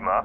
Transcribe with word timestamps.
zima. 0.00 0.24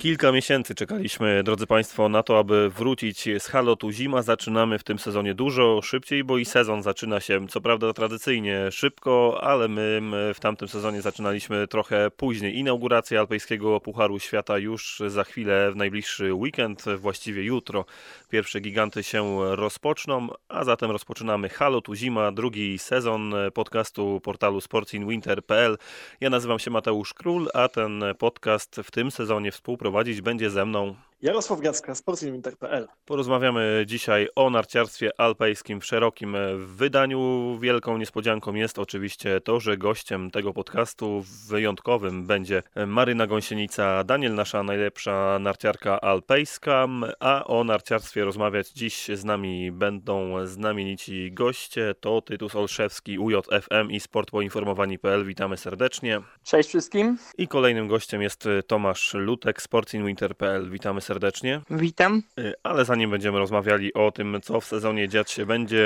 Kilka 0.00 0.32
miesięcy 0.32 0.74
czekaliśmy, 0.74 1.42
drodzy 1.42 1.66
Państwo, 1.66 2.08
na 2.08 2.22
to, 2.22 2.38
aby 2.38 2.70
wrócić 2.70 3.28
z 3.38 3.46
Halotu 3.46 3.90
Zima. 3.92 4.22
Zaczynamy 4.22 4.78
w 4.78 4.84
tym 4.84 4.98
sezonie 4.98 5.34
dużo 5.34 5.82
szybciej, 5.82 6.24
bo 6.24 6.38
i 6.38 6.44
sezon 6.44 6.82
zaczyna 6.82 7.20
się, 7.20 7.48
co 7.48 7.60
prawda 7.60 7.92
tradycyjnie 7.92 8.70
szybko, 8.70 9.40
ale 9.42 9.68
my 9.68 10.00
w 10.34 10.40
tamtym 10.40 10.68
sezonie 10.68 11.02
zaczynaliśmy 11.02 11.66
trochę 11.66 12.10
później. 12.10 12.58
Inauguracja 12.58 13.20
Alpejskiego 13.20 13.80
Pucharu 13.80 14.18
Świata 14.18 14.58
już 14.58 15.02
za 15.06 15.24
chwilę, 15.24 15.72
w 15.72 15.76
najbliższy 15.76 16.34
weekend, 16.34 16.84
właściwie 16.98 17.42
jutro. 17.42 17.84
Pierwsze 18.28 18.60
giganty 18.60 19.02
się 19.02 19.38
rozpoczną, 19.56 20.28
a 20.48 20.64
zatem 20.64 20.90
rozpoczynamy 20.90 21.48
Halotu 21.48 21.94
Zima, 21.94 22.32
drugi 22.32 22.78
sezon 22.78 23.34
podcastu 23.54 24.20
portalu 24.24 24.60
sportsinwinter.pl. 24.60 25.78
Ja 26.20 26.30
nazywam 26.30 26.58
się 26.58 26.70
Mateusz 26.70 27.14
Król, 27.14 27.48
a 27.54 27.68
ten 27.68 28.04
podcast 28.18 28.80
w 28.84 28.90
tym 28.90 29.10
sezonie 29.10 29.52
współpracuje 29.52 29.89
prowadzić 29.90 30.20
będzie 30.20 30.50
ze 30.50 30.66
mną 30.66 30.94
Jarosław 31.22 31.60
Gacka, 31.60 31.94
sportsinwinter.pl. 31.94 32.88
Porozmawiamy 33.04 33.84
dzisiaj 33.86 34.28
o 34.36 34.50
narciarstwie 34.50 35.20
alpejskim 35.20 35.80
w 35.80 35.84
szerokim 35.86 36.36
wydaniu. 36.66 37.58
Wielką 37.60 37.98
niespodzianką 37.98 38.54
jest 38.54 38.78
oczywiście 38.78 39.40
to, 39.40 39.60
że 39.60 39.76
gościem 39.76 40.30
tego 40.30 40.54
podcastu 40.54 41.24
wyjątkowym 41.48 42.26
będzie 42.26 42.62
Maryna 42.86 43.26
Gąsienica 43.26 44.04
Daniel, 44.04 44.34
nasza 44.34 44.62
najlepsza 44.62 45.38
narciarka 45.38 46.00
alpejska, 46.00 46.86
a 47.20 47.44
o 47.44 47.64
narciarstwie 47.64 48.24
rozmawiać 48.24 48.70
dziś 48.70 49.08
z 49.14 49.24
nami 49.24 49.72
będą 49.72 50.46
znamienici 50.46 51.32
goście. 51.32 51.94
To 52.00 52.22
Tytus 52.22 52.54
Olszewski, 52.54 53.18
UJFM 53.18 53.90
i 53.90 54.00
sportpoinformowani.pl. 54.00 55.24
Witamy 55.24 55.56
serdecznie. 55.56 56.20
Cześć 56.44 56.68
wszystkim. 56.68 57.18
I 57.38 57.48
kolejnym 57.48 57.88
gościem 57.88 58.22
jest 58.22 58.48
Tomasz 58.66 59.14
Lutek, 59.14 59.62
sportsinwinter.pl. 59.62 60.70
Witamy 60.70 61.00
serdecznie 61.00 61.09
serdecznie. 61.10 61.60
Witam. 61.70 62.22
Y, 62.38 62.54
ale 62.62 62.84
zanim 62.84 63.10
będziemy 63.10 63.38
rozmawiali 63.38 63.94
o 63.94 64.10
tym, 64.10 64.38
co 64.42 64.60
w 64.60 64.64
sezonie 64.64 65.08
dziać 65.08 65.30
się 65.30 65.46
będzie, 65.46 65.84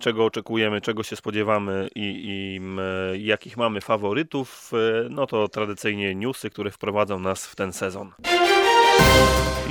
czego 0.00 0.24
oczekujemy, 0.24 0.80
czego 0.80 1.02
się 1.02 1.16
spodziewamy 1.16 1.88
i, 1.94 2.22
i 2.24 3.26
jakich 3.26 3.56
mamy 3.56 3.80
faworytów, 3.80 4.72
y, 5.06 5.10
no 5.10 5.26
to 5.26 5.48
tradycyjnie 5.48 6.14
newsy, 6.14 6.50
które 6.50 6.70
wprowadzą 6.70 7.18
nas 7.18 7.46
w 7.46 7.56
ten 7.56 7.72
sezon. 7.72 8.12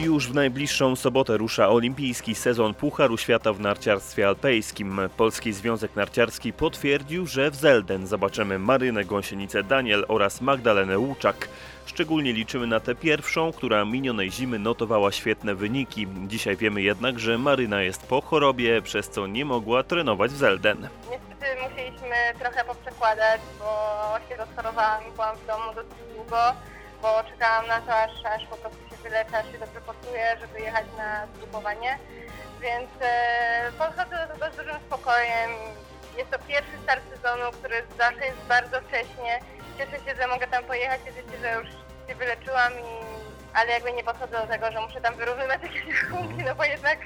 Już 0.04 0.28
w 0.28 0.36
najbliższą 0.36 0.96
sobotę 0.96 1.38
rusza 1.38 1.70
olimpijski 1.70 2.36
sezon 2.36 2.74
Pucharu 2.74 3.18
Świata 3.18 3.54
w 3.54 3.60
narciarstwie 3.60 4.28
alpejskim. 4.28 5.02
Polski 5.18 5.54
Związek 5.54 5.96
Narciarski 5.96 6.54
potwierdził, 6.54 7.28
że 7.28 7.52
w 7.52 7.56
Zelden 7.56 8.08
zobaczymy 8.08 8.60
Marynę 8.60 9.06
Gąsienicę 9.06 9.64
Daniel 9.64 10.06
oraz 10.08 10.42
Magdalenę 10.42 11.00
Łuczak. 11.00 11.50
Szczególnie 11.86 12.34
liczymy 12.34 12.68
na 12.68 12.80
tę 12.80 12.96
pierwszą, 12.96 13.52
która 13.52 13.86
minionej 13.86 14.32
zimy 14.32 14.60
notowała 14.60 15.12
świetne 15.12 15.56
wyniki. 15.56 16.08
Dzisiaj 16.28 16.58
wiemy 16.58 16.82
jednak, 16.82 17.20
że 17.20 17.38
Maryna 17.38 17.82
jest 17.82 18.08
po 18.08 18.22
chorobie, 18.22 18.82
przez 18.82 19.10
co 19.10 19.28
nie 19.28 19.46
mogła 19.46 19.84
trenować 19.84 20.32
w 20.32 20.38
Zelden. 20.38 20.90
Niestety 21.12 21.46
musieliśmy 21.70 22.16
trochę 22.40 22.66
poprzekładać, 22.66 23.42
bo 23.60 24.30
się 24.30 24.36
rozchorowałam 24.36 25.04
i 25.10 25.12
byłam 25.12 25.38
w 25.38 25.48
domu 25.48 25.74
dosyć 25.76 26.16
długo, 26.16 26.38
bo 27.02 27.24
czekałam 27.32 27.68
na 27.68 27.82
to, 27.82 27.96
aż, 27.96 28.12
aż 28.36 28.46
po 28.46 28.56
prostu 28.58 28.89
aż 29.34 29.52
się 29.52 29.60
dobrze 29.60 29.82
poczuję, 29.82 30.38
żeby 30.40 30.60
jechać 30.60 30.86
na 30.98 31.28
zgrupowanie. 31.36 32.00
Więc 32.62 32.90
e, 33.02 33.72
podchodzę 33.78 34.28
do 34.28 34.34
tego 34.34 34.54
z 34.54 34.58
dużym 34.58 34.80
spokojem. 34.88 35.52
Jest 36.18 36.32
to 36.32 36.40
pierwszy 36.48 36.78
start 36.84 37.04
sezonu, 37.16 37.52
który 37.52 37.84
zawsze 37.98 38.26
jest 38.26 38.38
bardzo 38.48 38.82
wcześnie 38.82 39.40
cieszę 39.80 39.98
się, 40.06 40.16
że 40.16 40.28
mogę 40.28 40.48
tam 40.48 40.64
pojechać, 40.64 41.02
cieszę 41.06 41.22
się, 41.32 41.38
że 41.42 41.54
już 41.60 41.70
się 42.08 42.16
wyleczyłam 42.16 42.74
i 42.74 43.09
ale 43.54 43.72
jakby 43.72 43.94
nie 43.94 44.04
podchodzę 44.04 44.42
do 44.42 44.48
tego, 44.48 44.72
że 44.72 44.82
muszę 44.82 45.02
tam 45.02 45.16
wyrównywać 45.16 45.62
jakieś 45.64 46.04
rachunki, 46.04 46.44
no 46.46 46.56
bo 46.56 46.64
jednak 46.64 47.00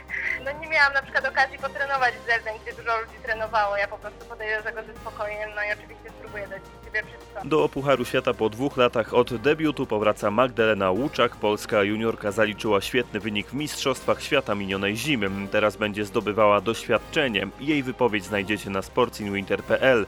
no 0.45 0.51
nie 0.51 0.67
miałam 0.67 0.93
na 0.93 1.01
przykład 1.01 1.25
okazji 1.25 1.57
potrenować 1.57 2.13
w 2.15 2.25
Zelden, 2.25 2.53
gdzie 2.61 2.73
dużo 2.73 2.97
ludzi 2.97 3.17
trenowało. 3.23 3.77
Ja 3.77 3.87
po 3.87 3.97
prostu 3.97 4.25
podejdę 4.25 4.57
do 4.57 4.63
tego 4.63 4.83
ze 4.83 4.93
spokojem, 4.93 5.49
no 5.55 5.63
i 5.63 5.73
oczywiście 5.73 6.09
spróbuję 6.09 6.47
dać 6.47 6.61
siebie 6.85 7.03
wszystko. 7.03 7.23
Do 7.45 7.69
Pucharu 7.69 8.05
Świata 8.05 8.33
po 8.33 8.49
dwóch 8.49 8.77
latach 8.77 9.13
od 9.13 9.35
debiutu 9.35 9.85
powraca 9.85 10.31
Magdalena 10.31 10.91
Łuczak. 10.91 11.35
Polska 11.35 11.83
juniorka 11.83 12.31
zaliczyła 12.31 12.81
świetny 12.81 13.19
wynik 13.19 13.47
w 13.47 13.53
Mistrzostwach 13.53 14.21
Świata 14.21 14.55
minionej 14.55 14.95
zimy. 14.97 15.47
Teraz 15.51 15.77
będzie 15.77 16.05
zdobywała 16.05 16.61
doświadczenie. 16.61 17.47
Jej 17.59 17.83
wypowiedź 17.83 18.23
znajdziecie 18.23 18.69
na 18.69 18.81
sportsinwinter.pl. 18.81 20.05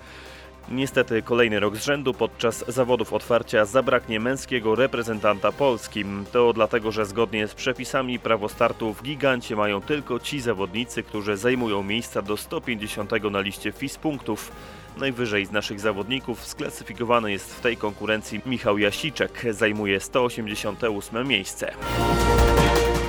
Niestety 0.71 1.21
kolejny 1.21 1.59
rok 1.59 1.75
z 1.75 1.85
rzędu 1.85 2.13
podczas 2.13 2.65
zawodów 2.67 3.13
otwarcia 3.13 3.65
zabraknie 3.65 4.19
męskiego 4.19 4.75
reprezentanta 4.75 5.51
Polski. 5.51 6.05
To 6.31 6.53
dlatego, 6.53 6.91
że 6.91 7.05
zgodnie 7.05 7.47
z 7.47 7.53
przepisami 7.53 8.19
prawo 8.19 8.49
startu 8.49 8.93
w 8.93 9.03
gigancie 9.03 9.55
mają 9.55 9.81
tylko 9.81 10.19
ci 10.19 10.41
zawodnicy, 10.41 11.03
którzy 11.03 11.37
zajmują 11.37 11.83
miejsca 11.83 12.21
do 12.21 12.37
150 12.37 13.11
na 13.31 13.39
liście 13.39 13.71
FIS 13.71 13.97
punktów. 13.97 14.51
Najwyżej 14.97 15.45
z 15.45 15.51
naszych 15.51 15.79
zawodników 15.79 16.45
sklasyfikowany 16.45 17.31
jest 17.31 17.55
w 17.55 17.61
tej 17.61 17.77
konkurencji 17.77 18.41
Michał 18.45 18.77
Jasiczek, 18.77 19.45
zajmuje 19.51 19.99
188 19.99 21.27
miejsce. 21.27 21.71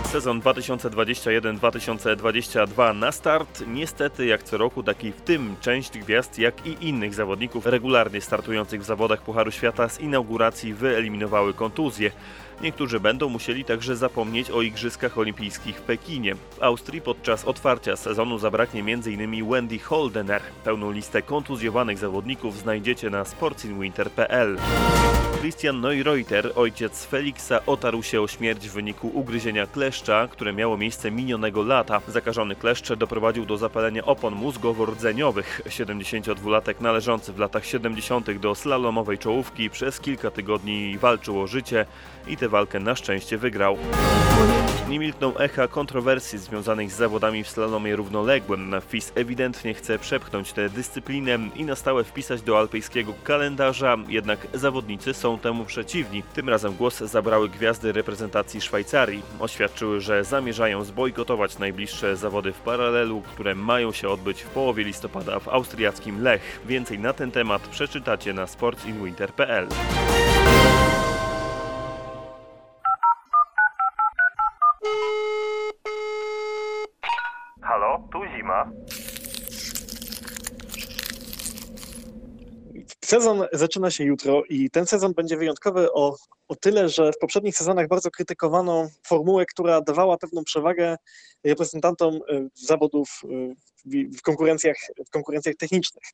Sezon 0.07 0.41
2021-2022 0.41 2.97
na 2.97 3.13
start. 3.13 3.65
Niestety, 3.67 4.27
jak 4.27 4.43
co 4.43 4.57
roku, 4.57 4.83
taki 4.83 5.13
w 5.13 5.21
tym 5.21 5.57
część 5.61 5.99
gwiazd, 5.99 6.39
jak 6.39 6.67
i 6.67 6.89
innych 6.89 7.15
zawodników 7.15 7.67
regularnie 7.67 8.21
startujących 8.21 8.81
w 8.81 8.85
zawodach 8.85 9.23
Pucharu 9.23 9.51
Świata 9.51 9.89
z 9.89 10.01
inauguracji 10.01 10.75
wyeliminowały 10.75 11.55
kontuzje. 11.55 12.11
Niektórzy 12.61 13.01
będą 13.01 13.29
musieli 13.29 13.65
także 13.65 13.97
zapomnieć 13.97 14.51
o 14.51 14.63
Igrzyskach 14.63 15.19
Olimpijskich 15.19 15.77
w 15.77 15.83
Pekinie. 15.83 16.35
W 16.35 16.63
Austrii 16.63 17.01
podczas 17.01 17.45
otwarcia 17.45 17.97
sezonu 17.97 18.39
zabraknie 18.39 18.81
m.in. 18.81 19.51
Wendy 19.51 19.79
Holdener. 19.79 20.43
Pełną 20.65 20.91
listę 20.91 21.23
kontuzjowanych 21.23 21.99
zawodników 21.99 22.59
znajdziecie 22.59 23.11
na 23.11 23.25
sportsinwinter.pl. 23.25 24.59
Christian 25.47 25.81
Neureuter, 25.81 26.53
ojciec 26.57 27.05
Felixa, 27.05 27.53
otarł 27.67 28.03
się 28.03 28.21
o 28.21 28.29
śmierć 28.29 28.69
w 28.69 28.73
wyniku 28.73 29.11
ugryzienia 29.15 29.67
kleszcza, 29.67 30.29
które 30.29 30.53
miało 30.53 30.77
miejsce 30.77 31.11
minionego 31.11 31.63
lata. 31.63 32.01
Zakażony 32.09 32.57
kleszcz 32.57 32.93
doprowadził 32.93 33.47
do 33.47 33.57
zapalenia 33.57 34.05
opon 34.05 34.35
mózgowo-rdzeniowych. 34.35 35.63
72-latek 35.67 36.81
należący 36.81 37.33
w 37.33 37.39
latach 37.39 37.67
70. 37.67 38.31
do 38.31 38.55
slalomowej 38.55 39.19
czołówki 39.19 39.71
przez 39.71 40.01
kilka 40.01 40.31
tygodni 40.31 40.99
walczył 40.99 41.41
o 41.41 41.47
życie 41.47 41.87
i 42.27 42.37
tę 42.37 42.49
walkę 42.49 42.81
na 42.81 42.95
szczęście 42.95 43.39
wygrał. 43.39 43.79
Nie 44.89 44.99
milkną 44.99 45.37
echa 45.37 45.69
kontrowersji 45.69 46.39
związanych 46.39 46.93
z 46.93 46.97
zawodami 46.97 47.45
w 47.45 47.49
slalomie 47.49 47.97
równoległym. 47.97 48.75
FIS 48.89 49.13
ewidentnie 49.15 49.75
chce 49.75 49.99
przepchnąć 49.99 50.53
tę 50.53 50.69
dyscyplinę 50.69 51.39
i 51.57 51.65
na 51.65 51.77
stałe 51.77 52.05
wpisać 52.05 52.43
do 52.43 52.59
alpejskiego 52.59 53.15
kalendarza, 53.25 53.97
jednak 54.09 54.47
zawodnicy 54.55 55.15
są 55.15 55.36
temu 55.39 55.65
przeciwni. 55.65 56.23
Tym 56.23 56.49
razem 56.49 56.75
głos 56.75 56.99
zabrały 56.99 57.49
gwiazdy 57.49 57.93
reprezentacji 57.93 58.61
Szwajcarii. 58.61 59.23
Oświadczyły, 59.41 60.01
że 60.01 60.25
zamierzają 60.25 60.85
zbojkotować 60.85 61.59
najbliższe 61.59 62.17
zawody 62.17 62.53
w 62.53 62.61
paralelu, 62.61 63.21
które 63.21 63.55
mają 63.55 63.93
się 63.93 64.09
odbyć 64.09 64.43
w 64.43 64.49
połowie 64.49 64.85
listopada 64.85 65.41
w 65.41 65.49
austriackim 65.49 66.23
Lech. 66.23 66.61
Więcej 66.67 66.99
na 66.99 67.13
ten 67.13 67.31
temat 67.31 67.63
przeczytacie 67.63 68.33
na 68.33 68.47
sportsinwinter.pl. 68.47 69.69
Halo, 77.63 78.09
tu 78.13 78.19
zima. 78.37 78.71
Sezon 83.07 83.45
zaczyna 83.53 83.91
się 83.91 84.05
jutro 84.05 84.43
i 84.49 84.71
ten 84.71 84.87
sezon 84.87 85.15
będzie 85.15 85.37
wyjątkowy 85.37 85.93
o, 85.93 86.17
o 86.49 86.57
tyle, 86.57 86.89
że 86.89 87.13
w 87.13 87.19
poprzednich 87.19 87.57
sezonach 87.57 87.89
bardzo 87.89 88.11
krytykowano 88.11 88.89
formułę, 89.07 89.47
która 89.47 89.81
dawała 89.81 90.19
pewną 90.19 90.45
przewagę 90.45 90.97
reprezentantom 91.45 92.15
e, 92.15 92.49
zawodów 92.55 93.23
e, 93.25 93.55
w 94.19 94.23
konkurencjach, 94.23 94.77
w 95.07 95.11
konkurencjach 95.11 95.55
technicznych. 95.55 96.05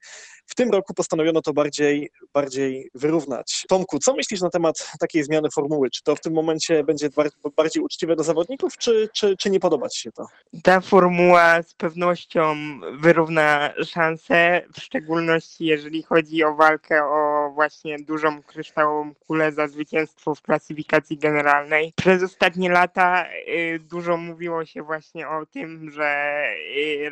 W 0.46 0.54
tym 0.54 0.70
roku 0.70 0.94
postanowiono 0.94 1.42
to 1.42 1.52
bardziej, 1.52 2.10
bardziej 2.34 2.90
wyrównać. 2.94 3.64
Tomku, 3.68 3.98
co 3.98 4.14
myślisz 4.14 4.40
na 4.40 4.50
temat 4.50 4.92
takiej 5.00 5.24
zmiany 5.24 5.48
formuły? 5.54 5.90
Czy 5.90 6.02
to 6.02 6.16
w 6.16 6.20
tym 6.20 6.32
momencie 6.32 6.84
będzie 6.84 7.08
bardziej 7.56 7.82
uczciwe 7.82 8.16
do 8.16 8.24
zawodników, 8.24 8.76
czy, 8.78 9.08
czy, 9.12 9.36
czy 9.36 9.50
nie 9.50 9.60
podoba 9.60 9.88
Ci 9.88 10.00
się 10.00 10.12
to? 10.12 10.26
Ta 10.62 10.80
formuła 10.80 11.62
z 11.62 11.74
pewnością 11.74 12.56
wyrówna 13.00 13.72
szanse, 13.84 14.62
w 14.72 14.80
szczególności 14.80 15.64
jeżeli 15.64 16.02
chodzi 16.02 16.44
o 16.44 16.54
walkę 16.54 17.04
o 17.04 17.50
właśnie 17.54 17.98
dużą 17.98 18.42
kryształową 18.42 19.14
kulę 19.14 19.52
za 19.52 19.68
zwycięstwo 19.68 20.34
w 20.34 20.42
klasyfikacji 20.42 21.18
generalnej. 21.18 21.92
Przez 21.96 22.22
ostatnie 22.22 22.70
lata 22.70 23.26
y, 23.48 23.78
dużo 23.78 24.16
mówiło 24.16 24.64
się 24.64 24.82
właśnie 24.82 25.28
o 25.28 25.46
tym, 25.46 25.90
że 25.90 26.42
y, 26.76 27.10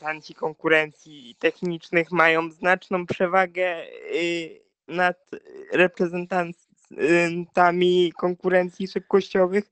reprezentanci 0.00 0.34
konkurencji 0.34 1.36
technicznych 1.38 2.10
mają 2.10 2.50
znaczną 2.50 3.06
przewagę 3.06 3.84
y, 4.14 4.60
nad 4.88 5.30
reprezentantami 5.72 8.12
konkurencji 8.16 8.88
szybkościowych. 8.88 9.64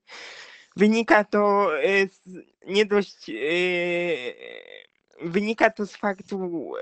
Wynika 0.77 1.25
to 1.25 1.71
y, 1.85 2.09
z 2.13 2.21
nie 2.67 2.87
dość 2.87 3.29
y, 3.29 4.35
wynika 5.23 5.71
to 5.71 5.87
z 5.87 5.97
faktu 5.97 6.73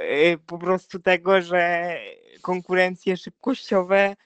po 0.46 0.58
prostu 0.58 0.98
tego, 0.98 1.42
że 1.42 1.96
konkurencje 2.42 3.16
szybkościowe 3.16 4.16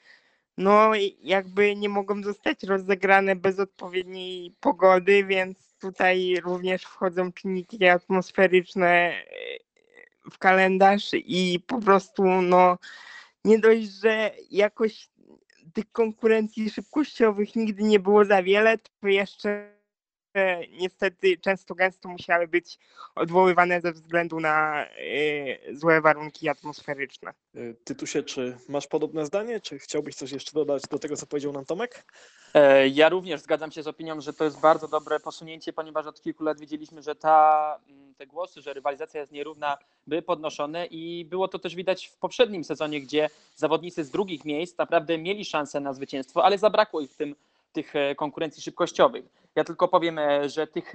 no 0.58 0.90
jakby 1.22 1.76
nie 1.76 1.88
mogą 1.88 2.22
zostać 2.22 2.62
rozegrane 2.62 3.36
bez 3.36 3.58
odpowiedniej 3.58 4.54
pogody, 4.60 5.24
więc 5.24 5.69
tutaj 5.80 6.36
również 6.44 6.82
wchodzą 6.82 7.32
czynniki 7.32 7.88
atmosferyczne 7.88 9.22
w 10.30 10.38
kalendarz 10.38 11.10
i 11.12 11.60
po 11.66 11.80
prostu 11.80 12.24
no 12.24 12.78
nie 13.44 13.58
dość, 13.58 13.82
że 13.82 14.30
jakoś 14.50 15.08
tych 15.72 15.92
konkurencji 15.92 16.70
szybkościowych 16.70 17.56
nigdy 17.56 17.82
nie 17.82 18.00
było 18.00 18.24
za 18.24 18.42
wiele, 18.42 18.78
to 18.78 19.08
jeszcze 19.08 19.79
niestety 20.80 21.38
często 21.38 21.74
gęsto 21.74 22.08
musiały 22.08 22.48
być 22.48 22.78
odwoływane 23.14 23.80
ze 23.80 23.92
względu 23.92 24.40
na 24.40 24.86
y, 24.86 25.58
złe 25.72 26.00
warunki 26.00 26.48
atmosferyczne. 26.48 27.32
Y, 27.56 27.76
Tytusie, 27.84 28.22
czy 28.22 28.58
masz 28.68 28.86
podobne 28.86 29.26
zdanie, 29.26 29.60
czy 29.60 29.78
chciałbyś 29.78 30.14
coś 30.14 30.32
jeszcze 30.32 30.52
dodać 30.52 30.82
do 30.90 30.98
tego, 30.98 31.16
co 31.16 31.26
powiedział 31.26 31.52
nam 31.52 31.64
Tomek? 31.64 32.04
E, 32.54 32.88
ja 32.88 33.08
również 33.08 33.40
zgadzam 33.40 33.72
się 33.72 33.82
z 33.82 33.86
opinią, 33.86 34.20
że 34.20 34.32
to 34.32 34.44
jest 34.44 34.60
bardzo 34.60 34.88
dobre 34.88 35.20
posunięcie, 35.20 35.72
ponieważ 35.72 36.06
od 36.06 36.22
kilku 36.22 36.44
lat 36.44 36.60
widzieliśmy, 36.60 37.02
że 37.02 37.14
ta, 37.14 37.78
mm, 37.88 38.14
te 38.14 38.26
głosy, 38.26 38.62
że 38.62 38.72
rywalizacja 38.72 39.20
jest 39.20 39.32
nierówna, 39.32 39.78
były 40.06 40.22
podnoszone 40.22 40.86
i 40.86 41.24
było 41.24 41.48
to 41.48 41.58
też 41.58 41.74
widać 41.74 42.06
w 42.06 42.16
poprzednim 42.16 42.64
sezonie, 42.64 43.00
gdzie 43.00 43.30
zawodnicy 43.56 44.04
z 44.04 44.10
drugich 44.10 44.44
miejsc 44.44 44.78
naprawdę 44.78 45.18
mieli 45.18 45.44
szansę 45.44 45.80
na 45.80 45.92
zwycięstwo, 45.92 46.44
ale 46.44 46.58
zabrakło 46.58 47.00
ich 47.00 47.10
w 47.10 47.16
tym 47.16 47.34
tych 47.72 47.96
e, 47.96 48.14
konkurencji 48.14 48.62
szybkościowych. 48.62 49.24
Ja 49.54 49.64
tylko 49.64 49.88
powiem, 49.88 50.18
e, 50.18 50.48
że 50.48 50.66
tych 50.66 50.92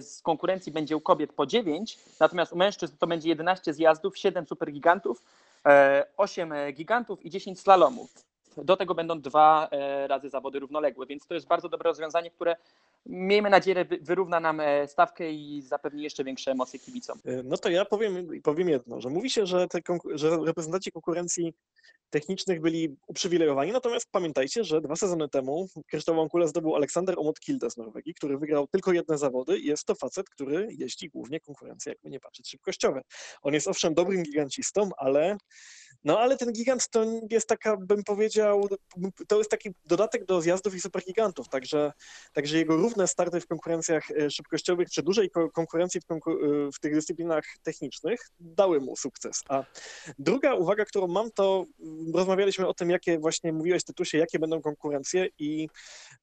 z 0.00 0.22
konkurencji 0.22 0.72
będzie 0.72 0.96
u 0.96 1.00
kobiet 1.00 1.32
po 1.32 1.46
9, 1.46 1.98
natomiast 2.20 2.52
u 2.52 2.56
mężczyzn 2.56 2.96
to 2.98 3.06
będzie 3.06 3.28
11 3.28 3.74
zjazdów, 3.74 4.18
7 4.18 4.46
supergigantów, 4.46 5.22
8 6.16 6.52
gigantów 6.72 7.24
i 7.24 7.30
10 7.30 7.60
slalomów. 7.60 8.10
Do 8.56 8.76
tego 8.76 8.94
będą 8.94 9.20
dwa 9.20 9.68
e, 9.70 10.06
razy 10.06 10.30
zawody 10.30 10.58
równoległe, 10.58 11.06
więc 11.06 11.26
to 11.26 11.34
jest 11.34 11.46
bardzo 11.46 11.68
dobre 11.68 11.90
rozwiązanie, 11.90 12.30
które 12.30 12.56
miejmy 13.06 13.50
nadzieję 13.50 13.86
wyrówna 14.00 14.40
nam 14.40 14.60
e, 14.60 14.88
stawkę 14.88 15.32
i 15.32 15.62
zapewni 15.62 16.02
jeszcze 16.02 16.24
większe 16.24 16.50
emocje 16.50 16.78
kibicom. 16.78 17.18
E, 17.24 17.42
no 17.42 17.56
to 17.56 17.68
ja 17.68 17.84
powiem, 17.84 18.28
powiem 18.42 18.68
jedno, 18.68 19.00
że 19.00 19.10
mówi 19.10 19.30
się, 19.30 19.46
że, 19.46 19.68
te, 19.68 19.80
że 20.14 20.38
reprezentanci 20.44 20.92
konkurencji 20.92 21.54
technicznych 22.10 22.60
byli 22.60 22.96
uprzywilejowani, 23.06 23.72
natomiast 23.72 24.08
pamiętajcie, 24.10 24.64
że 24.64 24.80
dwa 24.80 24.96
sezony 24.96 25.28
temu 25.28 25.68
kryształową 25.86 26.28
kulę 26.28 26.48
zdobył 26.48 26.76
Aleksander 26.76 27.18
Omot 27.18 27.40
Kilde 27.40 27.70
z 27.70 27.76
Norwegii, 27.76 28.14
który 28.14 28.38
wygrał 28.38 28.66
tylko 28.66 28.92
jedne 28.92 29.18
zawody 29.18 29.58
i 29.58 29.66
jest 29.66 29.84
to 29.84 29.94
facet, 29.94 30.30
który 30.30 30.68
jeździ 30.78 31.08
głównie 31.08 31.40
konkurencje, 31.40 31.92
jakby 31.92 32.10
nie 32.10 32.20
patrzeć, 32.20 32.50
szybkościowe. 32.50 33.02
On 33.42 33.54
jest 33.54 33.68
owszem 33.68 33.94
dobrym 33.94 34.22
gigancistą, 34.22 34.90
ale 34.96 35.36
no 36.06 36.18
ale 36.20 36.36
ten 36.36 36.52
gigant 36.52 36.88
to 36.88 37.04
jest 37.30 37.48
taka, 37.48 37.76
bym 37.76 38.04
powiedział, 38.04 38.68
to 39.28 39.38
jest 39.38 39.50
taki 39.50 39.70
dodatek 39.84 40.24
do 40.24 40.40
zjazdów 40.40 40.74
i 40.74 40.80
supergigantów, 40.80 41.48
także, 41.48 41.92
także 42.32 42.58
jego 42.58 42.76
równe 42.76 43.08
starty 43.08 43.40
w 43.40 43.46
konkurencjach 43.46 44.10
e, 44.10 44.30
szybkościowych, 44.30 44.90
czy 44.90 45.02
dużej 45.02 45.30
konkurencji 45.54 46.00
w, 46.00 46.04
konkur- 46.04 46.66
e, 46.68 46.72
w 46.72 46.80
tych 46.80 46.94
dyscyplinach 46.94 47.44
technicznych 47.62 48.20
dały 48.40 48.80
mu 48.80 48.96
sukces. 48.96 49.40
A 49.48 49.64
druga 50.18 50.54
uwaga, 50.54 50.84
którą 50.84 51.06
mam, 51.06 51.30
to 51.30 51.64
rozmawialiśmy 52.14 52.66
o 52.66 52.74
tym, 52.74 52.90
jakie 52.90 53.18
właśnie 53.18 53.52
mówiłeś 53.52 53.84
Tytusie, 53.84 54.18
jakie 54.18 54.38
będą 54.38 54.62
konkurencje 54.62 55.28
i 55.38 55.68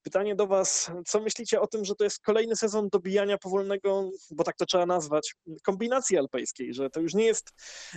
pytanie 0.03 0.35
do 0.35 0.47
was, 0.47 0.91
co 1.05 1.19
myślicie 1.19 1.61
o 1.61 1.67
tym, 1.67 1.85
że 1.85 1.95
to 1.95 2.03
jest 2.03 2.19
kolejny 2.19 2.55
sezon 2.55 2.89
dobijania 2.91 3.37
powolnego, 3.37 4.09
bo 4.31 4.43
tak 4.43 4.55
to 4.55 4.65
trzeba 4.65 4.85
nazwać, 4.85 5.35
kombinacji 5.63 6.17
alpejskiej, 6.17 6.73
że 6.73 6.89
to 6.89 6.99
już 6.99 7.13
nie 7.13 7.25
jest, 7.25 7.49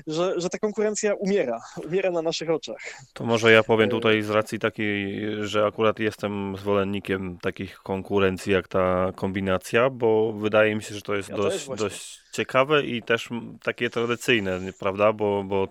że, 0.06 0.40
że 0.40 0.48
ta 0.48 0.58
konkurencja 0.58 1.14
umiera, 1.14 1.60
umiera 1.84 2.10
na 2.10 2.22
naszych 2.22 2.50
oczach. 2.50 2.80
To 3.12 3.24
może 3.24 3.52
ja 3.52 3.62
powiem 3.62 3.90
tutaj 3.90 4.22
z 4.22 4.30
racji 4.30 4.58
takiej, 4.58 5.22
że 5.40 5.66
akurat 5.66 5.98
jestem 5.98 6.56
zwolennikiem 6.56 7.38
takich 7.38 7.78
konkurencji 7.78 8.52
jak 8.52 8.68
ta 8.68 9.12
kombinacja, 9.16 9.90
bo 9.90 10.32
wydaje 10.32 10.74
mi 10.74 10.82
się, 10.82 10.94
że 10.94 11.02
to 11.02 11.14
jest 11.14 11.28
ja 11.28 11.36
dość, 11.36 11.68
dość 11.68 12.20
ciekawe 12.32 12.82
i 12.82 13.02
też 13.02 13.28
takie 13.62 13.90
tradycyjne, 13.90 14.60
prawda? 14.78 15.12
Bo, 15.12 15.44
bo 15.44 15.68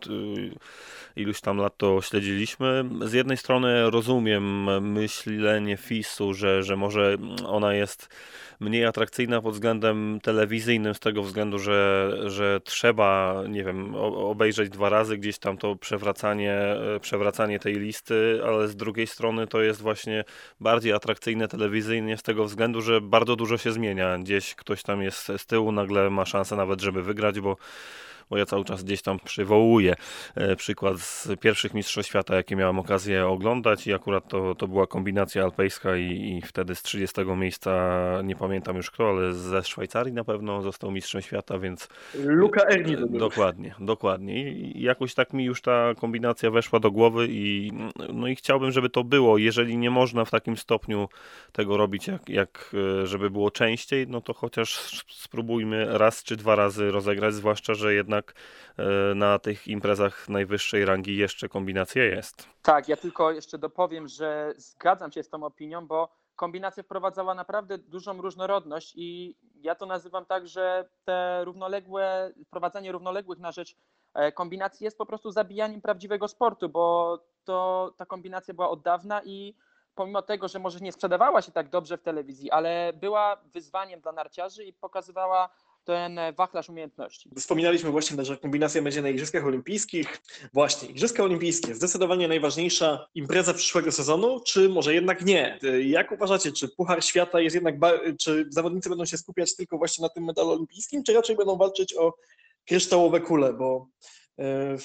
iluś 1.16 1.42
tam 1.42 1.58
lat 1.58 1.78
to 1.78 2.02
śledziliśmy. 2.02 2.84
Z 3.02 3.14
jednej 3.14 3.38
strony 3.38 3.90
rozumiem 3.90 4.64
myślenie 4.92 5.78
FIS-u, 5.78 6.34
że, 6.34 6.64
że 6.64 6.76
może 6.76 7.18
ona 7.48 7.74
jest 7.74 8.10
mniej 8.60 8.86
atrakcyjna 8.86 9.42
pod 9.42 9.54
względem 9.54 10.20
telewizyjnym, 10.24 10.94
z 10.94 11.00
tego 11.00 11.24
względu, 11.24 11.60
że, 11.60 12.12
że 12.26 12.60
trzeba, 12.64 13.42
nie 13.50 13.64
wiem, 13.64 13.96
obejrzeć 13.96 14.70
dwa 14.70 14.90
razy 14.90 15.18
gdzieś 15.18 15.38
tam 15.38 15.58
to 15.58 15.76
przewracanie, 15.76 16.62
przewracanie 17.02 17.60
tej 17.60 17.74
listy, 17.74 18.42
ale 18.46 18.68
z 18.68 18.76
drugiej 18.76 19.08
strony 19.08 19.48
to 19.48 19.62
jest 19.62 19.82
właśnie 19.82 20.24
bardziej 20.60 20.94
atrakcyjne 20.94 21.48
telewizyjnie 21.48 22.18
z 22.18 22.24
tego 22.24 22.46
względu, 22.46 22.82
że 22.82 23.02
bardzo 23.02 23.36
dużo 23.36 23.58
się 23.58 23.72
zmienia. 23.72 24.18
Gdzieś 24.18 24.56
ktoś 24.56 24.84
tam 24.84 25.02
jest 25.02 25.32
z 25.38 25.46
tyłu, 25.46 25.72
nagle 25.72 26.10
ma 26.10 26.26
szansę 26.26 26.56
nawet, 26.56 26.82
żeby 26.82 27.04
wygrać, 27.04 27.40
bo 27.40 27.58
bo 28.30 28.38
ja 28.38 28.46
cały 28.46 28.66
czas 28.66 28.84
gdzieś 28.84 29.02
tam 29.02 29.20
przywołuję 29.20 29.96
e, 30.36 30.56
przykład 30.56 31.00
z 31.00 31.30
pierwszych 31.40 31.74
Mistrzostw 31.74 32.10
Świata, 32.10 32.36
jakie 32.36 32.56
miałem 32.56 32.80
okazję 32.80 33.28
oglądać 33.28 33.88
i 33.88 33.94
akurat 33.94 34.28
to, 34.28 34.56
to 34.56 34.68
była 34.68 34.88
kombinacja 34.88 35.44
alpejska 35.44 35.96
i, 35.96 36.38
i 36.38 36.42
wtedy 36.42 36.76
z 36.76 36.84
30 36.84 37.22
miejsca, 37.26 37.72
nie 38.24 38.36
pamiętam 38.36 38.76
już 38.76 38.92
kto, 38.92 39.10
ale 39.10 39.34
ze 39.34 39.64
Szwajcarii 39.64 40.14
na 40.14 40.24
pewno 40.24 40.62
został 40.62 40.92
Mistrzem 40.92 41.22
Świata, 41.22 41.60
więc... 41.60 41.88
Luka 42.16 42.62
Erni. 42.68 42.98
Dokładnie, 43.10 43.76
dokładnie. 43.80 44.52
I 44.52 44.82
jakoś 44.82 45.14
tak 45.14 45.34
mi 45.34 45.46
już 45.46 45.62
ta 45.62 45.94
kombinacja 46.00 46.52
weszła 46.52 46.80
do 46.80 46.92
głowy 46.92 47.28
i 47.30 47.72
no 48.14 48.28
i 48.28 48.36
chciałbym, 48.36 48.72
żeby 48.72 48.90
to 48.90 49.04
było. 49.04 49.38
Jeżeli 49.38 49.78
nie 49.78 49.90
można 49.90 50.26
w 50.26 50.32
takim 50.32 50.58
stopniu 50.58 51.10
tego 51.52 51.78
robić, 51.78 52.08
jak, 52.08 52.30
jak 52.30 52.76
e, 53.02 53.08
żeby 53.08 53.30
było 53.30 53.52
częściej, 53.52 54.08
no 54.08 54.22
to 54.22 54.34
chociaż 54.34 54.70
spróbujmy 55.10 55.98
raz 55.98 56.24
czy 56.24 56.36
dwa 56.36 56.56
razy 56.56 56.92
rozegrać, 56.92 57.34
zwłaszcza, 57.34 57.74
że 57.74 57.94
jednak 57.94 58.15
jednak 58.16 58.34
e, 58.78 59.16
na 59.16 59.40
tych 59.40 59.68
imprezach 59.68 60.30
najwyższej 60.30 60.86
rangi 60.86 61.18
jeszcze 61.18 61.50
kombinacja 61.50 62.04
jest. 62.04 62.50
Tak, 62.62 62.90
ja 62.90 62.98
tylko 62.98 63.32
jeszcze 63.32 63.58
dopowiem, 63.58 64.08
że 64.08 64.54
zgadzam 64.58 65.12
się 65.12 65.24
z 65.24 65.30
tą 65.30 65.44
opinią, 65.44 65.88
bo 65.88 66.10
kombinacja 66.36 66.84
wprowadzała 66.84 67.36
naprawdę 67.36 67.78
dużą 67.78 68.22
różnorodność 68.22 68.94
i 68.96 69.38
ja 69.62 69.76
to 69.76 69.86
nazywam 69.86 70.26
tak, 70.26 70.48
że 70.48 70.90
te 71.06 71.46
równoległe, 71.46 72.34
wprowadzanie 72.48 72.92
równoległych 72.92 73.40
na 73.40 73.52
rzecz 73.52 73.76
e, 74.14 74.32
kombinacji 74.32 74.84
jest 74.84 74.98
po 74.98 75.06
prostu 75.06 75.32
zabijaniem 75.32 75.82
prawdziwego 75.82 76.28
sportu, 76.28 76.70
bo 76.70 77.18
to 77.44 77.94
ta 77.98 78.06
kombinacja 78.06 78.54
była 78.54 78.70
od 78.70 78.82
dawna 78.82 79.22
i 79.24 79.56
pomimo 79.96 80.22
tego, 80.22 80.48
że 80.48 80.60
może 80.60 80.80
nie 80.80 80.92
sprzedawała 80.92 81.42
się 81.42 81.52
tak 81.52 81.70
dobrze 81.70 81.98
w 81.98 82.02
telewizji, 82.02 82.52
ale 82.52 82.94
była 82.94 83.38
wyzwaniem 83.54 84.02
dla 84.02 84.12
narciarzy 84.12 84.64
i 84.66 84.74
pokazywała 84.74 85.50
ten 85.86 86.20
wachlarz 86.38 86.70
umiejętności. 86.70 87.30
Wspominaliśmy 87.38 87.92
właśnie, 87.92 88.26
że 88.26 88.38
kombinacja 88.38 88.82
będzie 88.82 89.02
na 89.02 89.10
Igrzyskach 89.10 89.46
Olimpijskich. 89.46 90.22
Właśnie, 90.54 90.90
Igrzyska 90.90 91.24
Olimpijskie, 91.24 91.76
zdecydowanie 91.76 92.28
najważniejsza 92.28 93.08
impreza 93.16 93.54
przyszłego 93.54 93.92
sezonu, 93.92 94.40
czy 94.46 94.70
może 94.70 94.94
jednak 94.94 95.26
nie? 95.26 95.60
Jak 95.86 96.12
uważacie, 96.12 96.52
czy 96.52 96.68
Puchar 96.68 97.04
Świata 97.04 97.40
jest 97.42 97.56
jednak, 97.56 97.76
czy 98.20 98.46
zawodnicy 98.50 98.90
będą 98.90 99.06
się 99.06 99.18
skupiać 99.18 99.56
tylko 99.56 99.78
właśnie 99.78 100.02
na 100.02 100.10
tym 100.10 100.24
medalu 100.24 100.50
olimpijskim, 100.50 101.04
czy 101.04 101.14
raczej 101.14 101.36
będą 101.36 101.58
walczyć 101.58 101.98
o 101.98 102.14
kryształowe 102.66 103.22
kule, 103.22 103.54
bo 103.54 103.88
e, 104.40 104.78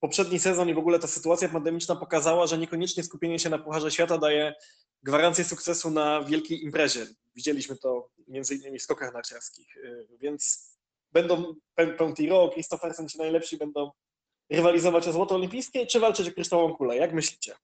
poprzedni 0.00 0.38
sezon 0.38 0.68
i 0.68 0.74
w 0.74 0.78
ogóle 0.78 0.98
ta 0.98 1.06
sytuacja 1.06 1.48
pandemiczna 1.48 1.96
pokazała, 1.96 2.46
że 2.46 2.58
niekoniecznie 2.58 3.02
skupienie 3.02 3.38
się 3.38 3.50
na 3.50 3.58
Pucharze 3.58 3.90
Świata 3.90 4.18
daje 4.18 4.54
gwarancję 5.02 5.44
sukcesu 5.44 5.90
na 5.90 6.24
wielkiej 6.24 6.64
imprezie. 6.64 7.06
Widzieliśmy 7.34 7.76
to 7.76 8.08
między 8.28 8.54
innymi 8.54 8.78
w 8.78 8.82
skokach 8.82 9.14
narciarskich, 9.14 9.76
y, 9.76 10.06
więc 10.20 10.72
będą 11.12 11.54
Pentiro, 11.98 12.50
Christophersen 12.54 13.08
ci 13.08 13.18
najlepsi 13.18 13.56
będą 13.56 13.90
rywalizować 14.50 15.08
o 15.08 15.12
złoto 15.12 15.34
olimpijskie, 15.34 15.86
czy 15.86 16.00
walczyć 16.00 16.28
o 16.28 16.32
kryształową 16.32 16.76
kulę? 16.76 16.96
Jak 16.96 17.12
myślicie? 17.12 17.54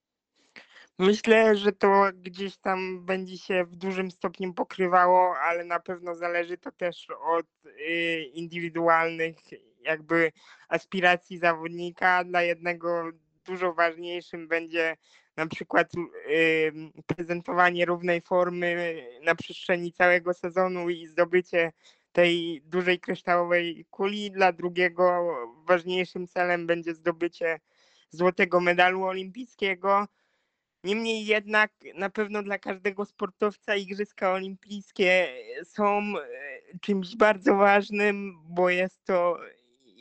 Myślę, 0.99 1.57
że 1.57 1.73
to 1.73 2.11
gdzieś 2.15 2.57
tam 2.57 3.07
będzie 3.07 3.39
się 3.39 3.65
w 3.65 3.77
dużym 3.77 4.11
stopniu 4.11 4.55
pokrywało, 4.55 5.37
ale 5.39 5.65
na 5.65 5.81
pewno 5.81 6.15
zależy 6.15 6.59
to 6.59 6.73
też 6.73 7.07
od 7.27 7.47
y, 7.67 8.23
indywidualnych 8.35 9.37
jakby 9.85 10.33
aspiracji 10.69 11.39
zawodnika. 11.39 12.25
Dla 12.25 12.43
jednego 12.43 13.11
dużo 13.45 13.75
ważniejszym 13.75 14.49
będzie 14.49 14.97
na 15.37 15.47
przykład 15.47 15.93
prezentowanie 17.07 17.85
równej 17.85 18.21
formy 18.21 19.03
na 19.23 19.35
przestrzeni 19.35 19.93
całego 19.93 20.35
sezonu 20.35 20.91
i 20.91 21.07
zdobycie 21.07 21.73
tej 22.13 22.63
dużej 22.65 23.01
kryształowej 23.01 23.87
kuli. 23.91 24.31
Dla 24.31 24.53
drugiego 24.53 25.35
ważniejszym 25.67 26.27
celem 26.29 26.67
będzie 26.67 26.95
zdobycie 26.95 27.61
złotego 28.11 28.61
medalu 28.61 29.05
olimpijskiego. 29.05 30.07
Niemniej 30.85 31.27
jednak 31.27 31.73
na 31.95 32.11
pewno 32.11 32.43
dla 32.43 32.59
każdego 32.59 33.05
sportowca 33.05 33.77
Igrzyska 33.77 34.33
Olimpijskie 34.33 35.29
są 35.65 35.99
e, 35.99 36.23
czymś 36.81 37.17
bardzo 37.17 37.57
ważnym, 37.57 38.39
bo 38.49 38.71
jest 38.71 39.05
to 39.05 39.39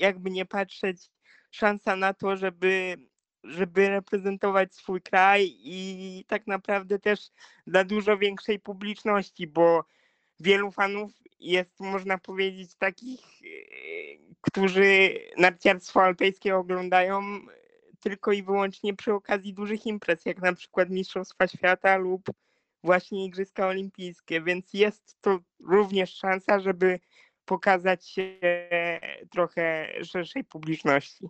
jakby 0.02 0.32
nie 0.32 0.46
patrzeć 0.46 1.12
szansa 1.52 1.96
na 1.96 2.14
to, 2.14 2.38
żeby, 2.38 2.98
żeby 3.44 3.90
reprezentować 3.90 4.76
swój 4.76 5.02
kraj 5.02 5.56
i 5.60 6.26
tak 6.28 6.48
naprawdę 6.48 7.00
też 7.00 7.20
dla 7.68 7.84
dużo 7.84 8.18
większej 8.18 8.60
publiczności, 8.60 9.48
bo 9.48 9.86
wielu 10.40 10.72
fanów 10.72 11.12
jest, 11.40 11.80
można 11.80 12.18
powiedzieć, 12.18 12.76
takich, 12.76 13.20
e, 13.20 13.48
którzy 14.42 15.20
narciarstwo 15.38 16.04
alpejskie 16.04 16.56
oglądają 16.56 17.22
tylko 18.00 18.32
i 18.32 18.44
wyłącznie 18.44 18.96
przy 18.96 19.14
okazji 19.14 19.54
dużych 19.54 19.86
imprez, 19.86 20.26
jak 20.26 20.42
na 20.42 20.54
przykład 20.54 20.90
Mistrzostwa 20.90 21.48
Świata 21.48 21.98
lub 21.98 22.22
właśnie 22.84 23.26
Igrzyska 23.26 23.68
Olimpijskie, 23.68 24.42
więc 24.42 24.74
jest 24.74 25.18
to 25.22 25.40
również 25.60 26.16
szansa, 26.16 26.60
żeby 26.60 27.00
pokazać 27.52 28.08
się 28.08 28.36
trochę 29.32 29.88
szerszej 30.04 30.44
publiczności. 30.44 31.30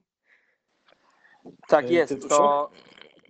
Tak 1.67 1.85
E, 1.85 1.93
jest, 1.93 2.29
to, 2.29 2.71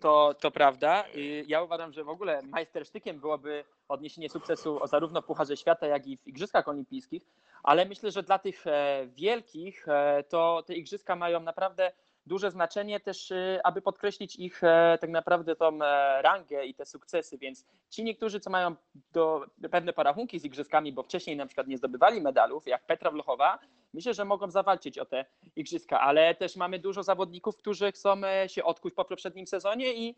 to, 0.01 0.35
to 0.39 0.51
prawda. 0.51 1.05
Ja 1.47 1.63
uważam, 1.63 1.93
że 1.93 2.03
w 2.03 2.09
ogóle 2.09 2.41
majstersztykiem 2.41 3.19
byłoby 3.19 3.63
odniesienie 3.87 4.29
sukcesu 4.29 4.83
o 4.83 4.87
zarówno 4.87 5.21
Pucharze 5.21 5.57
Świata, 5.57 5.87
jak 5.87 6.07
i 6.07 6.17
w 6.17 6.27
Igrzyskach 6.27 6.67
Olimpijskich, 6.67 7.23
ale 7.63 7.85
myślę, 7.85 8.11
że 8.11 8.23
dla 8.23 8.39
tych 8.39 8.67
e, 8.67 9.07
wielkich 9.07 9.87
e, 9.87 10.23
to 10.29 10.63
te 10.67 10.75
Igrzyska 10.75 11.15
mają 11.15 11.39
naprawdę 11.39 11.91
duże 12.25 12.51
znaczenie 12.51 12.99
też, 12.99 13.31
y, 13.31 13.59
aby 13.63 13.81
podkreślić 13.81 14.35
ich 14.35 14.63
e, 14.63 14.97
tak 15.01 15.09
naprawdę 15.09 15.55
tą 15.55 15.81
e, 15.81 16.21
rangę 16.21 16.65
i 16.65 16.73
te 16.73 16.85
sukcesy, 16.85 17.37
więc 17.37 17.65
ci 17.89 18.03
niektórzy, 18.03 18.39
co 18.39 18.49
mają 18.49 18.75
do, 19.13 19.45
pewne 19.71 19.93
parachunki 19.93 20.39
z 20.39 20.45
Igrzyskami, 20.45 20.93
bo 20.93 21.03
wcześniej 21.03 21.35
na 21.37 21.45
przykład 21.45 21.67
nie 21.67 21.77
zdobywali 21.77 22.21
medalów, 22.21 22.67
jak 22.67 22.85
Petra 22.85 23.11
Wlochowa, 23.11 23.59
myślę, 23.93 24.13
że 24.13 24.25
mogą 24.25 24.51
zawalczyć 24.51 24.97
o 24.97 25.05
te 25.05 25.25
Igrzyska, 25.55 26.01
ale 26.01 26.35
też 26.35 26.55
mamy 26.55 26.79
dużo 26.79 27.03
zawodników, 27.03 27.57
którzy 27.57 27.91
chcą 27.91 28.21
e, 28.23 28.49
się 28.49 28.63
odkuć 28.63 28.93
po 28.93 29.05
poprzednim 29.05 29.47
sezonie 29.47 29.93
i 29.93 30.15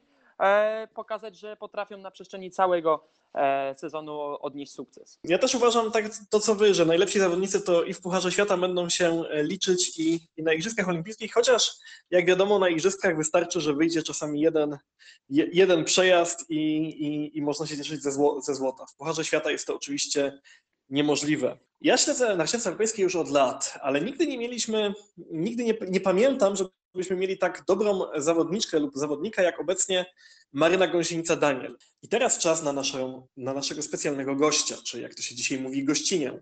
pokazać, 0.94 1.38
że 1.38 1.58
potrafią 1.58 1.98
na 1.98 2.12
przestrzeni 2.12 2.52
całego 2.52 3.08
e, 3.34 3.76
sezonu 3.78 4.20
odnieść 4.42 4.74
sukces. 4.74 5.20
Ja 5.24 5.38
też 5.38 5.56
uważam 5.56 5.92
tak 5.92 6.06
to, 6.30 6.40
co 6.40 6.56
wy, 6.56 6.74
że 6.74 6.86
najlepsi 6.86 7.20
zawodnicy 7.20 7.62
to 7.62 7.84
i 7.84 7.94
w 7.94 8.02
Pucharze 8.02 8.32
Świata 8.32 8.58
będą 8.58 8.90
się 8.90 9.24
e, 9.30 9.44
liczyć 9.44 10.00
i, 10.00 10.20
i 10.38 10.44
na 10.44 10.54
Igrzyskach 10.54 10.90
Olimpijskich, 10.90 11.34
chociaż 11.34 11.72
jak 12.12 12.26
wiadomo 12.26 12.60
na 12.60 12.70
Igrzyskach 12.70 13.18
wystarczy, 13.18 13.62
że 13.62 13.74
wyjdzie 13.74 14.04
czasami 14.04 14.42
jeden, 14.42 14.78
je, 15.30 15.48
jeden 15.54 15.84
przejazd 15.84 16.50
i, 16.50 16.78
i, 16.84 17.38
i 17.38 17.42
można 17.42 17.68
się 17.68 17.78
cieszyć 17.78 18.04
ze, 18.04 18.12
zło, 18.12 18.42
ze 18.42 18.56
złota. 18.56 18.86
W 18.86 18.96
Pucharze 18.96 19.26
Świata 19.26 19.52
jest 19.52 19.68
to 19.68 19.76
oczywiście 19.76 20.40
niemożliwe. 20.90 21.58
Ja 21.82 21.98
śledzę 21.98 22.36
narciarstwo 22.36 22.72
alpejskie 22.72 23.04
już 23.04 23.16
od 23.16 23.30
lat, 23.30 23.80
ale 23.82 24.02
nigdy 24.02 24.28
nie 24.28 24.38
mieliśmy, 24.38 24.94
nigdy 25.18 25.64
nie, 25.64 25.74
nie 25.88 26.00
pamiętam, 26.00 26.56
żebyśmy 26.94 27.16
mieli 27.16 27.38
tak 27.38 27.64
dobrą 27.68 28.02
zawodniczkę 28.16 28.80
lub 28.80 28.96
zawodnika 28.96 29.42
jak 29.42 29.60
obecnie 29.60 30.06
Maryna 30.54 30.88
Gąsienica-Daniel. 30.88 31.76
I 32.02 32.08
teraz 32.10 32.38
czas 32.38 32.64
na, 32.64 32.74
naszą, 32.74 33.28
na 33.38 33.54
naszego 33.54 33.82
specjalnego 33.82 34.36
gościa, 34.36 34.76
czy 34.86 35.02
jak 35.02 35.16
to 35.16 35.22
się 35.22 35.36
dzisiaj 35.36 35.60
mówi, 35.60 35.86
gościnię. 35.86 36.40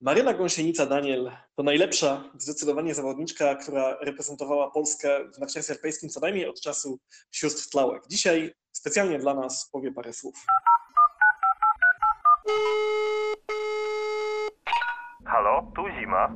Maryna 0.00 0.34
Gąsienica-Daniel 0.34 1.36
to 1.56 1.62
najlepsza 1.62 2.24
zdecydowanie 2.38 2.94
zawodniczka, 2.94 3.54
która 3.54 3.98
reprezentowała 4.00 4.70
Polskę 4.70 5.20
w 5.34 5.38
narciarstwie 5.38 5.74
alpejskim 5.74 6.10
co 6.10 6.20
najmniej 6.20 6.48
od 6.48 6.60
czasu 6.60 6.98
sióstr 7.30 7.70
Tlałek. 7.70 8.02
Dzisiaj 8.08 8.54
specjalnie 8.72 9.18
dla 9.18 9.34
nas 9.34 9.70
powie 9.72 9.92
parę 9.92 10.12
słów. 10.12 10.34
Halo, 15.26 15.72
tu 15.76 15.82
zima. 16.00 16.34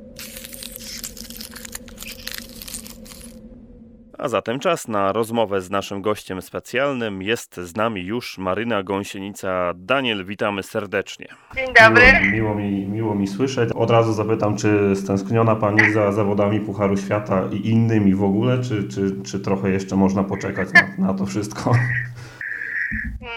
A 4.19 4.27
zatem 4.27 4.59
czas 4.59 4.87
na 4.87 5.11
rozmowę 5.11 5.61
z 5.61 5.69
naszym 5.69 6.01
gościem 6.01 6.41
specjalnym. 6.41 7.21
Jest 7.21 7.57
z 7.57 7.75
nami 7.75 8.05
już 8.05 8.37
Maryna 8.37 8.83
Gąsienica. 8.83 9.73
Daniel, 9.75 10.25
witamy 10.25 10.63
serdecznie. 10.63 11.27
Dzień 11.55 11.67
dobry. 11.81 12.03
Miło, 12.21 12.31
miło, 12.31 12.55
mi, 12.55 12.85
miło 12.87 13.15
mi 13.15 13.27
słyszeć. 13.27 13.69
Od 13.75 13.89
razu 13.89 14.13
zapytam, 14.13 14.57
czy 14.57 14.95
stęskniona 14.95 15.55
Pani 15.55 15.91
za 15.93 16.11
zawodami 16.11 16.59
Pucharu 16.59 16.97
Świata 16.97 17.43
i 17.51 17.69
innymi 17.69 18.15
w 18.15 18.23
ogóle, 18.23 18.63
czy, 18.63 18.87
czy, 18.87 19.23
czy 19.31 19.39
trochę 19.39 19.69
jeszcze 19.69 19.95
można 19.95 20.23
poczekać 20.23 20.69
na, 20.73 21.07
na 21.07 21.13
to 21.13 21.25
wszystko? 21.25 21.71
Mm, 21.71 23.33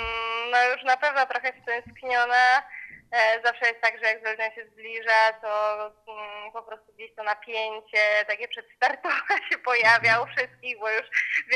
No 0.53 0.73
już 0.73 0.85
na 0.85 0.97
pewno 0.97 1.27
trochę 1.27 1.53
stęskniona. 1.62 2.62
E, 3.12 3.42
Zawsze 3.45 3.66
jest 3.66 3.81
tak, 3.81 3.95
że 4.00 4.07
jak 4.07 4.23
Zelda 4.25 4.54
się 4.54 4.64
zbliża, 4.73 5.33
to 5.42 5.50
mm, 6.09 6.52
po 6.52 6.62
prostu 6.62 6.92
gdzieś 6.92 7.14
to 7.14 7.23
napięcie 7.23 8.02
takie 8.26 8.49
przedstartowe 8.49 9.35
się 9.50 9.59
pojawia 9.59 10.21
u 10.23 10.26
wszystkich, 10.26 10.78
bo 10.81 10.90
już 10.90 11.07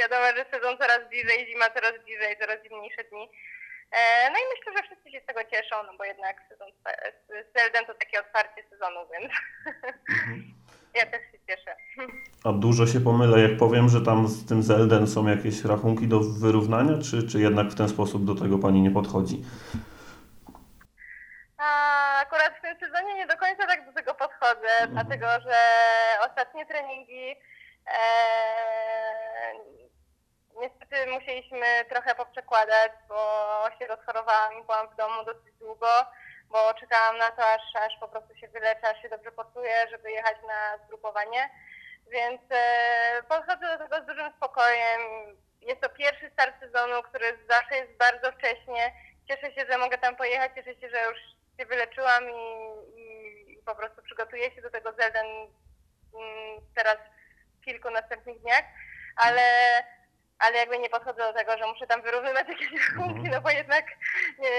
wiadomo, 0.00 0.26
że 0.36 0.44
sezon 0.50 0.78
coraz 0.78 1.08
bliżej, 1.08 1.46
zima 1.46 1.70
coraz 1.70 1.92
bliżej, 2.04 2.36
coraz 2.40 2.62
zimniejsze 2.62 3.04
dni. 3.04 3.30
E, 3.92 4.30
No 4.30 4.36
i 4.38 4.42
myślę, 4.52 4.72
że 4.76 4.82
wszyscy 4.82 5.10
się 5.10 5.20
z 5.20 5.26
tego 5.26 5.40
cieszą, 5.44 5.76
no 5.86 5.92
bo 5.98 6.04
jednak 6.04 6.36
sezon 6.48 6.68
Zelden 7.56 7.86
to 7.86 7.94
takie 7.94 8.20
otwarcie 8.20 8.62
sezonu, 8.70 9.00
więc 9.12 9.32
ja 10.98 11.06
też 11.06 11.20
się 11.32 11.38
cieszę. 11.48 11.76
A 12.44 12.52
dużo 12.52 12.86
się 12.86 13.00
pomylę, 13.00 13.40
jak 13.40 13.58
powiem, 13.58 13.88
że 13.88 14.00
tam 14.00 14.28
z 14.28 14.48
tym 14.48 14.62
Zelden 14.62 15.06
są 15.06 15.26
jakieś 15.26 15.64
rachunki 15.64 16.08
do 16.08 16.20
wyrównania, 16.20 16.92
czy, 17.10 17.28
czy 17.28 17.40
jednak 17.40 17.66
w 17.66 17.74
ten 17.74 17.88
sposób 17.88 18.24
do 18.24 18.34
tego 18.34 18.58
Pani 18.58 18.82
nie 18.82 18.90
podchodzi? 18.90 19.42
A 21.58 22.20
akurat 22.20 22.58
w 22.58 22.60
tym 22.62 22.76
sezonie 22.80 23.14
nie 23.14 23.26
do 23.26 23.36
końca 23.36 23.66
tak 23.66 23.86
do 23.86 23.92
tego 23.92 24.14
podchodzę, 24.76 24.92
dlatego 24.92 25.26
że 25.26 25.58
ostatnie 26.30 26.66
treningi 26.66 27.36
e, 27.86 27.98
niestety 30.60 31.10
musieliśmy 31.10 31.66
trochę 31.88 32.14
poprzekładać, 32.14 32.92
bo 33.08 33.64
się 33.78 33.86
rozchorowałam 33.86 34.58
i 34.60 34.64
byłam 34.64 34.88
w 34.88 34.96
domu 34.96 35.24
dosyć 35.24 35.54
długo, 35.60 35.88
bo 36.48 36.74
czekałam 36.74 37.18
na 37.18 37.30
to, 37.30 37.46
aż, 37.46 37.62
aż 37.86 37.98
po 38.00 38.08
prostu 38.08 38.36
się 38.36 38.48
wyleczę, 38.48 38.88
aż 38.88 39.02
się 39.02 39.08
dobrze 39.08 39.32
poczuję, 39.32 39.88
żeby 39.90 40.10
jechać 40.10 40.36
na 40.48 40.84
zgrupowanie. 40.84 41.50
Więc 42.08 42.40
e, 42.50 43.22
podchodzę 43.28 43.78
do 43.78 43.84
tego 43.84 44.02
z 44.02 44.06
dużym 44.06 44.32
spokojem. 44.36 45.00
Jest 45.60 45.80
to 45.80 45.88
pierwszy 45.88 46.30
start 46.30 46.60
sezonu, 46.60 47.02
który 47.02 47.38
zawsze 47.50 47.76
jest 47.76 47.92
bardzo 47.92 48.32
wcześnie. 48.32 48.92
Cieszę 49.28 49.52
się, 49.52 49.66
że 49.70 49.78
mogę 49.78 49.98
tam 49.98 50.16
pojechać, 50.16 50.52
cieszę 50.54 50.74
się, 50.74 50.88
że 50.90 51.04
już 51.10 51.18
się 51.58 51.66
wyleczyłam 51.66 52.30
i, 52.30 52.66
i 52.96 53.25
po 53.66 53.74
prostu 53.74 54.02
przygotuję 54.02 54.50
się 54.50 54.62
do 54.62 54.70
tego 54.70 54.92
Zelden 54.92 55.26
mm, 55.26 56.60
teraz 56.74 56.98
w 57.60 57.64
kilku 57.64 57.90
następnych 57.90 58.40
dniach, 58.40 58.64
ale, 59.16 59.42
ale 60.38 60.56
jakby 60.56 60.78
nie 60.78 60.90
podchodzę 60.90 61.18
do 61.18 61.32
tego, 61.32 61.58
że 61.58 61.66
muszę 61.66 61.86
tam 61.86 62.02
wyrównywać 62.02 62.48
jakieś 62.48 62.88
rachunki, 62.88 63.30
no 63.30 63.40
bo 63.40 63.50
jednak 63.50 63.84
nie, 64.38 64.50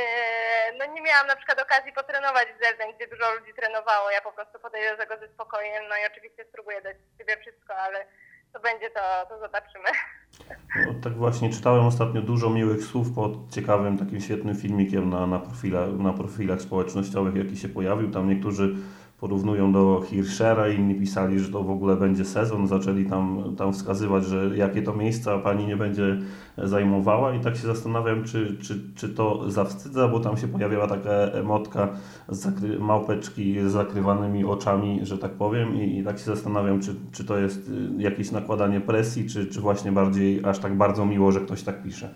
no 0.77 0.85
nie 0.85 1.01
miałam 1.01 1.27
na 1.27 1.35
przykład 1.35 1.59
okazji 1.61 1.93
potrenować 1.93 2.47
w 2.47 2.63
Zelden, 2.63 2.93
gdzie 2.93 3.07
dużo 3.07 3.35
ludzi 3.35 3.53
trenowało. 3.53 4.11
Ja 4.11 4.21
po 4.21 4.31
prostu 4.31 4.59
podejdę 4.59 4.91
do 4.91 4.97
tego 4.97 5.17
ze 5.17 5.33
spokojem, 5.33 5.87
no 5.87 5.97
i 5.97 6.05
oczywiście 6.05 6.45
spróbuję 6.45 6.81
dać 6.81 6.97
z 6.97 7.17
siebie 7.17 7.37
wszystko, 7.37 7.75
ale 7.75 8.05
co 8.53 8.59
będzie, 8.59 8.89
to, 8.89 8.99
to 9.29 9.39
zobaczymy. 9.39 9.89
No, 10.75 10.93
tak 11.03 11.13
właśnie 11.13 11.49
czytałem 11.49 11.85
ostatnio 11.85 12.21
dużo 12.21 12.49
miłych 12.49 12.83
słów 12.83 13.11
pod 13.11 13.49
ciekawym, 13.51 13.97
takim 13.97 14.21
świetnym 14.21 14.55
filmikiem 14.55 15.09
na, 15.09 15.27
na, 15.27 15.39
profilach, 15.39 15.89
na 15.89 16.13
profilach 16.13 16.61
społecznościowych, 16.61 17.35
jaki 17.35 17.57
się 17.57 17.69
pojawił. 17.69 18.11
Tam 18.11 18.29
niektórzy 18.29 18.75
porównują 19.19 19.71
do 19.71 20.03
Hirschera, 20.05 20.69
inni 20.69 20.95
pisali, 20.95 21.39
że 21.39 21.51
to 21.51 21.63
w 21.63 21.69
ogóle 21.69 21.95
będzie 21.95 22.25
sezon, 22.25 22.67
zaczęli 22.67 23.05
tam, 23.05 23.55
tam 23.57 23.73
wskazywać, 23.73 24.25
że 24.25 24.57
jakie 24.57 24.81
to 24.81 24.93
miejsca 24.93 25.37
pani 25.37 25.65
nie 25.65 25.77
będzie 25.77 26.17
zajmowała 26.57 27.33
i 27.33 27.39
tak 27.39 27.55
się 27.55 27.67
zastanawiam, 27.67 28.23
czy, 28.23 28.57
czy, 28.61 28.93
czy 28.95 29.09
to 29.09 29.51
zawstydza, 29.51 30.07
bo 30.07 30.19
tam 30.19 30.37
się 30.37 30.47
pojawiała 30.47 30.87
taka 30.87 31.11
emotka 31.11 31.89
z 32.29 32.79
małpeczki 32.79 33.59
z 33.59 33.71
zakrywanymi 33.71 34.45
oczami, 34.45 34.99
że 35.03 35.17
tak 35.17 35.31
powiem 35.31 35.75
i, 35.75 35.99
i 35.99 36.03
tak 36.03 36.17
się 36.19 36.25
zastanawiam, 36.25 36.81
czy, 36.81 36.95
czy 37.11 37.25
to 37.25 37.37
jest 37.37 37.69
y, 37.69 37.71
jakieś 37.97 38.31
nakładanie 38.31 38.81
presji, 38.81 39.29
czy, 39.29 39.47
czy 39.47 39.61
właśnie 39.61 39.91
bardziej 39.91 40.45
aż 40.45 40.59
tak 40.59 40.77
bardzo 40.77 41.05
miło, 41.05 41.31
że 41.31 41.41
ktoś 41.41 41.63
tak 41.63 41.83
pisze. 41.83 42.13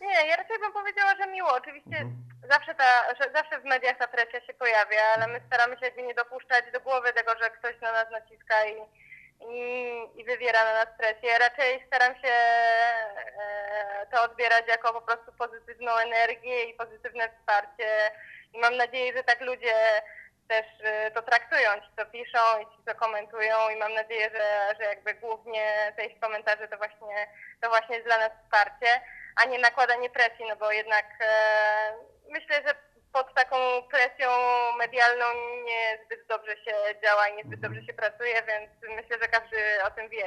Nie, 0.00 0.28
ja 0.28 0.36
raczej 0.36 0.56
bym 0.60 0.72
powiedziała, 0.72 1.10
że 1.18 1.32
miło. 1.32 1.48
Oczywiście 1.56 1.96
Mhm. 1.96 2.29
Zawsze, 2.50 2.74
ta, 2.74 3.14
zawsze 3.34 3.60
w 3.60 3.64
mediach 3.64 3.98
ta 3.98 4.08
presja 4.08 4.40
się 4.40 4.54
pojawia, 4.54 5.02
ale 5.14 5.26
my 5.26 5.40
staramy 5.46 5.78
się 5.78 5.84
jakby 5.84 6.02
nie 6.02 6.14
dopuszczać 6.14 6.64
do 6.72 6.80
głowy 6.80 7.12
tego, 7.12 7.32
że 7.42 7.50
ktoś 7.50 7.80
na 7.80 7.92
nas 7.92 8.10
naciska 8.10 8.64
i, 8.64 8.76
i, 9.50 10.20
i 10.20 10.24
wywiera 10.24 10.64
na 10.64 10.72
nas 10.72 10.88
presję. 10.98 11.38
Raczej 11.38 11.84
staram 11.86 12.14
się 12.14 12.32
e, 12.32 14.06
to 14.12 14.22
odbierać 14.22 14.68
jako 14.68 14.92
po 14.92 15.00
prostu 15.00 15.32
pozytywną 15.32 15.92
energię 15.96 16.64
i 16.64 16.74
pozytywne 16.74 17.28
wsparcie. 17.28 18.10
I 18.52 18.58
mam 18.58 18.76
nadzieję, 18.76 19.12
że 19.16 19.24
tak 19.24 19.40
ludzie 19.40 19.74
też 20.50 20.66
y, 20.80 21.10
to 21.14 21.22
traktują, 21.22 21.70
ci 21.80 21.90
co 21.96 22.06
piszą 22.06 22.38
i 22.62 22.64
ci 22.72 22.78
co 22.86 22.94
komentują 22.94 23.56
i 23.74 23.76
mam 23.76 23.94
nadzieję, 23.94 24.30
że, 24.34 24.74
że 24.78 24.84
jakby 24.84 25.14
głównie 25.14 25.92
te 25.96 26.06
ich 26.06 26.20
komentarze 26.20 26.68
to 26.68 26.76
właśnie, 26.76 27.16
to 27.60 27.68
właśnie 27.68 27.94
jest 27.96 28.06
dla 28.06 28.18
nas 28.18 28.32
wsparcie, 28.42 29.00
a 29.36 29.44
nie 29.44 29.58
nakładanie 29.58 30.10
presji, 30.10 30.44
no 30.48 30.56
bo 30.56 30.72
jednak 30.72 31.06
e, 31.20 31.92
myślę, 32.30 32.56
że 32.66 32.74
pod 33.12 33.34
taką 33.34 33.56
presją 33.90 34.28
medialną 34.78 35.26
niezbyt 35.70 36.20
dobrze 36.28 36.54
się 36.64 36.74
działa 37.02 37.28
i 37.28 37.36
niezbyt 37.36 37.60
dobrze 37.60 37.82
się 37.86 37.92
pracuje, 37.92 38.34
więc 38.48 38.70
myślę, 38.96 39.16
że 39.22 39.28
każdy 39.28 39.56
o 39.86 39.90
tym 39.90 40.08
wie 40.08 40.26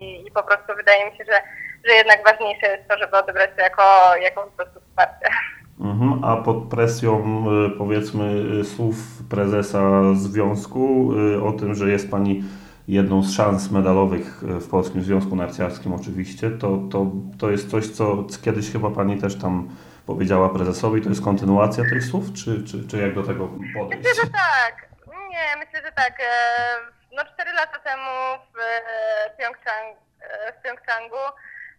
i, 0.00 0.26
i 0.26 0.30
po 0.30 0.42
prostu 0.42 0.74
wydaje 0.76 1.10
mi 1.10 1.16
się, 1.16 1.24
że, 1.24 1.38
że 1.84 1.92
jednak 1.94 2.24
ważniejsze 2.24 2.66
jest 2.66 2.88
to, 2.88 2.98
żeby 2.98 3.16
odebrać 3.16 3.50
to 3.56 3.62
jako, 3.62 3.82
jako 4.20 4.42
po 4.42 4.50
prostu 4.50 4.80
wsparcie. 4.80 5.28
Mhm, 5.80 6.24
a 6.24 6.36
pod 6.36 6.68
presją 6.70 7.44
y, 7.66 7.78
powiedzmy 7.78 8.24
y, 8.60 8.64
słów 8.64 8.96
prezesa 9.30 10.14
związku 10.14 11.12
y, 11.36 11.42
o 11.42 11.52
tym, 11.52 11.74
że 11.74 11.90
jest 11.90 12.10
Pani 12.10 12.44
jedną 12.88 13.22
z 13.22 13.36
szans 13.36 13.70
medalowych 13.70 14.42
w 14.42 14.70
Polskim 14.70 15.02
Związku 15.02 15.36
Narciarskim 15.36 15.92
oczywiście, 15.92 16.50
to, 16.50 16.78
to, 16.92 17.06
to 17.38 17.50
jest 17.50 17.70
coś, 17.70 17.88
co 17.88 18.26
kiedyś 18.44 18.72
chyba 18.72 18.90
Pani 18.90 19.20
też 19.20 19.38
tam 19.38 19.68
powiedziała 20.06 20.48
prezesowi, 20.48 21.02
to 21.02 21.08
jest 21.08 21.24
kontynuacja 21.24 21.84
tych 21.84 22.04
słów, 22.04 22.24
czy, 22.32 22.64
czy, 22.64 22.88
czy 22.88 22.96
jak 22.98 23.14
do 23.14 23.22
tego 23.22 23.48
podejść? 23.74 24.06
Myślę, 24.08 24.24
że 24.24 24.30
tak. 24.30 24.88
Nie, 25.30 25.56
myślę, 25.64 25.82
że 25.86 25.92
tak. 25.92 26.20
E, 26.20 27.00
No 27.12 27.24
cztery 27.24 27.52
lata 27.52 27.78
temu 27.78 28.10
w 28.54 28.58
e, 28.58 29.30
Pjongczang, 29.36 29.96
e, 30.20 30.52
w 30.52 30.62
Pjongczangu 30.62 31.24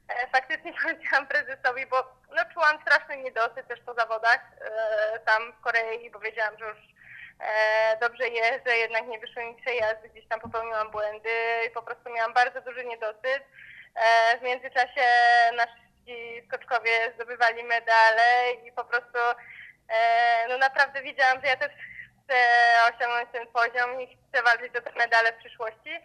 e, 0.10 0.28
faktycznie 0.32 0.74
powiedziałam 0.84 1.28
prezesowi, 1.28 1.86
bo 1.86 1.98
no, 2.36 2.42
czułam 2.54 2.82
straszny 2.82 3.18
niedosyt 3.18 3.68
też 3.68 3.80
po 3.86 3.94
zawodach 3.94 4.42
tam 5.26 5.54
w 5.54 5.62
Korei, 5.62 6.12
bo 6.12 6.20
wiedziałam, 6.20 6.58
że 6.60 6.66
już 6.66 6.78
dobrze 8.02 8.28
jest, 8.28 8.66
że 8.68 8.78
jednak 8.78 9.08
nie 9.08 9.20
wyszły 9.20 9.46
mi 9.46 9.56
przejazdy, 9.56 10.10
gdzieś 10.10 10.28
tam 10.28 10.40
popełniłam 10.40 10.92
błędy 10.92 11.30
i 11.68 11.70
po 11.70 11.82
prostu 11.82 12.10
miałam 12.10 12.34
bardzo 12.34 12.62
duży 12.62 12.86
niedosyt. 12.86 13.44
W 14.40 14.44
międzyczasie 14.44 15.06
nasi 16.02 16.48
skoczkowie 16.48 16.92
zdobywali 17.16 17.64
medale 17.64 18.52
i 18.66 18.72
po 18.72 18.84
prostu 18.84 19.18
e, 19.90 20.48
no 20.50 20.58
naprawdę 20.58 21.02
wiedziałam, 21.02 21.42
że 21.42 21.48
ja 21.48 21.58
też 21.58 21.72
chcę 22.24 22.36
osiągnąć 22.90 23.30
ten 23.32 23.48
poziom 23.48 24.02
i 24.02 24.18
chcę 24.18 24.44
walczyć 24.44 24.76
o 24.76 24.82
te 24.82 24.92
medale 24.92 25.34
w 25.34 25.38
przyszłości. 25.38 26.00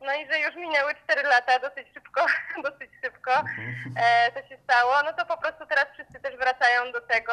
No 0.00 0.14
i 0.14 0.32
że 0.32 0.38
już 0.38 0.54
minęły 0.54 0.94
4 1.04 1.22
lata, 1.22 1.58
dosyć 1.58 1.88
szybko, 1.94 2.26
dosyć 2.70 2.90
szybko 3.04 3.32
e, 3.96 4.32
to 4.32 4.48
się 4.48 4.58
stało, 4.64 5.02
no 5.04 5.12
to 5.12 5.26
po 5.26 5.36
prostu 5.36 5.66
teraz 5.66 5.86
wszyscy 5.94 6.20
też 6.20 6.36
wracają 6.36 6.92
do 6.92 7.00
tego. 7.00 7.32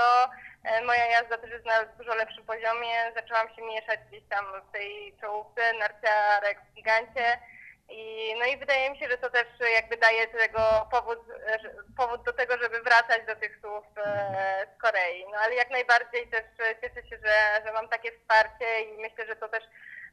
E, 0.64 0.82
moja 0.82 1.06
jazda 1.06 1.38
też 1.38 1.52
jest 1.52 1.66
na 1.66 1.86
dużo 1.86 2.16
lepszym 2.16 2.46
poziomie. 2.46 3.12
Zaczęłam 3.16 3.56
się 3.56 3.62
mieszać 3.62 4.00
gdzieś 4.08 4.24
tam 4.30 4.46
w 4.70 4.72
tej 4.72 5.16
czołówce, 5.22 5.74
narciarek 5.74 6.62
w 6.62 6.74
gigancie. 6.74 7.40
I, 7.90 8.36
no 8.40 8.46
i 8.46 8.58
wydaje 8.58 8.92
mi 8.92 8.98
się, 8.98 9.08
że 9.10 9.18
to 9.18 9.30
też 9.30 9.48
jakby 9.74 9.98
daje 9.98 10.28
tego 10.28 10.88
powód, 10.92 11.20
powód 11.98 12.24
do 12.24 12.34
tego, 12.34 12.54
żeby 12.58 12.82
wracać 12.82 13.22
do 13.28 13.36
tych 13.36 13.60
słów 13.62 13.86
e, 13.98 14.68
z 14.76 14.82
Korei. 14.82 15.26
No 15.32 15.38
ale 15.38 15.56
jak 15.56 15.70
najbardziej 15.70 16.28
też 16.28 16.44
e, 16.60 16.76
cieszę 16.82 17.08
się, 17.10 17.18
że, 17.26 17.66
że 17.66 17.74
mam 17.74 17.88
takie 17.90 18.12
wsparcie 18.12 18.82
i 18.82 18.98
myślę, 18.98 19.26
że 19.28 19.36
to 19.36 19.50
też 19.50 19.64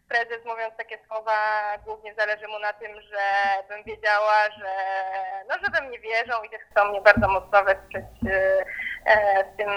prezes 0.08 0.44
mówiąc 0.44 0.74
takie 0.76 0.98
słowa, 1.06 1.38
głównie 1.86 2.14
zależy 2.14 2.48
mu 2.48 2.58
na 2.58 2.72
tym, 2.72 2.92
że 3.00 3.24
bym 3.68 3.84
wiedziała, 3.84 4.36
że, 4.58 4.72
no, 5.48 5.54
że 5.62 5.70
we 5.70 5.88
mnie 5.88 5.98
wierzą 5.98 6.34
i 6.46 6.50
też 6.50 6.60
chcą 6.70 6.88
mnie 6.90 7.00
bardzo 7.00 7.28
mocno 7.28 7.64
wesprzeć 7.64 8.04
e, 9.06 9.44
w 9.44 9.56
tym, 9.56 9.70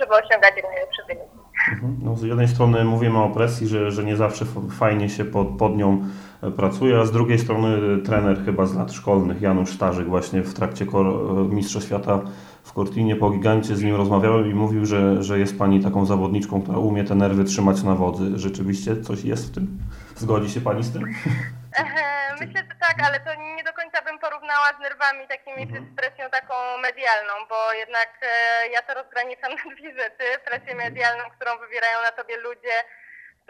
żeby 0.00 0.14
osiągać 0.14 0.54
najlepsze 0.62 1.02
wyniki. 1.08 1.38
Mhm. 1.72 1.98
No, 2.02 2.16
z 2.16 2.22
jednej 2.22 2.48
strony 2.48 2.84
mówimy 2.84 3.18
o 3.18 3.28
presji, 3.28 3.68
że, 3.68 3.90
że 3.90 4.04
nie 4.04 4.16
zawsze 4.16 4.44
fajnie 4.78 5.08
się 5.08 5.24
pod, 5.24 5.48
pod 5.58 5.76
nią 5.76 6.04
pracuje, 6.56 7.00
a 7.00 7.04
z 7.04 7.12
drugiej 7.12 7.38
strony 7.38 7.98
trener 8.02 8.44
chyba 8.44 8.66
z 8.66 8.74
lat 8.74 8.92
szkolnych, 8.92 9.42
Janusz 9.42 9.72
Starzyk, 9.72 10.06
właśnie 10.06 10.42
w 10.42 10.54
trakcie 10.54 10.86
Mistrzostw 11.50 11.88
Świata 11.88 12.20
w 12.64 12.72
Cortinie 12.72 13.16
po 13.16 13.30
gigancie 13.30 13.76
z 13.76 13.82
nim 13.82 13.96
rozmawiałem 13.96 14.50
i 14.50 14.54
mówił, 14.54 14.86
że, 14.86 15.22
że 15.22 15.38
jest 15.38 15.58
Pani 15.58 15.84
taką 15.84 16.06
zawodniczką, 16.06 16.62
która 16.62 16.78
umie 16.78 17.04
te 17.04 17.14
nerwy 17.14 17.44
trzymać 17.44 17.82
na 17.82 17.94
wodzy. 17.94 18.38
Rzeczywiście 18.38 19.02
coś 19.02 19.24
jest 19.24 19.50
w 19.50 19.54
tym? 19.54 19.78
Zgodzi 20.16 20.50
się 20.50 20.60
Pani 20.60 20.82
z 20.82 20.92
tym? 20.92 21.02
Myślę, 22.40 22.60
że 22.68 22.76
tak, 22.86 22.96
ale 23.06 23.20
to 23.20 23.30
nie 23.56 23.64
do 23.64 23.72
końca 23.72 24.02
bym 24.02 24.18
porównała 24.18 24.68
z 24.78 24.80
nerwami 24.80 25.28
takimi 25.28 25.62
czy 25.72 25.78
z 25.86 25.96
presją 26.00 26.30
taką 26.30 26.54
medialną, 26.82 27.32
bo 27.48 27.72
jednak 27.72 28.10
e, 28.22 28.68
ja 28.74 28.82
to 28.82 28.94
rozgraniczam 28.94 29.50
na 29.58 29.74
dwie 29.74 29.90
rzeczy. 30.00 30.26
Presję 30.50 30.74
medialną, 30.74 31.24
którą 31.36 31.50
wywierają 31.64 31.96
na 32.02 32.12
tobie 32.12 32.36
ludzie, 32.36 32.76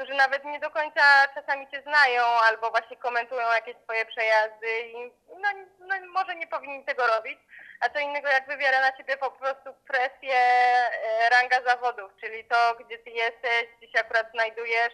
którzy 0.01 0.15
nawet 0.15 0.45
nie 0.45 0.61
do 0.61 0.71
końca 0.71 1.29
czasami 1.35 1.69
cię 1.71 1.83
znają 1.83 2.23
albo 2.25 2.71
właśnie 2.71 2.97
komentują 2.97 3.53
jakieś 3.53 3.77
twoje 3.85 4.07
przejazdy 4.07 4.81
i 4.81 4.95
no, 5.29 5.49
no 5.81 5.95
może 6.09 6.35
nie 6.35 6.47
powinni 6.47 6.85
tego 6.85 7.07
robić. 7.07 7.39
A 7.81 7.89
co 7.89 7.99
innego 7.99 8.29
jak 8.29 8.47
wywiera 8.47 8.81
na 8.81 8.93
ciebie 8.93 9.17
po 9.17 9.31
prostu 9.31 9.71
presję 9.89 10.35
e, 10.35 11.29
ranga 11.31 11.63
zawodów, 11.67 12.13
czyli 12.21 12.45
to, 12.45 12.75
gdzie 12.75 12.99
ty 12.99 13.11
jesteś, 13.11 13.65
gdzie 13.79 13.93
się 13.93 14.01
akurat 14.01 14.31
znajdujesz 14.33 14.93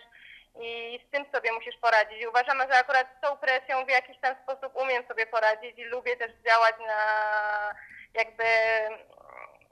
i 0.61 1.01
z 1.09 1.11
tym 1.11 1.27
sobie 1.35 1.53
musisz 1.53 1.77
poradzić. 1.77 2.23
I 2.23 2.27
uważam, 2.27 2.59
że 2.59 2.79
akurat 2.79 3.07
z 3.19 3.21
tą 3.21 3.37
presją 3.37 3.87
w 3.87 3.91
jakiś 3.91 4.19
tam 4.21 4.37
sposób 4.43 4.77
umiem 4.77 5.07
sobie 5.09 5.27
poradzić 5.27 5.79
i 5.79 5.85
lubię 5.85 6.17
też 6.17 6.33
działać 6.47 6.75
na 6.87 7.01
jakby 8.15 8.45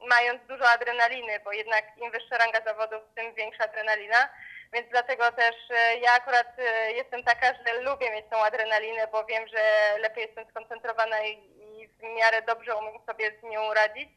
mając 0.08 0.46
dużo 0.48 0.70
adrenaliny, 0.70 1.40
bo 1.44 1.52
jednak 1.52 1.84
im 1.96 2.10
wyższa 2.10 2.38
ranga 2.38 2.60
zawodów, 2.64 3.02
tym 3.14 3.34
większa 3.34 3.64
adrenalina. 3.64 4.28
Więc 4.74 4.88
dlatego 4.90 5.32
też 5.32 5.56
e, 5.70 5.98
ja 5.98 6.12
akurat 6.12 6.58
e, 6.58 6.92
jestem 6.92 7.24
taka, 7.24 7.46
że 7.46 7.80
lubię 7.80 8.10
mieć 8.10 8.26
tą 8.30 8.44
adrenalinę, 8.44 9.06
bo 9.12 9.24
wiem, 9.24 9.48
że 9.48 9.62
lepiej 9.98 10.26
jestem 10.26 10.44
skoncentrowana 10.50 11.22
i, 11.26 11.54
w 11.98 12.02
miarę 12.02 12.42
dobrze 12.42 12.76
umiem 12.76 13.02
sobie 13.06 13.32
z 13.40 13.42
nią 13.42 13.74
radzić. 13.74 14.08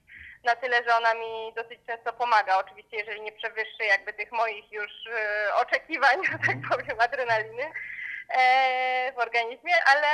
Na 0.43 0.55
tyle, 0.55 0.83
że 0.83 0.95
ona 0.95 1.13
mi 1.13 1.53
dosyć 1.55 1.79
często 1.87 2.13
pomaga. 2.13 2.57
Oczywiście, 2.57 2.97
jeżeli 2.97 3.21
nie 3.21 3.31
przewyższy 3.31 3.83
jakby 3.83 4.13
tych 4.13 4.31
moich 4.31 4.71
już 4.71 4.91
e, 5.13 5.55
oczekiwań, 5.55 6.17
tak 6.47 6.57
powiem, 6.69 6.99
adrenaliny 6.99 7.71
w 9.15 9.19
organizmie, 9.19 9.73
ale 9.85 10.07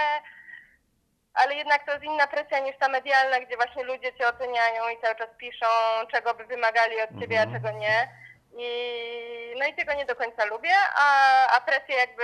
ale 1.33 1.55
jednak 1.55 1.85
to 1.85 1.91
jest 1.91 2.03
inna 2.03 2.27
presja 2.27 2.59
niż 2.59 2.77
ta 2.77 2.87
medialna, 2.87 3.39
gdzie 3.39 3.55
właśnie 3.55 3.83
ludzie 3.83 4.13
cię 4.13 4.27
oceniają 4.27 4.89
i 4.89 5.01
cały 5.01 5.15
czas 5.15 5.29
piszą, 5.37 5.65
czego 6.11 6.33
by 6.33 6.45
wymagali 6.45 7.01
od 7.01 7.19
ciebie, 7.19 7.41
a 7.41 7.53
czego 7.53 7.71
nie. 7.71 8.22
I, 8.57 9.55
no 9.59 9.65
i 9.67 9.73
tego 9.73 9.93
nie 9.93 10.05
do 10.05 10.15
końca 10.15 10.45
lubię, 10.45 10.75
a, 10.95 11.07
a 11.57 11.61
presję 11.61 11.95
jakby 11.95 12.23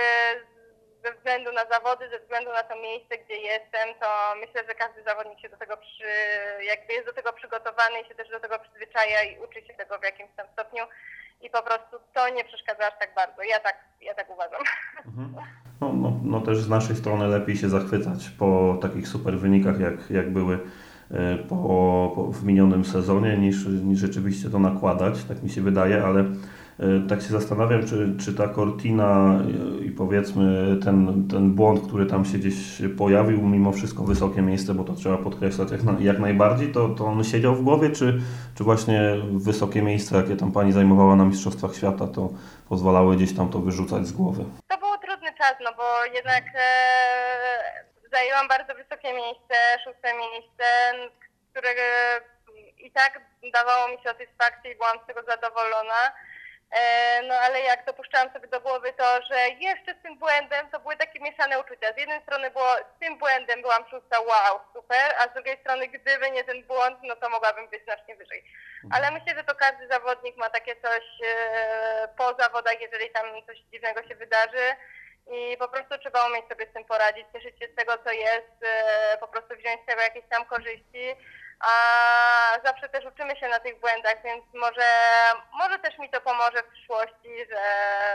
ze 1.04 1.14
względu 1.14 1.52
na 1.52 1.64
zawody, 1.66 2.08
ze 2.08 2.18
względu 2.20 2.50
na 2.52 2.62
to 2.62 2.76
miejsce, 2.76 3.18
gdzie 3.18 3.36
jestem, 3.36 3.88
to 4.00 4.08
myślę, 4.40 4.64
że 4.68 4.74
każdy 4.74 5.02
zawodnik 5.02 5.40
się 5.40 5.48
do 5.48 5.56
tego 5.56 5.76
przy, 5.76 6.10
jakby 6.72 6.92
jest 6.92 7.06
do 7.06 7.12
tego 7.12 7.32
przygotowany 7.32 8.00
i 8.00 8.08
się 8.08 8.14
też 8.14 8.28
do 8.30 8.40
tego 8.40 8.58
przyzwyczaja 8.58 9.22
i 9.22 9.38
uczy 9.38 9.62
się 9.66 9.74
tego 9.74 9.98
w 9.98 10.02
jakimś 10.02 10.30
tam 10.36 10.46
stopniu 10.52 10.84
i 11.40 11.50
po 11.50 11.62
prostu 11.62 11.96
to 12.14 12.28
nie 12.28 12.44
przeszkadza 12.44 12.86
aż 12.86 12.98
tak 12.98 13.14
bardzo. 13.14 13.42
Ja 13.42 13.60
tak, 13.60 13.76
ja 14.00 14.14
tak 14.14 14.30
uważam. 14.30 14.60
No, 15.80 15.92
no, 15.92 16.20
no 16.24 16.40
też 16.40 16.58
z 16.58 16.68
naszej 16.68 16.96
strony 16.96 17.26
lepiej 17.26 17.56
się 17.56 17.68
zachwycać 17.68 18.30
po 18.38 18.78
takich 18.82 19.08
super 19.08 19.38
wynikach, 19.38 19.80
jak, 19.80 20.10
jak 20.10 20.32
były 20.32 20.58
po, 21.48 22.12
po, 22.14 22.32
w 22.32 22.44
minionym 22.44 22.84
sezonie, 22.84 23.38
niż, 23.38 23.66
niż 23.66 23.98
rzeczywiście 23.98 24.50
to 24.50 24.58
nakładać, 24.58 25.24
tak 25.24 25.42
mi 25.42 25.50
się 25.50 25.62
wydaje, 25.62 26.04
ale 26.04 26.20
e, 26.20 26.26
tak 27.08 27.22
się 27.22 27.28
zastanawiam, 27.28 27.86
czy, 27.86 28.14
czy 28.18 28.34
ta 28.34 28.48
Cortina 28.48 29.40
e, 29.80 29.84
i 29.84 29.90
powiedzmy 29.90 30.76
ten, 30.84 31.28
ten 31.28 31.50
błąd, 31.50 31.80
który 31.80 32.06
tam 32.06 32.24
się 32.24 32.38
gdzieś 32.38 32.82
pojawił, 32.98 33.42
mimo 33.42 33.72
wszystko 33.72 34.04
wysokie 34.04 34.42
miejsce, 34.42 34.74
bo 34.74 34.84
to 34.84 34.94
trzeba 34.94 35.18
podkreślać 35.18 35.70
jak, 35.70 35.82
na, 35.82 35.96
jak 36.00 36.18
najbardziej, 36.18 36.72
to, 36.72 36.88
to 36.88 37.06
on 37.06 37.24
siedział 37.24 37.54
w 37.54 37.62
głowie, 37.62 37.90
czy, 37.90 38.20
czy 38.54 38.64
właśnie 38.64 39.00
wysokie 39.32 39.82
miejsce, 39.82 40.16
jakie 40.16 40.36
tam 40.36 40.52
Pani 40.52 40.72
zajmowała 40.72 41.16
na 41.16 41.24
Mistrzostwach 41.24 41.74
Świata, 41.74 42.06
to 42.06 42.30
pozwalały 42.68 43.16
gdzieś 43.16 43.32
tam 43.32 43.48
to 43.48 43.58
wyrzucać 43.58 44.06
z 44.06 44.12
głowy? 44.12 44.44
To 44.68 44.78
był 44.78 44.88
trudny 45.06 45.28
czas, 45.38 45.54
no 45.64 45.70
bo 45.76 46.14
jednak 46.14 46.44
e, 46.54 47.89
zajęłam 48.12 48.48
bardzo 48.48 48.74
wysokie 48.74 49.12
miejsce, 49.12 49.54
szóste 49.84 50.14
miejsce, 50.14 50.64
które 51.50 51.74
i 52.78 52.90
tak 52.92 53.20
dawało 53.52 53.88
mi 53.88 53.98
satysfakcję 54.04 54.72
i 54.72 54.76
byłam 54.76 54.98
z 55.04 55.06
tego 55.06 55.22
zadowolona. 55.22 56.12
E, 56.70 57.22
no 57.22 57.34
ale 57.34 57.60
jak 57.60 57.84
dopuszczałam 57.84 58.32
sobie 58.32 58.48
do 58.48 58.60
głowy 58.60 58.92
to, 58.92 59.22
że 59.22 59.48
jeszcze 59.48 59.94
z 59.94 60.02
tym 60.02 60.18
błędem, 60.18 60.70
to 60.70 60.80
były 60.80 60.96
takie 60.96 61.20
mieszane 61.20 61.60
uczucia. 61.60 61.92
Z 61.92 61.96
jednej 61.96 62.22
strony 62.22 62.50
było, 62.50 62.74
z 62.96 63.00
tym 63.00 63.18
błędem 63.18 63.62
byłam 63.62 63.82
szósta, 63.90 64.20
wow, 64.20 64.60
super, 64.74 65.14
a 65.18 65.30
z 65.30 65.34
drugiej 65.34 65.58
strony 65.60 65.88
gdyby 65.88 66.30
nie 66.30 66.44
ten 66.44 66.62
błąd, 66.62 66.98
no 67.02 67.16
to 67.16 67.30
mogłabym 67.30 67.68
być 67.68 67.84
znacznie 67.84 68.16
wyżej. 68.16 68.44
Ale 68.92 69.10
myślę, 69.10 69.34
że 69.36 69.44
to 69.44 69.54
każdy 69.54 69.88
zawodnik 69.88 70.36
ma 70.36 70.50
takie 70.50 70.76
coś 70.76 71.04
e, 71.26 72.08
po 72.18 72.34
zawodach, 72.38 72.80
jeżeli 72.80 73.10
tam 73.10 73.26
coś 73.46 73.58
dziwnego 73.72 74.02
się 74.08 74.14
wydarzy 74.14 74.76
i 75.30 75.56
po 75.56 75.68
prostu 75.68 75.98
trzeba 75.98 76.26
umieć 76.26 76.48
sobie 76.48 76.66
z 76.66 76.72
tym 76.72 76.84
poradzić, 76.84 77.26
cieszyć 77.32 77.58
się 77.58 77.66
z 77.72 77.74
tego, 77.74 77.92
co 78.04 78.12
jest, 78.12 78.56
e, 78.62 79.18
po 79.20 79.28
prostu 79.28 79.56
wziąć 79.56 79.82
z 79.82 79.86
tego 79.86 80.00
jakieś 80.00 80.24
tam 80.30 80.44
korzyści. 80.44 81.16
a 81.60 81.72
zawsze 82.64 82.88
też 82.88 83.04
uczymy 83.04 83.36
się 83.36 83.48
na 83.48 83.60
tych 83.60 83.80
błędach, 83.80 84.22
więc 84.24 84.44
może, 84.54 84.88
może 85.52 85.78
też 85.78 85.98
mi 85.98 86.10
to 86.10 86.20
pomoże 86.20 86.62
w 86.62 86.72
przyszłości, 86.72 87.32
że 87.50 87.62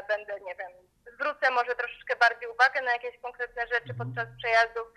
będę, 0.07 0.39
nie 0.39 0.55
wiem, 0.55 0.71
zwrócę 1.13 1.51
może 1.51 1.75
troszeczkę 1.75 2.15
bardziej 2.15 2.49
uwagę 2.49 2.81
na 2.81 2.91
jakieś 2.91 3.17
konkretne 3.21 3.67
rzeczy 3.67 3.93
podczas 3.97 4.27
przejazdów. 4.37 4.87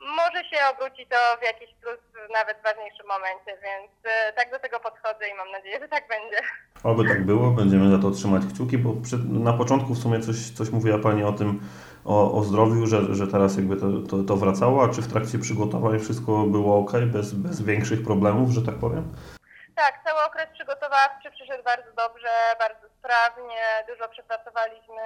Może 0.00 0.44
się 0.44 0.56
obróci 0.72 1.06
to 1.06 1.16
w 1.40 1.42
jakiś 1.42 1.74
plus 1.82 1.98
w 2.12 2.32
nawet 2.32 2.56
ważniejszym 2.64 3.06
momencie, 3.06 3.52
więc 3.62 3.92
e, 4.04 4.32
tak 4.32 4.50
do 4.50 4.58
tego 4.58 4.80
podchodzę 4.80 5.28
i 5.28 5.34
mam 5.34 5.50
nadzieję, 5.50 5.80
że 5.80 5.88
tak 5.88 6.08
będzie. 6.08 6.38
Oby 6.84 7.08
tak 7.08 7.26
było, 7.26 7.50
będziemy 7.50 7.90
za 7.90 8.02
to 8.02 8.10
trzymać 8.10 8.42
kciuki, 8.54 8.78
bo 8.78 8.90
przy, 9.02 9.16
na 9.18 9.52
początku 9.52 9.94
w 9.94 10.02
sumie 10.02 10.20
coś, 10.20 10.50
coś 10.50 10.70
mówiła 10.70 10.98
Pani 10.98 11.24
o 11.24 11.32
tym, 11.32 11.60
o, 12.04 12.38
o 12.38 12.42
zdrowiu, 12.42 12.86
że, 12.86 13.14
że 13.14 13.26
teraz 13.26 13.56
jakby 13.56 13.76
to, 13.76 13.86
to, 14.10 14.24
to 14.24 14.36
wracało, 14.36 14.84
a 14.84 14.88
czy 14.94 15.02
w 15.02 15.12
trakcie 15.12 15.38
przygotowań 15.38 15.98
wszystko 15.98 16.32
było 16.42 16.78
ok, 16.78 16.92
bez, 17.06 17.34
bez 17.34 17.62
większych 17.62 18.04
problemów, 18.04 18.50
że 18.50 18.62
tak 18.62 18.74
powiem? 18.74 19.14
Tak, 19.74 19.94
cały 20.04 20.20
okres 20.26 20.48
przygotowawczy 20.54 21.30
przyszedł 21.30 21.64
bardzo 21.64 21.92
dobrze, 21.96 22.28
bardzo 22.58 22.86
sprawnie, 22.98 23.62
dużo 23.88 24.08
przepracowaliśmy 24.08 25.02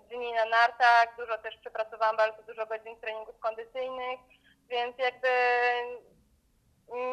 dni 0.00 0.32
na 0.32 0.44
nartach, 0.44 1.16
dużo 1.18 1.38
też 1.38 1.56
przepracowałam 1.56 2.16
bardzo 2.16 2.42
dużo 2.42 2.66
godzin 2.66 3.00
treningów 3.00 3.38
kondycyjnych, 3.38 4.20
więc 4.68 4.98
jakby 4.98 5.28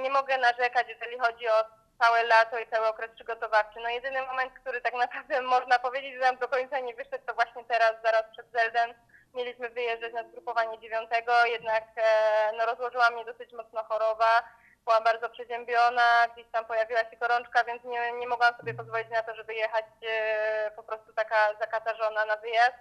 nie 0.04 0.10
mogę 0.10 0.38
narzekać, 0.38 0.88
jeżeli 0.90 1.20
chodzi 1.20 1.48
o 1.48 1.82
całe 2.02 2.24
lato 2.24 2.60
i 2.60 2.68
cały 2.68 2.88
okres 2.88 3.12
przygotowawczy. 3.16 3.80
No 3.84 3.90
jedyny 3.90 4.22
moment, 4.22 4.54
który 4.54 4.82
tak 4.82 4.94
naprawdę 4.94 5.42
można 5.56 5.80
powiedzieć, 5.80 6.14
że 6.14 6.20
nam 6.20 6.38
do 6.38 6.48
końca 6.48 6.80
nie 6.80 6.96
wyszedł, 6.96 7.26
to 7.26 7.34
właśnie 7.34 7.66
teraz, 7.66 7.94
zaraz 8.04 8.24
przed 8.32 8.52
Zeldem. 8.52 8.94
Mieliśmy 9.34 9.70
wyjeżdżać 9.70 10.14
na 10.14 10.24
zgrupowanie 10.24 10.80
dziewiątego, 10.80 11.46
jednak 11.46 11.84
e, 11.98 12.52
no, 12.58 12.66
rozłożyła 12.66 13.10
mnie 13.10 13.26
dosyć 13.26 13.54
mocno 13.54 13.84
choroba. 13.84 14.44
Byłam 14.86 15.04
bardzo 15.04 15.30
przeziębiona, 15.30 16.28
gdzieś 16.34 16.48
tam 16.52 16.66
pojawiła 16.66 17.00
się 17.00 17.18
gorączka, 17.18 17.64
więc 17.64 17.84
nie, 17.84 18.12
nie 18.12 18.28
mogłam 18.28 18.58
sobie 18.58 18.74
pozwolić 18.74 19.10
na 19.10 19.24
to, 19.24 19.36
żeby 19.36 19.54
jechać 19.54 19.86
e, 20.10 20.72
po 20.76 20.84
prostu 20.84 21.14
taka 21.14 21.54
zakatarzona 21.60 22.26
na 22.26 22.38
wyjazd. 22.38 22.78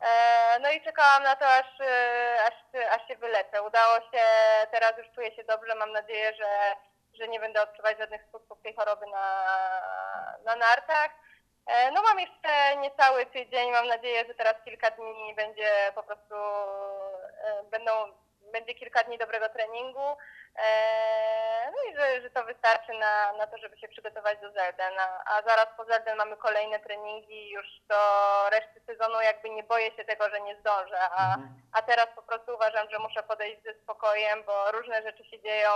E, 0.00 0.58
No 0.60 0.70
i 0.70 0.82
czekałam 0.84 1.22
na 1.22 1.36
to, 1.36 1.46
aż, 1.46 1.80
e, 1.80 2.36
aż, 2.46 2.54
aż 2.90 3.08
się 3.08 3.16
wylecę. 3.16 3.62
Udało 3.62 3.94
się, 3.96 4.22
teraz 4.70 4.98
już 4.98 5.06
czuję 5.14 5.36
się 5.36 5.44
dobrze, 5.44 5.74
mam 5.74 5.92
nadzieję, 5.92 6.34
że, 6.34 6.76
że 7.18 7.28
nie 7.28 7.40
będę 7.40 7.62
odczuwać 7.62 7.98
żadnych 7.98 8.22
skutków 8.28 8.62
tej 8.62 8.74
choroby 8.74 9.06
na, 9.06 9.44
na 10.44 10.56
nartach. 10.56 11.10
No 11.92 12.02
mam 12.02 12.20
jeszcze 12.20 12.76
niecały 12.76 13.26
tydzień, 13.26 13.70
mam 13.70 13.86
nadzieję, 13.88 14.24
że 14.28 14.34
teraz 14.34 14.54
kilka 14.64 14.90
dni 14.90 15.34
będzie 15.34 15.92
po 15.94 16.02
prostu, 16.02 16.34
będą, 17.70 17.92
będzie 18.54 18.74
kilka 18.74 19.00
dni 19.04 19.18
dobrego 19.18 19.48
treningu. 19.48 20.08
E, 20.56 20.66
No 21.74 21.78
i 21.90 21.96
że, 21.96 22.22
że 22.22 22.30
to 22.30 22.44
wystarczy 22.44 22.92
na, 22.92 23.32
na 23.32 23.46
to, 23.46 23.58
żeby 23.58 23.78
się 23.78 23.88
przygotować 23.88 24.38
do 24.40 24.50
Zelden. 24.52 24.94
A, 25.26 25.42
zaraz 25.48 25.66
po 25.76 25.84
Zelden 25.84 26.16
mamy 26.16 26.36
kolejne 26.36 26.78
treningi 26.80 27.50
już 27.50 27.66
do 27.88 28.00
reszty 28.50 28.80
sezonu. 28.86 29.20
Jakby 29.20 29.50
nie 29.50 29.62
boję 29.62 29.90
się 29.96 30.04
tego, 30.04 30.28
że 30.30 30.40
nie 30.40 30.56
zdążę. 30.60 30.98
A, 31.20 31.36
a 31.72 31.82
teraz 31.82 32.06
po 32.14 32.22
prostu 32.22 32.54
uważam, 32.54 32.90
że 32.90 32.98
muszę 32.98 33.22
podejść 33.22 33.62
ze 33.62 33.74
spokojem, 33.74 34.42
bo 34.46 34.70
różne 34.72 35.02
rzeczy 35.02 35.24
się 35.24 35.40
dzieją 35.40 35.70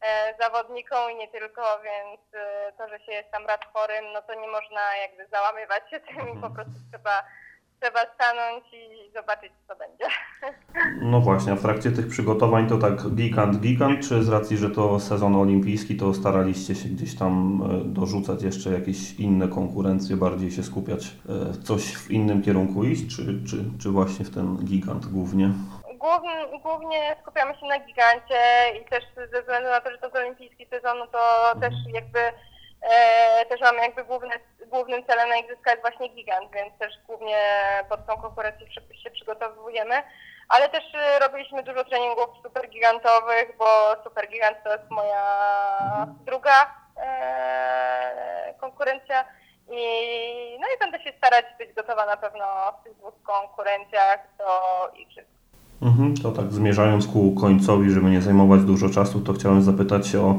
e, 0.00 0.34
zawodnikom 0.40 1.10
i 1.10 1.14
nie 1.14 1.28
tylko, 1.28 1.62
więc 1.80 2.20
e, 2.34 2.72
to, 2.78 2.88
że 2.88 2.98
się 3.00 3.12
jest 3.12 3.30
tam 3.30 3.46
raz 3.46 3.60
chorym, 3.72 4.12
no 4.12 4.22
to 4.22 4.34
nie 4.34 4.48
można 4.48 4.96
jakby 4.96 5.26
załamywać 5.26 5.90
się 5.90 6.00
tym 6.00 6.38
i 6.38 6.42
po 6.42 6.50
prostu 6.50 6.74
trzeba, 6.92 7.24
trzeba 7.82 8.00
stanąć 8.14 8.64
i 8.72 9.12
zobaczyć, 9.14 9.52
co 9.68 9.76
będzie. 9.76 10.04
No 11.02 11.20
właśnie, 11.20 11.52
a 11.52 11.56
w 11.56 11.62
trakcie 11.62 11.90
tych 11.90 12.08
przygotowań 12.08 12.68
to 12.68 12.78
tak 12.78 13.10
gigant, 13.14 13.60
gigant, 13.60 14.08
czy 14.08 14.22
z 14.22 14.28
racji, 14.28 14.56
że 14.56 14.70
to 14.70 15.00
sezon 15.00 15.36
olimpijski, 15.36 15.96
to 15.96 16.14
staraliście 16.14 16.74
się 16.74 16.88
gdzieś 16.88 17.18
tam 17.18 17.62
e, 17.62 17.84
dorzucać 17.84 18.42
jeszcze 18.42 18.70
jakieś 18.70 19.14
inne 19.14 19.48
konkurencje, 19.48 20.16
bardziej 20.16 20.50
się 20.50 20.62
skupiać, 20.62 21.04
e, 21.04 21.62
coś 21.62 21.96
w 21.96 22.10
innym 22.10 22.42
kierunku 22.42 22.84
iść, 22.84 23.16
czy, 23.16 23.24
czy, 23.48 23.56
czy 23.82 23.88
właśnie 23.88 24.24
w 24.24 24.34
ten 24.34 24.56
gigant 24.56 25.06
głównie? 25.06 25.50
Głównie, 25.98 26.60
głównie 26.62 27.16
skupiamy 27.22 27.54
się 27.54 27.66
na 27.66 27.78
gigancie 27.78 28.40
i 28.80 28.84
też 28.90 29.04
ze 29.32 29.40
względu 29.40 29.68
na 29.68 29.80
to, 29.80 29.90
że 29.90 29.98
to 29.98 30.06
jest 30.06 30.16
olimpijski 30.16 30.66
sezon, 30.66 30.98
no 30.98 31.06
to 31.06 31.20
też 31.60 31.74
jakby 31.94 32.18
też 33.48 33.60
mamy 33.60 33.78
jakby 33.78 34.04
główne, 34.04 34.34
głównym 34.66 35.04
celem 35.06 35.28
na 35.28 35.36
igrzyska 35.36 35.70
jest 35.70 35.82
właśnie 35.82 36.08
gigant, 36.08 36.52
więc 36.54 36.78
też 36.78 36.94
głównie 37.06 37.38
pod 37.88 38.06
tą 38.06 38.16
konkurencję 38.16 38.66
się 39.02 39.10
przygotowujemy. 39.10 39.94
Ale 40.48 40.68
też 40.68 40.84
e, 40.94 41.18
robiliśmy 41.18 41.62
dużo 41.62 41.84
treningów 41.84 42.28
supergigantowych, 42.42 43.56
bo 43.58 43.64
supergigant 44.04 44.56
to 44.64 44.72
jest 44.72 44.90
moja 44.90 45.26
druga 46.26 46.74
e, 46.96 48.54
konkurencja. 48.60 49.24
I, 49.70 50.58
no 50.60 50.66
i 50.76 50.78
będę 50.80 51.02
się 51.02 51.12
starać 51.18 51.44
być 51.58 51.72
gotowa 51.72 52.06
na 52.06 52.16
pewno 52.16 52.44
w 52.80 52.84
tych 52.84 52.96
dwóch 52.96 53.14
konkurencjach 53.22 54.18
do 54.38 54.48
igrzysk. 54.96 55.28
Mhm, 55.82 56.14
to 56.16 56.30
tak 56.30 56.52
zmierzając 56.52 57.06
ku 57.06 57.34
końcowi, 57.40 57.90
żeby 57.90 58.10
nie 58.10 58.20
zajmować 58.20 58.60
dużo 58.60 58.88
czasu, 58.88 59.20
to 59.20 59.32
chciałem 59.32 59.62
zapytać 59.62 60.08
się 60.08 60.20
o, 60.20 60.38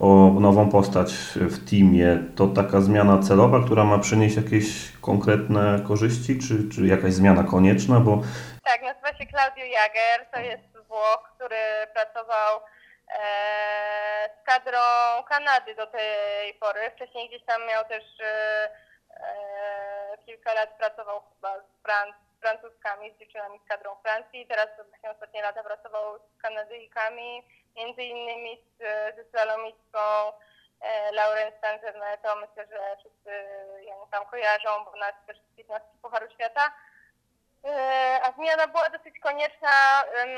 o 0.00 0.06
nową 0.40 0.70
postać 0.70 1.12
w 1.36 1.70
teamie. 1.70 2.18
To 2.36 2.46
taka 2.46 2.80
zmiana 2.80 3.22
celowa, 3.22 3.64
która 3.64 3.84
ma 3.84 3.98
przynieść 3.98 4.36
jakieś 4.36 4.66
konkretne 5.00 5.80
korzyści, 5.88 6.38
czy, 6.38 6.54
czy 6.74 6.86
jakaś 6.86 7.12
zmiana 7.12 7.42
konieczna, 7.44 8.00
bo 8.00 8.22
Tak, 8.64 8.82
nazywa 8.82 9.08
się 9.18 9.26
Claudio 9.26 9.64
Jager, 9.64 10.26
to 10.32 10.40
jest 10.40 10.88
Włoch, 10.88 11.30
który 11.34 11.56
pracował 11.94 12.60
e, 13.08 13.20
z 14.42 14.46
kadrą 14.46 14.78
Kanady 15.28 15.74
do 15.74 15.86
tej 15.86 16.54
pory. 16.54 16.80
Wcześniej 16.96 17.28
gdzieś 17.28 17.44
tam 17.44 17.60
miał 17.68 17.84
też 17.84 18.04
e, 18.20 18.68
e, 19.10 20.18
kilka 20.26 20.54
lat 20.54 20.78
pracował 20.78 21.20
chyba 21.34 21.54
z 21.58 21.86
Fran- 21.86 22.27
z 22.38 22.40
Francuskami, 22.40 23.14
z 23.14 23.18
dziewczynami 23.18 23.60
z 23.64 23.68
kadrą 23.68 23.96
Francji. 24.02 24.46
Teraz 24.46 24.68
właśnie 24.88 25.10
ostatnie 25.10 25.42
lata 25.42 25.62
pracował 25.62 26.18
z 26.18 26.42
Kanadyjkami, 26.42 27.42
między 27.76 28.02
innymi 28.02 28.64
z, 28.78 28.78
ze 29.16 29.24
slalomistką 29.30 29.98
e, 30.80 31.12
Lauren 31.12 31.52
Stanzernetą. 31.58 32.28
Myślę, 32.36 32.66
że 32.66 32.96
wszyscy 32.98 33.30
ją 33.80 34.06
tam 34.10 34.26
kojarzą, 34.26 34.84
bo 34.84 34.96
nas 34.96 35.14
też 35.26 35.36
z 35.38 35.56
15 35.56 35.88
Pucharu 36.02 36.30
Świata. 36.30 36.72
E, 37.64 38.20
A 38.24 38.32
zmiana 38.32 38.66
była 38.66 38.88
dosyć 38.90 39.18
konieczna, 39.20 40.04
em, 40.04 40.28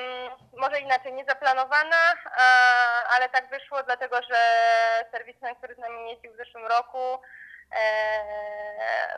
może 0.56 0.80
inaczej, 0.80 1.12
niezaplanowana, 1.12 1.96
a- 2.36 3.04
ale 3.16 3.28
tak 3.28 3.48
wyszło, 3.50 3.82
dlatego 3.82 4.16
że 4.22 4.36
serwismen, 5.10 5.54
który 5.56 5.74
z 5.74 5.78
nami 5.78 6.10
jeździł 6.10 6.32
w 6.32 6.36
zeszłym 6.36 6.66
roku, 6.66 7.22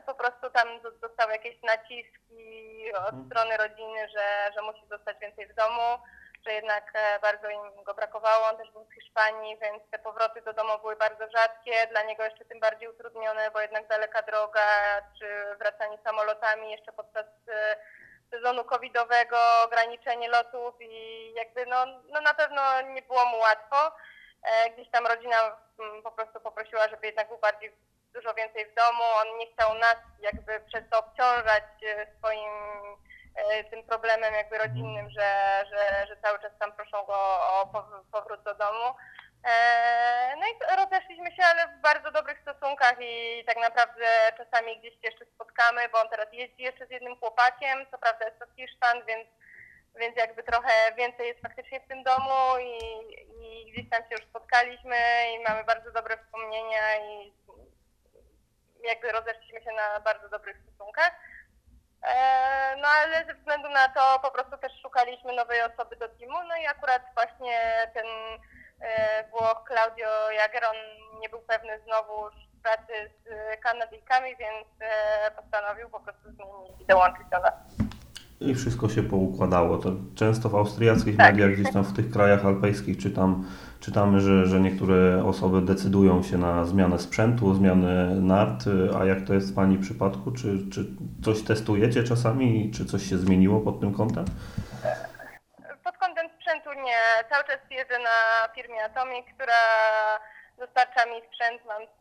po 0.06 0.14
prostu 0.14 0.50
tam 0.50 0.80
do- 0.80 0.90
dostał 0.92 1.30
jakieś 1.30 1.62
naciski 1.62 2.92
od 2.94 3.14
strony 3.26 3.56
rodziny, 3.56 4.08
że, 4.08 4.50
że 4.54 4.62
musi 4.62 4.86
zostać 4.86 5.18
więcej 5.18 5.46
w 5.46 5.54
domu, 5.54 5.98
że 6.46 6.52
jednak 6.52 6.90
e, 6.94 7.18
bardzo 7.20 7.48
im 7.48 7.84
go 7.84 7.94
brakowało. 7.94 8.46
On 8.50 8.56
też 8.56 8.70
był 8.70 8.84
z 8.84 8.94
Hiszpanii, 8.94 9.56
więc 9.58 9.82
te 9.90 9.98
powroty 9.98 10.42
do 10.42 10.52
domu 10.52 10.78
były 10.80 10.96
bardzo 10.96 11.24
rzadkie, 11.30 11.86
dla 11.90 12.02
niego 12.02 12.24
jeszcze 12.24 12.44
tym 12.44 12.60
bardziej 12.60 12.88
utrudnione, 12.88 13.50
bo 13.50 13.60
jednak 13.60 13.86
daleka 13.88 14.22
droga, 14.22 14.66
czy 15.18 15.56
wracanie 15.58 15.98
samolotami 16.04 16.70
jeszcze 16.70 16.92
podczas 16.92 17.26
e, 17.48 17.76
sezonu 18.30 18.64
covidowego, 18.64 19.38
ograniczenie 19.64 20.28
lotów 20.28 20.74
i 20.80 21.32
jakby 21.36 21.66
no, 21.66 21.86
no 21.86 22.20
na 22.20 22.34
pewno 22.34 22.80
nie 22.82 23.02
było 23.02 23.26
mu 23.26 23.38
łatwo. 23.38 23.92
E, 24.42 24.70
Gdzieś 24.70 24.90
tam 24.90 25.06
rodzina 25.06 25.36
mm, 25.78 26.02
po 26.02 26.12
prostu 26.12 26.40
poprosiła, 26.40 26.88
żeby 26.88 27.06
jednak 27.06 27.28
był 27.28 27.38
bardziej 27.38 27.72
dużo 28.14 28.34
więcej 28.34 28.66
w 28.66 28.74
domu. 28.74 29.02
On 29.22 29.38
nie 29.38 29.46
chciał 29.52 29.74
nas 29.74 29.96
jakby 30.20 30.60
przez 30.60 30.82
to 30.90 30.98
obciążać 30.98 31.64
e, 31.86 32.06
swoim 32.18 32.50
e, 33.36 33.64
tym 33.64 33.82
problemem 33.82 34.34
jakby 34.34 34.58
rodzinnym, 34.58 35.10
że, 35.10 35.64
że, 35.70 36.06
że 36.06 36.16
cały 36.16 36.38
czas 36.38 36.52
tam 36.58 36.72
proszą 36.72 37.04
go 37.04 37.14
o 37.60 37.66
pow- 37.72 38.04
powrót 38.12 38.42
do 38.42 38.54
domu. 38.54 38.94
E, 39.44 40.36
No 40.36 40.46
i 40.46 40.76
rozeszliśmy 40.76 41.36
się, 41.36 41.44
ale 41.44 41.68
w 41.68 41.80
bardzo 41.80 42.10
dobrych 42.10 42.40
stosunkach 42.40 42.96
i 43.00 43.44
tak 43.46 43.56
naprawdę 43.56 44.06
czasami 44.36 44.78
gdzieś 44.80 44.92
się 44.94 45.00
jeszcze 45.08 45.24
spotkamy, 45.26 45.88
bo 45.88 46.00
on 46.00 46.08
teraz 46.08 46.28
jeździ 46.32 46.62
jeszcze 46.62 46.86
z 46.86 46.90
jednym 46.90 47.16
chłopakiem, 47.16 47.86
co 47.90 47.98
prawda 47.98 48.24
jest 48.26 48.38
to 48.38 48.46
Hiszpan, 48.56 49.04
więc, 49.06 49.28
więc 49.96 50.16
jakby 50.16 50.42
trochę 50.42 50.92
więcej 50.96 51.28
jest 51.28 51.40
faktycznie 51.42 51.80
w 51.80 51.88
tym 51.88 52.02
domu 52.02 52.58
i, 52.60 52.78
i 53.44 53.72
gdzieś 53.72 53.90
tam 53.90 54.02
się 54.02 54.08
już 54.10 54.24
spotkaliśmy 54.24 54.96
i 55.34 55.38
mamy 55.48 55.64
bardzo 55.64 55.92
dobre 55.92 56.16
wspomnienia 56.16 56.96
i 56.96 57.32
jakby 58.88 59.12
rozeszliśmy 59.12 59.60
się 59.62 59.70
na 59.76 60.00
bardzo 60.00 60.28
dobrych 60.28 60.56
stosunkach. 60.62 61.12
E, 62.02 62.76
No 62.82 62.88
ale 62.88 63.26
ze 63.26 63.34
względu 63.34 63.68
na 63.68 63.88
to 63.88 64.18
po 64.22 64.30
prostu 64.30 64.56
też 64.56 64.72
szukaliśmy 64.82 65.32
nowej 65.32 65.60
osoby 65.62 65.96
do 65.96 66.08
teamu, 66.08 66.38
no 66.48 66.56
i 66.62 66.66
akurat 66.66 67.02
właśnie 67.14 67.58
ten 67.94 68.06
e, 68.80 69.24
Włoch 69.30 69.64
Claudio 69.68 70.30
Jager, 70.30 70.64
on 70.64 70.76
nie 71.20 71.28
był 71.28 71.40
pewny 71.40 71.80
znowu 71.80 72.12
pracy 72.62 72.92
z 73.24 73.60
Kanadyjkami, 73.60 74.36
więc 74.36 74.66
e, 74.80 75.30
postanowił 75.30 75.90
po 75.90 76.00
prostu 76.00 76.22
zmienić 76.32 76.80
i 76.80 76.86
dołączyć 76.86 77.26
do 77.30 77.38
nas. 77.40 77.54
i 78.40 78.54
wszystko 78.54 78.88
się 78.88 79.02
poukładało. 79.02 79.78
To 79.78 79.88
często 80.18 80.48
w 80.48 80.54
austriackich 80.54 81.16
Tak. 81.16 81.26
mediach, 81.34 81.50
gdzieś 81.50 81.72
tam 81.72 81.84
w 81.84 81.96
tych 81.96 82.10
krajach 82.10 82.46
alpejskich 82.46 82.98
czytam, 83.02 83.46
czytamy, 83.84 84.20
że, 84.20 84.46
że 84.46 84.60
niektóre 84.60 85.24
osoby 85.24 85.60
decydują 85.60 86.22
się 86.22 86.38
na 86.38 86.64
zmianę 86.64 86.98
sprzętu, 86.98 87.54
zmianę 87.54 88.06
nart, 88.14 88.60
a 89.00 89.04
jak 89.04 89.18
to 89.26 89.34
jest 89.34 89.52
w 89.52 89.56
Pani 89.56 89.78
przypadku? 89.78 90.32
Czy, 90.32 90.48
czy 90.72 90.80
coś 91.24 91.44
testujecie 91.44 92.02
czasami? 92.04 92.70
Czy 92.74 92.86
coś 92.86 93.02
się 93.10 93.16
zmieniło 93.18 93.60
pod 93.60 93.80
tym 93.80 93.94
kątem? 93.94 94.24
Pod 95.84 95.96
kątem 95.96 96.26
sprzętu 96.36 96.70
nie. 96.72 97.00
Cały 97.30 97.44
czas 97.44 97.58
jeżdżę 97.70 97.98
na 97.98 98.48
firmie 98.54 98.84
Atomic, 98.84 99.26
która 99.34 99.62
dostarcza 100.58 101.06
mi 101.06 101.18
sprzęt, 101.28 101.64
mam 101.66 101.82
z, 101.82 102.00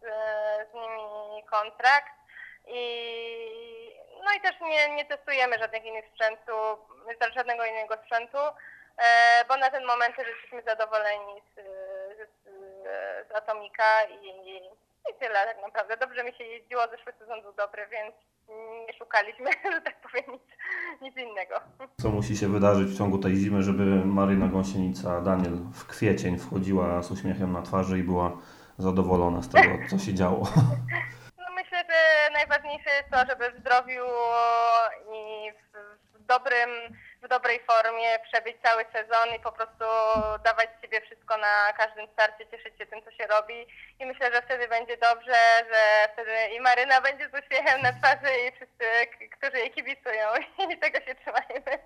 z 0.69 0.73
nimi 0.73 1.43
kontrakt. 1.51 2.15
I, 2.67 2.83
no 4.25 4.29
i 4.37 4.41
też 4.41 4.55
nie, 4.61 4.95
nie 4.95 5.05
testujemy 5.05 5.59
żadnych 5.59 5.85
innych 5.85 6.05
sprzętu, 6.13 6.51
żadnego 7.35 7.65
innego 7.65 7.95
sprzętu, 8.03 8.37
e, 8.37 8.51
bo 9.47 9.57
na 9.57 9.69
ten 9.69 9.85
moment 9.85 10.15
jesteśmy 10.17 10.61
zadowoleni 10.63 11.41
z, 11.55 11.59
z, 12.17 12.47
z 13.27 13.35
Atomika 13.35 14.03
i, 14.03 14.57
i 15.09 15.13
tyle 15.19 15.45
tak 15.45 15.61
naprawdę. 15.61 15.97
Dobrze 15.97 16.23
mi 16.23 16.33
się 16.33 16.43
jeździło, 16.43 16.81
zeszły 16.87 17.13
sezon 17.19 17.41
był 17.41 17.53
dobry, 17.53 17.87
więc 17.87 18.15
nie 18.87 18.93
szukaliśmy, 18.97 19.49
że 19.73 19.81
tak 19.81 20.01
powiem, 20.01 20.25
nic, 20.31 20.41
nic 21.01 21.17
innego. 21.17 21.55
Co 22.01 22.09
musi 22.09 22.37
się 22.37 22.47
wydarzyć 22.47 22.87
w 22.87 22.97
ciągu 22.97 23.17
tej 23.17 23.35
zimy, 23.35 23.63
żeby 23.63 23.83
Maryna 24.05 24.47
Gąsienica 24.47 25.21
Daniel 25.21 25.53
w 25.73 25.87
kwiecień 25.87 26.39
wchodziła 26.39 27.03
z 27.03 27.11
uśmiechem 27.11 27.53
na 27.53 27.61
twarzy 27.61 27.99
i 27.99 28.03
była 28.03 28.37
zadowolona 28.77 29.41
z 29.41 29.49
tego, 29.49 29.69
co 29.89 29.97
się 29.97 30.13
działo? 30.13 30.47
No 31.37 31.55
myślę, 31.55 31.83
że 31.89 32.33
najważniejsze 32.33 32.89
jest 32.89 33.09
to, 33.11 33.17
żeby 33.29 33.51
w 33.51 33.59
zdrowiu 33.59 34.03
i 35.13 35.51
w, 35.51 35.77
w, 36.13 36.25
dobrym, 36.25 36.69
w 37.21 37.27
dobrej 37.27 37.59
formie 37.59 38.19
przebyć 38.31 38.55
cały 38.63 38.85
sezon 38.93 39.35
i 39.37 39.39
po 39.39 39.51
prostu 39.51 39.85
dawać 40.43 40.69
z 40.77 40.81
siebie 40.81 41.01
wszystko 41.01 41.37
na 41.37 41.73
każdym 41.77 42.07
starcie, 42.13 42.47
cieszyć 42.51 42.77
się 42.77 42.85
tym, 42.85 43.01
co 43.05 43.11
się 43.11 43.27
robi. 43.27 43.67
I 43.99 44.05
myślę, 44.05 44.33
że 44.33 44.41
wtedy 44.41 44.67
będzie 44.67 44.97
dobrze, 44.97 45.39
że 45.71 46.09
wtedy 46.13 46.31
i 46.55 46.59
Maryna 46.59 47.01
będzie 47.01 47.29
z 47.29 47.43
uśmiechem 47.43 47.81
na 47.81 47.93
twarzy 47.93 48.31
i 48.47 48.51
wszyscy, 48.51 48.85
którzy 49.37 49.57
jej 49.57 49.71
kibicują. 49.71 50.27
I 50.73 50.77
tego 50.77 50.99
się 51.05 51.15
trzymajmy. 51.15 51.79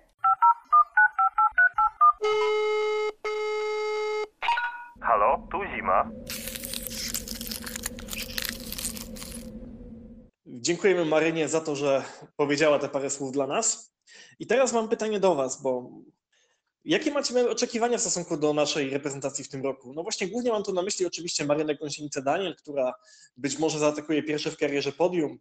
Halo, 5.02 5.48
tu 5.50 5.64
zima. 5.76 6.10
Dziękujemy 10.46 11.04
Marynie 11.04 11.48
za 11.48 11.60
to, 11.60 11.76
że 11.76 12.02
powiedziała 12.36 12.78
te 12.78 12.88
parę 12.88 13.10
słów 13.10 13.32
dla 13.32 13.46
nas. 13.46 13.95
I 14.38 14.46
teraz 14.46 14.72
mam 14.72 14.88
pytanie 14.88 15.20
do 15.20 15.34
Was, 15.34 15.62
bo 15.62 15.90
jakie 16.84 17.10
macie 17.10 17.50
oczekiwania 17.50 17.98
w 17.98 18.00
stosunku 18.00 18.36
do 18.36 18.52
naszej 18.52 18.90
reprezentacji 18.90 19.44
w 19.44 19.48
tym 19.48 19.62
roku? 19.62 19.92
No 19.94 20.02
właśnie, 20.02 20.28
głównie 20.28 20.50
mam 20.50 20.62
tu 20.62 20.72
na 20.72 20.82
myśli 20.82 21.06
oczywiście 21.06 21.44
Marynę 21.44 21.74
Gąsienicę-Daniel, 21.74 22.54
która 22.56 22.94
być 23.36 23.58
może 23.58 23.78
zaatakuje 23.78 24.22
pierwsze 24.22 24.50
w 24.50 24.56
karierze 24.56 24.92
podium, 24.92 25.38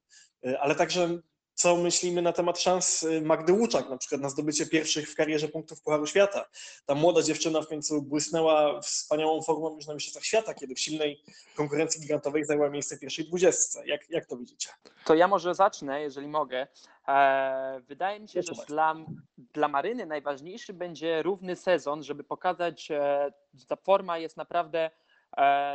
y, 0.47 0.59
ale 0.59 0.75
także 0.75 1.19
co 1.55 1.75
myślimy 1.75 2.21
na 2.21 2.33
temat 2.33 2.59
szans 2.59 3.03
y, 3.03 3.21
Magdy 3.21 3.53
Łuczak, 3.53 3.89
na 3.89 3.97
przykład 3.97 4.21
na 4.21 4.29
zdobycie 4.29 4.65
pierwszych 4.65 5.09
w 5.09 5.15
karierze 5.15 5.47
punktów 5.47 5.81
Pucharu 5.81 6.07
Świata. 6.07 6.45
Ta 6.85 6.95
młoda 6.95 7.21
dziewczyna 7.21 7.61
w 7.61 7.67
końcu 7.67 8.01
błysnęła 8.01 8.81
wspaniałą 8.81 9.41
formą 9.41 9.75
już 9.75 9.87
na 9.87 9.93
Mistrzostwach 9.93 10.25
Świata, 10.25 10.53
kiedy 10.53 10.75
w 10.75 10.79
silnej 10.79 11.23
konkurencji 11.55 12.01
gigantowej 12.01 12.45
zajęła 12.45 12.69
miejsce 12.69 12.97
w 12.97 12.99
pierwszej 12.99 13.25
dwudziestce. 13.25 13.87
Jak, 13.87 14.09
jak 14.09 14.25
to 14.25 14.37
widzicie? 14.37 14.69
To 15.05 15.15
ja 15.15 15.27
może 15.27 15.55
zacznę, 15.55 16.01
jeżeli 16.01 16.27
mogę. 16.27 16.67
E, 17.07 17.81
Wydaje 17.87 18.19
mi 18.19 18.27
się, 18.29 18.41
że 18.41 18.53
dla, 18.67 18.95
dla 19.37 19.67
Maryny 19.67 20.05
najważniejszy 20.05 20.73
będzie 20.73 21.23
równy 21.23 21.55
sezon, 21.55 22.03
żeby 22.03 22.23
pokazać, 22.23 22.91
e, 22.91 23.31
że 23.53 23.65
ta 23.65 23.75
forma 23.75 24.17
jest 24.17 24.37
naprawdę 24.37 24.91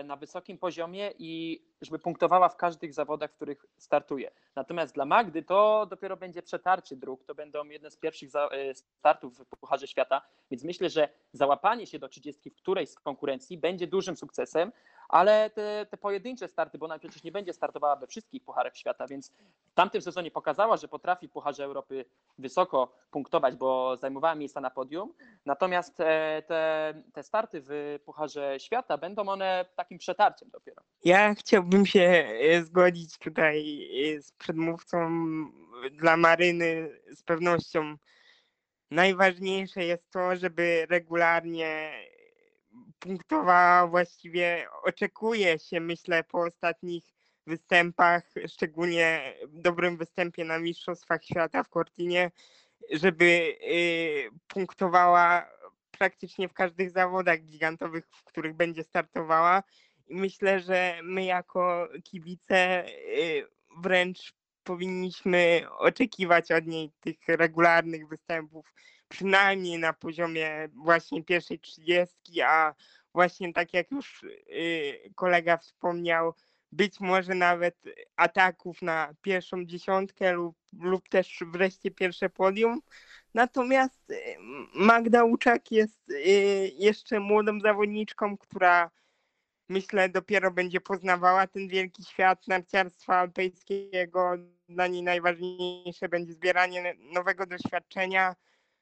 na 0.05 0.17
wysokim 0.17 0.59
poziomie 0.59 1.13
i 1.19 1.63
żeby 1.81 1.99
punktowała 1.99 2.49
w 2.49 2.57
każdych 2.57 2.95
zawodach, 2.95 3.31
w 3.31 3.35
których 3.35 3.67
startuje. 3.79 4.31
Natomiast 4.55 4.95
dla 4.95 5.05
Magdy 5.05 5.43
to 5.43 5.87
dopiero 5.91 6.17
będzie 6.17 6.43
przetarcie 6.43 6.97
dróg, 6.97 7.25
to 7.25 7.35
będą 7.35 7.65
jedne 7.65 7.91
z 7.91 7.97
pierwszych 7.97 8.31
e, 8.35 8.75
startów 8.75 9.39
w 9.39 9.57
Pucharze 9.57 9.87
Świata, 9.87 10.23
więc 10.51 10.65
myślę, 10.65 10.91
że 10.91 11.09
załapanie 11.33 11.87
się 11.87 11.99
do 11.99 12.09
30 12.09 12.51
w 12.51 12.57
którejś 12.57 12.91
z 12.91 12.95
konkurencji 12.95 13.59
będzie 13.59 13.87
dużym 13.87 14.17
sukcesem, 14.17 14.73
ale 15.11 15.51
te, 15.51 15.87
te 15.91 15.97
pojedyncze 15.97 16.49
starty, 16.49 16.79
bo 16.79 16.87
ona 16.87 16.99
przecież 16.99 17.23
nie 17.23 17.33
będzie 17.33 17.53
startowała 17.53 17.97
we 17.97 18.07
wszystkich 18.07 18.45
Pucharach 18.45 18.77
Świata, 18.77 19.07
więc 19.07 19.31
w 19.71 19.75
tamtym 19.75 20.03
sezonie 20.03 20.31
pokazała, 20.31 20.77
że 20.77 20.89
potrafi 20.89 21.29
w 21.29 21.31
Pucharze 21.31 21.65
Europy 21.65 22.05
wysoko 22.39 22.93
punktować, 23.11 23.57
bo 23.57 23.97
zajmowała 23.97 24.35
miejsca 24.35 24.61
na 24.61 24.71
podium. 24.71 25.15
Natomiast 25.47 26.01
e, 26.01 26.43
te, 26.47 26.95
te 27.13 27.23
starty 27.23 27.63
w 27.65 27.99
Pucharze 28.05 28.61
Świata 28.61 28.99
będą 28.99 29.29
one 29.29 29.65
takim 29.77 29.99
przetarciem 29.99 30.51
dopiero. 30.51 30.83
Ja 31.05 31.35
chciałbym 31.35 31.87
się 31.87 32.01
e, 32.01 32.63
zgodzić 32.63 33.19
tutaj 33.19 33.89
e, 34.17 34.23
z 34.23 34.33
przedmówcą. 34.33 35.11
Dla 35.93 36.17
Maryny 36.17 36.91
z 37.15 37.23
pewnością 37.23 37.97
najważniejsze 38.91 39.85
jest 39.85 40.11
to, 40.11 40.37
żeby 40.37 40.87
regularnie 40.91 41.93
punktowała. 43.01 43.87
Właściwie 43.87 44.67
oczekuje 44.83 45.59
się, 45.59 45.81
myślę, 45.81 46.25
po 46.25 46.43
ostatnich 46.43 47.05
występach, 47.47 48.23
szczególnie 48.49 49.35
dobrym 49.49 49.97
występie 49.97 50.45
na 50.45 50.59
Mistrzostwach 50.59 51.25
Świata 51.25 51.63
w 51.63 51.69
Cortinie, 51.69 52.31
żeby 52.91 53.57
e, 53.63 53.75
punktowała 54.49 55.47
praktycznie 56.01 56.49
w 56.49 56.53
każdych 56.53 56.91
zawodach 56.91 57.41
gigantowych, 57.45 58.09
w 58.11 58.25
których 58.25 58.55
będzie 58.55 58.85
startowała. 58.85 59.63
I 60.09 60.15
myślę, 60.15 60.61
że 60.61 61.01
my 61.03 61.25
jako 61.25 61.89
kibice 62.05 62.87
y, 62.89 63.47
wręcz 63.83 64.35
powinniśmy 64.65 65.63
oczekiwać 65.79 66.53
od 66.53 66.67
niej 66.67 66.93
tych 67.01 67.17
regularnych 67.29 68.09
występów, 68.09 68.75
przynajmniej 69.11 69.79
na 69.79 69.93
poziomie 69.93 70.69
właśnie 70.75 71.25
pierwszej 71.25 71.59
trzydziestki, 71.59 72.41
a 72.41 72.75
właśnie 73.15 73.53
tak 73.53 73.75
jak 73.75 73.91
już 73.91 74.23
y, 74.23 75.13
kolega 75.15 75.57
wspomniał, 75.57 76.35
być 76.73 77.01
może 77.01 77.35
nawet 77.35 77.77
ataków 78.17 78.83
na 78.83 79.15
pierwszą 79.23 79.65
dziesiątkę 79.65 80.33
lub, 80.33 80.57
lub 80.73 81.09
też 81.09 81.39
wreszcie 81.47 81.91
pierwsze 81.91 82.31
podium. 82.31 82.81
Natomiast 83.35 84.11
y, 84.11 84.17
Magda 84.75 85.25
Łuczak 85.25 85.73
jest 85.73 86.11
y, 86.11 86.73
jeszcze 86.79 87.21
młodą 87.21 87.61
zawodniczką, 87.61 88.37
która 88.37 88.91
myślę 89.69 90.09
dopiero 90.09 90.51
będzie 90.51 90.81
poznawała 90.81 91.47
ten 91.47 91.69
wielki 91.69 92.05
świat 92.05 92.49
narciarstwa 92.49 93.17
alpejskiego. 93.17 94.37
Dla 94.69 94.87
niej 94.87 95.03
najważniejsze 95.03 96.09
będzie 96.09 96.33
zbieranie 96.33 96.95
nowego 96.99 97.47
doświadczenia, 97.47 98.37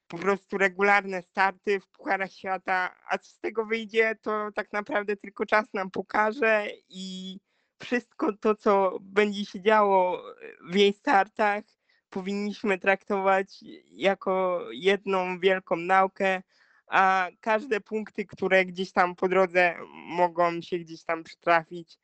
po 0.08 0.18
prostu 0.18 0.58
regularne 0.58 1.22
starty 1.22 1.80
w 1.80 1.88
Pucharach 1.88 2.32
Świata, 2.32 2.96
a 3.08 3.18
co 3.18 3.30
z 3.30 3.38
tego 3.38 3.66
wyjdzie, 3.66 4.16
to 4.22 4.48
tak 4.54 4.72
naprawdę 4.72 5.16
tylko 5.16 5.46
czas 5.46 5.74
nam 5.74 5.90
pokaże 5.90 6.66
i 6.88 7.36
wszystko 7.82 8.32
to, 8.32 8.54
co 8.54 8.98
będzie 9.00 9.44
się 9.44 9.60
działo 9.60 10.22
w 10.70 10.74
jej 10.74 10.92
startach, 10.92 11.64
powinniśmy 12.10 12.78
traktować 12.78 13.64
jako 13.90 14.64
jedną 14.72 15.40
wielką 15.40 15.76
naukę, 15.76 16.42
a 16.86 17.28
każde 17.40 17.80
punkty, 17.80 18.26
które 18.26 18.64
gdzieś 18.64 18.92
tam 18.92 19.14
po 19.14 19.28
drodze 19.28 19.74
mogą 20.06 20.60
się 20.60 20.78
gdzieś 20.78 21.04
tam 21.04 21.24
przytrafić, 21.24 21.98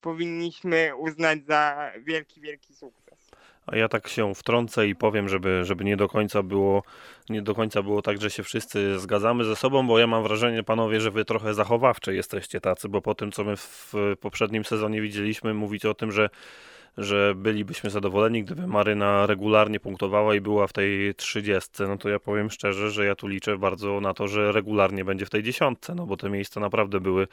powinniśmy 0.00 0.96
uznać 0.96 1.46
za 1.46 1.92
wielki, 2.04 2.40
wielki 2.40 2.74
sukces. 2.74 3.01
A 3.66 3.76
ja 3.76 3.88
tak 3.88 4.08
się 4.08 4.34
wtrącę 4.34 4.88
i 4.88 4.94
powiem, 4.94 5.28
żeby, 5.28 5.64
żeby 5.64 5.84
nie 5.84 5.96
do 5.96 6.08
końca 6.08 6.42
było 6.42 6.82
nie 7.30 7.42
do 7.42 7.54
końca 7.54 7.82
było 7.82 8.02
tak, 8.02 8.20
że 8.20 8.30
się 8.30 8.42
wszyscy 8.42 8.98
zgadzamy 8.98 9.44
ze 9.44 9.56
sobą, 9.56 9.86
bo 9.86 9.98
ja 9.98 10.06
mam 10.06 10.22
wrażenie, 10.22 10.62
panowie, 10.62 11.00
że 11.00 11.10
wy 11.10 11.24
trochę 11.24 11.54
zachowawcze 11.54 12.14
jesteście 12.14 12.60
tacy, 12.60 12.88
bo 12.88 13.02
po 13.02 13.14
tym, 13.14 13.32
co 13.32 13.44
my 13.44 13.56
w 13.56 13.94
poprzednim 14.20 14.64
sezonie 14.64 15.00
widzieliśmy, 15.00 15.54
mówicie 15.54 15.90
o 15.90 15.94
tym, 15.94 16.12
że 16.12 16.30
że 16.98 17.34
bylibyśmy 17.36 17.90
zadowoleni, 17.90 18.44
gdyby 18.44 18.66
Maryna 18.66 19.26
regularnie 19.26 19.80
punktowała 19.80 20.34
i 20.34 20.40
była 20.40 20.66
w 20.66 20.72
tej 20.72 21.14
30. 21.14 21.70
No 21.88 21.98
to 21.98 22.08
ja 22.08 22.18
powiem 22.18 22.50
szczerze, 22.50 22.90
że 22.90 23.04
ja 23.04 23.14
tu 23.14 23.26
liczę 23.26 23.58
bardzo 23.58 24.00
na 24.00 24.14
to, 24.14 24.28
że 24.28 24.52
regularnie 24.52 25.04
będzie 25.04 25.26
w 25.26 25.30
tej 25.30 25.42
dziesiątce, 25.42 25.94
no 25.94 26.06
bo 26.06 26.16
te 26.16 26.30
miejsca 26.30 26.60
naprawdę 26.60 27.00
były 27.00 27.28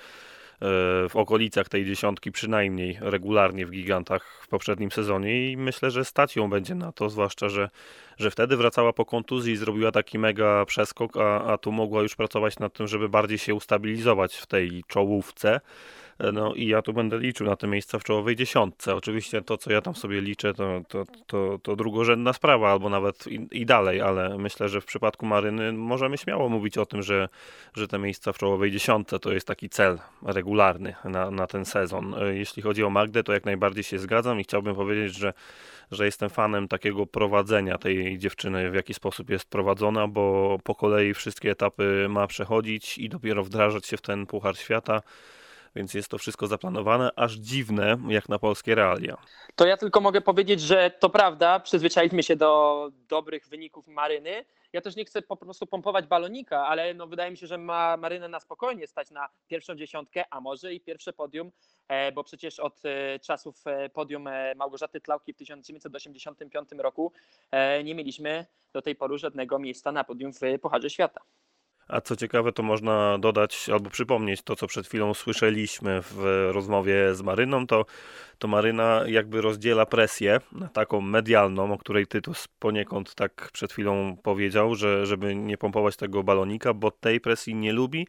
w 1.10 1.12
okolicach 1.13 1.69
tej 1.69 1.86
dziesiątki 1.86 2.32
przynajmniej 2.32 2.98
regularnie 3.02 3.65
w 3.65 3.72
gigantach 3.72 4.41
w 4.41 4.48
poprzednim 4.48 4.91
sezonie 4.91 5.52
i 5.52 5.58
myślę, 5.58 5.91
że 5.91 6.06
stać 6.06 6.36
ją 6.36 6.50
będzie 6.50 6.76
na 6.76 6.91
to, 6.91 7.10
zwłaszcza, 7.10 7.50
że, 7.50 7.69
że 8.17 8.32
wtedy 8.32 8.58
wracała 8.58 8.93
po 8.93 9.06
kontuzji 9.06 9.54
i 9.54 9.58
zrobiła 9.58 9.91
taki 9.91 10.19
mega 10.19 10.65
przeskok, 10.65 11.17
a, 11.17 11.43
a 11.43 11.58
tu 11.58 11.72
mogła 11.72 12.02
już 12.02 12.15
pracować 12.15 12.60
nad 12.60 12.74
tym, 12.74 12.88
żeby 12.88 13.10
bardziej 13.10 13.38
się 13.38 13.56
ustabilizować 13.56 14.36
w 14.36 14.45
tej 14.45 14.84
czołówce. 14.88 15.62
No 16.34 16.54
i 16.54 16.68
ja 16.68 16.82
tu 16.82 16.94
będę 16.94 17.20
liczył 17.20 17.48
na 17.48 17.56
te 17.56 17.68
miejsca 17.68 18.00
w 18.00 18.04
czołowej 18.04 18.36
dziesiątce. 18.36 18.96
Oczywiście 18.96 19.42
to, 19.42 19.58
co 19.58 19.72
ja 19.72 19.82
tam 19.82 19.96
sobie 19.96 20.22
liczę, 20.22 20.54
to, 20.54 20.82
to, 20.88 21.06
to, 21.28 21.60
to 21.64 21.76
drugorzędna 21.76 22.34
sprawa, 22.34 22.72
albo 22.72 22.90
nawet 22.90 23.28
i, 23.28 23.48
i 23.52 23.66
dalej, 23.66 24.02
ale 24.02 24.38
myślę, 24.38 24.70
że 24.70 24.82
w 24.82 24.86
przypadku 24.86 25.26
Maryny 25.26 25.74
możemy 25.74 26.18
śmiało 26.18 26.50
mówić 26.50 26.78
o 26.78 26.86
tym, 26.86 27.04
że, 27.04 27.30
że 27.74 27.88
te 27.88 28.00
miejsca 28.00 28.34
w 28.34 28.38
czołowej 28.38 28.72
dziesiątce 28.72 29.20
to 29.20 29.32
jest 29.32 29.48
taki 29.48 29.70
cel 29.70 30.00
regularny 30.26 30.96
na, 31.04 31.32
na 31.32 31.48
ten 31.48 31.66
sezon. 31.66 32.16
Jeśli 32.32 32.62
chodzi 32.62 32.84
o 32.84 32.90
Magdę, 32.90 33.24
to 33.24 33.34
jak 33.34 33.46
najbardziej 33.46 33.84
się 33.84 34.00
zgadzam 34.00 34.40
i 34.40 34.44
chciałbym 34.44 34.76
powiedzieć, 34.76 35.16
że 35.16 35.34
że 35.92 36.06
jestem 36.06 36.30
fanem 36.30 36.68
takiego 36.68 37.06
prowadzenia 37.06 37.78
tej 37.78 38.18
dziewczyny, 38.18 38.72
w 38.72 38.76
jaki 38.76 38.94
sposób 38.94 39.30
jest 39.30 39.50
prowadzona, 39.50 40.08
bo 40.08 40.58
po 40.64 40.76
kolei 40.76 41.14
wszystkie 41.14 41.52
etapy 41.52 42.08
ma 42.10 42.28
przechodzić 42.28 42.98
i 42.98 43.10
dopiero 43.10 43.44
wdrażać 43.44 43.86
się 43.86 43.98
w 43.98 44.02
ten 44.02 44.26
Puchar 44.26 44.58
Świata 44.58 45.02
więc 45.76 45.94
jest 45.94 46.10
to 46.10 46.18
wszystko 46.18 46.48
zaplanowane, 46.48 47.12
aż 47.16 47.34
dziwne 47.34 47.98
jak 48.08 48.30
na 48.30 48.40
polskie 48.40 48.76
realia. 48.76 49.18
To 49.56 49.66
ja 49.66 49.78
tylko 49.78 50.02
mogę 50.02 50.22
powiedzieć, 50.22 50.62
że 50.62 50.92
to 51.00 51.10
prawda, 51.10 51.60
przyzwyczailiśmy 51.60 52.24
się 52.24 52.36
do 52.36 52.92
dobrych 53.10 53.48
wyników 53.48 53.88
Maryny. 53.88 54.46
Ja 54.74 54.82
też 54.82 54.96
nie 54.96 55.06
chcę 55.06 55.22
po 55.22 55.38
prostu 55.38 55.68
pompować 55.68 56.08
balonika, 56.08 56.68
ale 56.68 56.94
no 56.94 57.08
wydaje 57.08 57.32
mi 57.32 57.38
się, 57.38 57.48
że 57.48 57.58
ma 57.58 57.98
Marynę 57.98 58.28
na 58.30 58.40
spokojnie 58.40 58.88
stać 58.88 59.12
na 59.12 59.30
pierwszą 59.48 59.76
dziesiątkę, 59.76 60.24
a 60.30 60.42
może 60.42 60.74
i 60.74 60.82
pierwsze 60.82 61.14
podium, 61.14 61.52
e, 61.88 62.12
bo 62.12 62.24
przecież 62.24 62.60
od 62.60 62.86
e, 62.86 63.20
czasów 63.20 63.68
e, 63.68 63.90
podium 63.90 64.30
Małgorzaty 64.56 65.02
Tlauki 65.02 65.34
w 65.34 65.38
1985 65.38 66.70
roku 66.78 67.12
nie 67.84 67.96
mieliśmy 67.96 68.46
do 68.74 68.82
tej 68.82 68.96
pory 68.96 69.18
żadnego 69.18 69.60
miejsca 69.60 69.92
na 69.92 70.04
podium 70.04 70.34
w 70.34 70.40
Pucharze 70.62 70.90
Świata. 70.90 71.22
A 71.89 72.02
co 72.02 72.15
ciekawe, 72.15 72.52
to 72.52 72.63
można 72.63 73.17
dodać 73.17 73.69
albo 73.69 73.89
przypomnieć 73.89 74.41
to, 74.41 74.56
co 74.56 74.67
przed 74.67 74.88
chwilą 74.88 75.13
słyszeliśmy 75.13 76.02
w 76.02 76.49
rozmowie 76.52 77.15
z 77.15 77.21
Maryną, 77.21 77.67
to, 77.67 77.86
to 78.39 78.47
Maryna 78.47 79.04
jakby 79.08 79.41
rozdziela 79.41 79.86
presję 79.86 80.39
na 80.52 80.67
taką 80.67 81.02
medialną, 81.02 81.73
o 81.73 81.78
której 81.78 82.08
Tytus 82.08 82.47
poniekąd 82.60 83.15
tak 83.15 83.49
przed 83.54 83.71
chwilą 83.71 84.17
powiedział, 84.23 84.75
że 84.75 85.06
żeby 85.06 85.36
nie 85.36 85.58
pompować 85.58 85.95
tego 85.95 86.23
balonika, 86.23 86.73
bo 86.73 86.91
tej 86.91 87.19
presji 87.19 87.56
nie 87.56 87.73
lubi, 87.73 88.08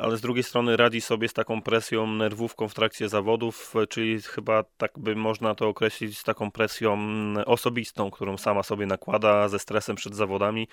ale 0.00 0.16
z 0.16 0.20
drugiej 0.20 0.42
strony 0.42 0.76
radzi 0.76 1.00
sobie 1.00 1.28
z 1.28 1.32
taką 1.32 1.62
presją, 1.62 2.06
nerwówką 2.06 2.68
w 2.68 2.74
trakcie 2.74 3.08
zawodów, 3.08 3.74
czyli 3.88 4.22
chyba 4.22 4.62
tak 4.62 4.98
by 4.98 5.16
można 5.16 5.54
to 5.54 5.68
określić 5.68 6.18
z 6.18 6.24
taką 6.24 6.50
presją 6.50 6.98
osobistą, 7.46 8.10
którą 8.10 8.36
sama 8.36 8.62
sobie 8.62 8.86
nakłada, 8.86 9.48
ze 9.48 9.58
stresem 9.58 9.96
przed 9.96 10.14
zawodami 10.14 10.68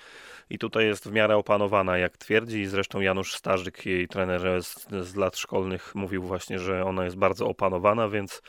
i 0.50 0.58
tutaj 0.58 0.86
jest 0.86 1.08
w 1.08 1.12
miarę 1.12 1.36
opanowana, 1.36 1.98
jak 1.98 2.16
twierdzi. 2.16 2.66
Zresztą 2.66 3.00
Janusz 3.00 3.34
Starzyk, 3.34 3.86
jej 3.86 4.08
trener 4.08 4.62
z, 4.62 4.88
z 5.02 5.16
lat 5.16 5.36
szkolnych, 5.36 5.94
mówił 5.94 6.22
właśnie, 6.22 6.58
że 6.58 6.84
ona 6.84 7.04
jest 7.04 7.16
bardzo 7.16 7.48
opanowana, 7.48 8.08
więc 8.08 8.42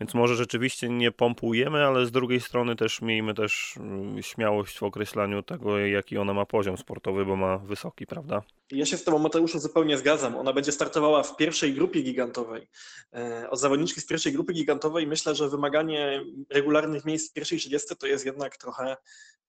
więc 0.00 0.14
może 0.14 0.36
rzeczywiście 0.36 0.88
nie 0.88 1.12
pompujemy, 1.12 1.86
ale 1.86 2.06
z 2.06 2.10
drugiej 2.10 2.40
strony 2.40 2.76
też 2.76 3.02
miejmy 3.02 3.34
też 3.34 3.74
mm, 3.76 4.22
śmiałość 4.22 4.78
w 4.78 4.82
określaniu 4.82 5.42
tego, 5.42 5.78
jaki 5.78 6.18
ona 6.18 6.34
ma 6.34 6.46
poziom 6.46 6.78
sportowy, 6.78 7.24
bo 7.24 7.36
ma 7.36 7.58
wysoki, 7.58 8.06
prawda? 8.06 8.42
Ja 8.70 8.86
się 8.86 8.96
z 8.96 9.04
Tobą, 9.04 9.18
Mateuszu, 9.18 9.58
zupełnie 9.58 9.98
zgadzam. 9.98 10.36
Ona 10.36 10.52
będzie 10.52 10.72
startowała 10.72 11.22
w 11.22 11.36
pierwszej 11.36 11.74
grupie 11.74 12.02
gigantowej. 12.02 12.68
E, 13.14 13.50
od 13.50 13.60
zawodniczki 13.60 14.00
z 14.00 14.06
pierwszej 14.06 14.32
grupy 14.32 14.52
gigantowej 14.52 15.06
myślę, 15.06 15.34
że 15.34 15.48
wymaganie 15.48 16.24
regularnych 16.50 17.04
miejsc 17.04 17.30
w 17.30 17.32
pierwszej 17.32 17.58
30 17.58 17.96
to 17.96 18.06
jest 18.06 18.26
jednak 18.26 18.56
trochę 18.56 18.96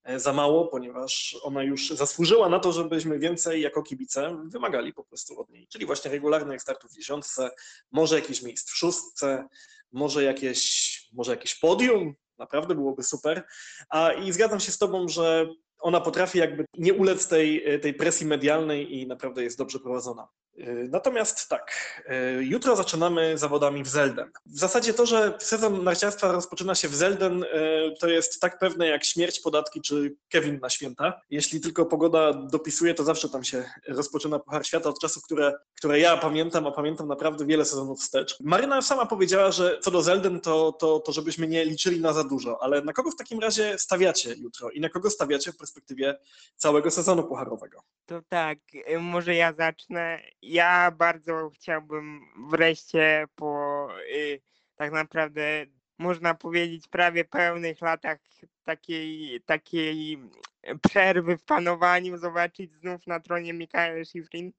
e, 0.04 0.20
za 0.20 0.32
mało, 0.32 0.68
ponieważ 0.68 1.36
ona 1.42 1.62
już 1.62 1.90
zasłużyła 1.90 2.48
na 2.48 2.58
to, 2.58 2.72
żebyśmy 2.72 3.18
więcej 3.18 3.62
jako 3.62 3.82
kibice 3.82 4.42
wymagali 4.44 4.92
po 4.92 5.04
prostu 5.04 5.40
od 5.40 5.50
niej. 5.50 5.66
Czyli 5.68 5.86
właśnie 5.86 6.10
regularnych 6.10 6.62
startów 6.62 6.90
w 6.90 6.94
dziesiątce, 6.94 7.50
może 7.92 8.14
jakiś 8.14 8.42
miejsc 8.42 8.70
w 8.70 8.76
szóstce, 8.76 9.48
może 9.92 10.24
jakieś, 10.24 10.90
może 11.12 11.30
jakieś 11.30 11.54
podium, 11.54 12.14
naprawdę 12.38 12.74
byłoby 12.74 13.02
super. 13.02 13.46
A 13.88 14.12
i 14.12 14.32
zgadzam 14.32 14.60
się 14.60 14.72
z 14.72 14.78
Tobą, 14.78 15.08
że 15.08 15.48
ona 15.80 16.00
potrafi 16.00 16.38
jakby 16.38 16.64
nie 16.78 16.94
ulec 16.94 17.28
tej, 17.28 17.64
tej 17.82 17.94
presji 17.94 18.26
medialnej 18.26 18.98
i 18.98 19.06
naprawdę 19.06 19.42
jest 19.42 19.58
dobrze 19.58 19.78
prowadzona. 19.78 20.28
Y, 20.60 20.88
natomiast 20.90 21.48
tak, 21.48 21.72
y, 22.38 22.44
jutro 22.44 22.76
zaczynamy 22.76 23.38
zawodami 23.38 23.82
w 23.82 23.88
Zelden. 23.88 24.30
W 24.46 24.58
zasadzie 24.58 24.94
to, 24.94 25.06
że 25.06 25.34
sezon 25.38 25.84
narciarstwa 25.84 26.32
rozpoczyna 26.32 26.74
się 26.74 26.88
w 26.88 26.94
Zelden, 26.94 27.42
y, 27.42 27.46
to 28.00 28.08
jest 28.08 28.40
tak 28.40 28.58
pewne 28.58 28.86
jak 28.86 29.04
śmierć, 29.04 29.40
podatki 29.40 29.80
czy 29.80 30.16
Kevin 30.28 30.58
na 30.62 30.70
święta. 30.70 31.20
Jeśli 31.30 31.60
tylko 31.60 31.86
pogoda 31.86 32.32
dopisuje, 32.32 32.94
to 32.94 33.04
zawsze 33.04 33.28
tam 33.28 33.44
się 33.44 33.64
rozpoczyna 33.88 34.38
Puchar 34.38 34.66
Świata 34.66 34.88
od 34.88 35.00
czasów, 35.00 35.24
które, 35.24 35.52
które 35.76 36.00
ja 36.00 36.16
pamiętam, 36.16 36.66
a 36.66 36.70
pamiętam 36.72 37.08
naprawdę 37.08 37.46
wiele 37.46 37.64
sezonów 37.64 38.00
wstecz. 38.00 38.36
Maryna 38.40 38.82
sama 38.82 39.06
powiedziała, 39.06 39.50
że 39.50 39.78
co 39.80 39.90
do 39.90 40.02
Zelden, 40.02 40.40
to, 40.40 40.72
to, 40.72 41.00
to 41.00 41.12
żebyśmy 41.12 41.46
nie 41.46 41.64
liczyli 41.64 42.00
na 42.00 42.12
za 42.12 42.24
dużo, 42.24 42.62
ale 42.62 42.82
na 42.82 42.92
kogo 42.92 43.10
w 43.10 43.16
takim 43.16 43.40
razie 43.40 43.78
stawiacie 43.78 44.34
jutro 44.34 44.70
i 44.70 44.80
na 44.80 44.88
kogo 44.88 45.10
stawiacie 45.10 45.52
w 45.52 45.56
perspektywie 45.56 46.18
całego 46.56 46.90
sezonu 46.90 47.24
pucharowego? 47.24 47.82
To 48.06 48.22
tak, 48.28 48.58
może 49.00 49.34
ja 49.34 49.52
zacznę 49.52 50.20
ja 50.50 50.90
bardzo 50.90 51.50
chciałbym 51.54 52.20
wreszcie 52.50 53.26
po 53.34 53.88
y, 54.14 54.40
tak 54.76 54.92
naprawdę 54.92 55.66
można 55.98 56.34
powiedzieć 56.34 56.88
prawie 56.88 57.24
pełnych 57.24 57.80
latach 57.80 58.18
takiej, 58.64 59.40
takiej 59.46 60.18
przerwy 60.88 61.36
w 61.36 61.44
panowaniu 61.44 62.18
zobaczyć 62.18 62.72
znów 62.72 63.06
na 63.06 63.20
tronie 63.20 63.52
Mikael 63.52 64.06
Schifrin. 64.06 64.52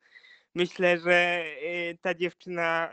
Myślę, 0.56 0.98
że 0.98 1.44
y, 1.64 1.98
ta 2.02 2.14
dziewczyna 2.14 2.92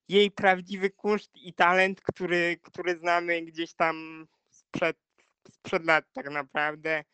jej 0.08 0.30
prawdziwy 0.30 0.90
kunszt 0.90 1.36
i 1.36 1.54
talent, 1.54 2.00
który, 2.00 2.56
który 2.62 2.96
znamy 2.96 3.42
gdzieś 3.42 3.74
tam 3.74 4.26
sprzed, 4.50 4.96
sprzed 5.50 5.84
lat 5.84 6.04
tak 6.12 6.30
naprawdę 6.30 7.04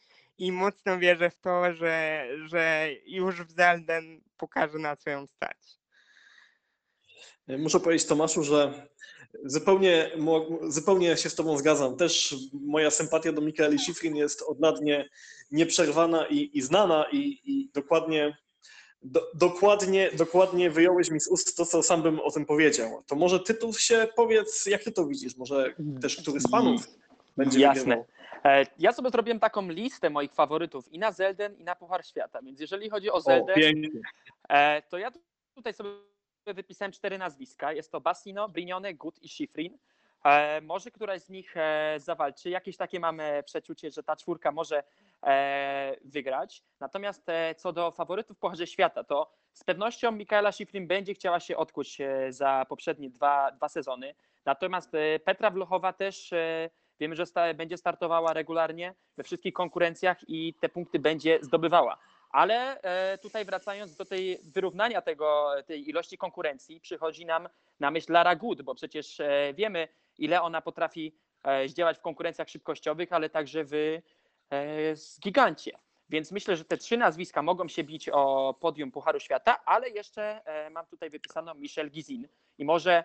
i 0.40 0.52
mocno 0.52 0.98
wierzę 0.98 1.30
w 1.30 1.40
to, 1.40 1.74
że, 1.74 2.26
że 2.46 2.88
już 3.06 3.42
w 3.42 3.50
Zelden 3.50 4.20
pokaże 4.36 4.78
na 4.78 4.96
co 4.96 5.10
ją 5.10 5.26
stać. 5.26 5.56
Muszę 7.48 7.80
powiedzieć 7.80 8.06
Tomaszu, 8.06 8.42
że 8.42 8.88
zupełnie, 9.44 10.10
zupełnie 10.68 11.16
się 11.16 11.30
z 11.30 11.34
Tobą 11.34 11.58
zgadzam. 11.58 11.96
Też 11.96 12.34
moja 12.52 12.90
sympatia 12.90 13.32
do 13.32 13.40
Mikaeli 13.40 13.78
Schifrin 13.78 14.16
jest 14.16 14.42
od 14.42 14.60
lat 14.60 14.80
nie, 14.80 15.08
nieprzerwana 15.50 16.26
i, 16.26 16.50
i 16.58 16.62
znana 16.62 17.06
i, 17.12 17.40
i 17.44 17.70
dokładnie, 17.74 18.36
do, 19.02 19.30
dokładnie, 19.34 20.10
dokładnie 20.16 20.70
wyjąłeś 20.70 21.10
mi 21.10 21.20
z 21.20 21.28
ust 21.28 21.56
to, 21.56 21.66
co 21.66 21.82
sam 21.82 22.02
bym 22.02 22.20
o 22.20 22.30
tym 22.30 22.46
powiedział. 22.46 23.02
To 23.06 23.16
może 23.16 23.40
tytuł 23.40 23.74
się 23.74 24.08
powiedz, 24.16 24.66
jak 24.66 24.84
Ty 24.84 24.92
to 24.92 25.06
widzisz? 25.06 25.36
Może 25.36 25.74
też 26.00 26.16
który 26.16 26.40
z 26.40 26.50
Panów 26.50 26.88
będzie 27.36 27.60
Jasne. 27.60 27.80
Wygrywał? 27.80 28.06
E, 28.44 28.66
ja 28.78 28.92
sobie 28.92 29.10
zrobiłem 29.10 29.40
taką 29.40 29.68
listę 29.68 30.10
moich 30.10 30.32
faworytów 30.32 30.92
i 30.92 30.98
na 30.98 31.12
Zelden, 31.12 31.56
i 31.56 31.64
na 31.64 31.76
Puchar 31.76 32.06
Świata, 32.06 32.42
więc 32.42 32.60
jeżeli 32.60 32.90
chodzi 32.90 33.10
o 33.10 33.20
Zelden, 33.20 33.56
o, 34.48 34.54
to 34.88 34.98
ja 34.98 35.10
tutaj 35.54 35.74
sobie 35.74 35.90
wypisałem 36.46 36.92
cztery 36.92 37.18
nazwiska. 37.18 37.72
Jest 37.72 37.92
to 37.92 38.00
Bassino, 38.00 38.48
Brignone, 38.48 38.94
Gut 38.94 39.22
i 39.22 39.28
Schifrin. 39.28 39.78
E, 40.24 40.60
może 40.60 40.90
któraś 40.90 41.22
z 41.22 41.28
nich 41.28 41.56
e, 41.56 41.94
zawalczy. 41.98 42.50
Jakieś 42.50 42.76
takie 42.76 43.00
mamy 43.00 43.42
przeczucie, 43.46 43.90
że 43.90 44.02
ta 44.02 44.16
czwórka 44.16 44.52
może 44.52 44.82
wygrać. 46.04 46.62
Natomiast 46.80 47.26
co 47.56 47.72
do 47.72 47.90
faworytów 47.90 48.36
w 48.36 48.40
Pucharze 48.40 48.66
Świata, 48.66 49.04
to 49.04 49.30
z 49.52 49.64
pewnością 49.64 50.12
Mikaela 50.12 50.52
Schifrin 50.52 50.86
będzie 50.86 51.14
chciała 51.14 51.40
się 51.40 51.56
odkuć 51.56 51.98
za 52.28 52.66
poprzednie 52.68 53.10
dwa, 53.10 53.52
dwa 53.52 53.68
sezony. 53.68 54.14
Natomiast 54.44 54.92
Petra 55.24 55.50
Wlochowa 55.50 55.92
też 55.92 56.34
Wiemy, 57.00 57.16
że 57.16 57.24
będzie 57.54 57.76
startowała 57.76 58.32
regularnie 58.32 58.94
we 59.16 59.24
wszystkich 59.24 59.54
konkurencjach 59.54 60.18
i 60.28 60.54
te 60.54 60.68
punkty 60.68 60.98
będzie 60.98 61.38
zdobywała. 61.42 61.98
Ale 62.30 62.82
e, 62.82 63.18
tutaj 63.18 63.44
wracając 63.44 63.96
do 63.96 64.04
tej 64.04 64.38
wyrównania 64.44 65.02
tego, 65.02 65.52
tej 65.66 65.88
ilości 65.88 66.18
konkurencji, 66.18 66.80
przychodzi 66.80 67.26
nam 67.26 67.48
na 67.80 67.90
myśl 67.90 68.12
Lara 68.12 68.36
Good, 68.36 68.62
bo 68.62 68.74
przecież 68.74 69.20
e, 69.20 69.54
wiemy, 69.54 69.88
ile 70.18 70.42
ona 70.42 70.60
potrafi 70.60 71.16
e, 71.42 71.68
zdziałać 71.68 71.98
w 71.98 72.00
konkurencjach 72.00 72.48
szybkościowych, 72.48 73.12
ale 73.12 73.30
także 73.30 73.64
w 73.64 74.00
gigancie. 75.20 75.78
Więc 76.08 76.32
myślę, 76.32 76.56
że 76.56 76.64
te 76.64 76.76
trzy 76.76 76.96
nazwiska 76.96 77.42
mogą 77.42 77.68
się 77.68 77.84
bić 77.84 78.08
o 78.08 78.54
podium 78.60 78.90
Pucharu 78.90 79.20
Świata, 79.20 79.64
ale 79.64 79.90
jeszcze 79.90 80.40
mam 80.70 80.86
tutaj 80.86 81.10
wypisaną 81.10 81.54
Michelle 81.54 81.90
Gizin 81.90 82.28
i 82.58 82.64
może 82.64 83.04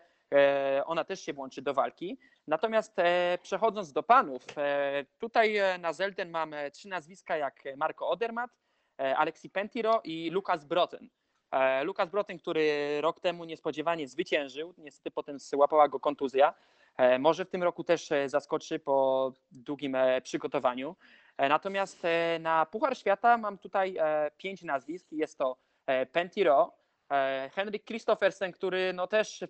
ona 0.86 1.04
też 1.04 1.22
się 1.22 1.34
włączy 1.34 1.62
do 1.62 1.74
walki. 1.74 2.18
Natomiast 2.48 3.00
e, 3.00 3.38
przechodząc 3.42 3.92
do 3.94 4.04
panów, 4.04 4.46
e, 4.58 5.06
tutaj 5.20 5.58
e, 5.58 5.78
na 5.78 5.94
Zelden 5.94 6.30
mamy 6.30 6.72
trzy 6.72 6.88
nazwiska 6.90 7.38
jak 7.38 7.64
Marco 7.78 8.10
Odermatt, 8.10 8.54
e, 9.00 9.18
Alexi 9.18 9.50
Pentiro 9.50 10.02
i 10.04 10.30
Lukas 10.30 10.66
Broten. 10.66 11.10
E, 11.52 11.84
Lukas 11.84 12.10
Broten, 12.10 12.40
który 12.40 12.98
rok 13.02 13.20
temu 13.20 13.46
niespodziewanie 13.46 14.08
zwyciężył, 14.08 14.74
niestety 14.78 15.12
potem 15.12 15.40
złapała 15.40 15.88
go 15.88 16.00
kontuzja. 16.00 16.54
E, 16.98 17.20
Może 17.20 17.46
w 17.46 17.50
tym 17.50 17.64
roku 17.64 17.84
też 17.84 18.12
e, 18.12 18.30
zaskoczy 18.30 18.80
po 18.80 19.32
długim 19.52 19.96
e, 19.96 20.22
przygotowaniu. 20.22 20.96
E, 21.38 21.50
Natomiast 21.50 22.06
e, 22.06 22.40
na 22.40 22.66
Puchar 22.66 22.98
Świata 22.98 23.38
mam 23.38 23.58
tutaj 23.58 23.98
e, 24.00 24.32
pięć 24.38 24.64
nazwisk. 24.64 25.12
Jest 25.12 25.38
to 25.38 25.58
e, 25.88 26.06
Pentiro, 26.06 26.74
e, 27.12 27.50
Henrik 27.54 27.86
Christoffersen, 27.86 28.52
który 28.52 28.94
no 28.94 29.08
też 29.08 29.44
e, 29.44 29.48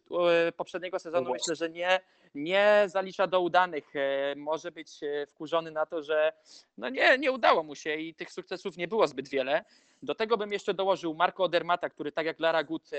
poprzedniego 0.52 1.00
sezonu 1.00 1.32
myślę, 1.32 1.56
że 1.56 1.70
nie, 1.70 2.00
nie 2.36 2.84
zalicza 2.88 3.28
do 3.28 3.42
udanych. 3.42 3.96
E, 3.96 4.36
Może 4.36 4.72
być 4.72 5.00
wkurzony 5.28 5.72
na 5.72 5.86
to, 5.86 6.04
że 6.04 6.34
no 6.78 6.90
nie, 6.90 7.18
nie 7.18 7.32
udało 7.32 7.64
mu 7.64 7.76
się 7.76 7.96
i 7.96 8.14
tych 8.14 8.32
sukcesów 8.32 8.78
nie 8.78 8.88
było 8.88 9.08
zbyt 9.08 9.30
wiele. 9.30 9.66
Do 10.04 10.16
tego 10.16 10.38
bym 10.38 10.52
jeszcze 10.52 10.74
dołożył 10.74 11.14
Marco 11.14 11.44
Odermata, 11.44 11.90
który 11.90 12.12
tak 12.12 12.26
jak 12.26 12.40
Lara 12.40 12.64
Gut 12.64 12.90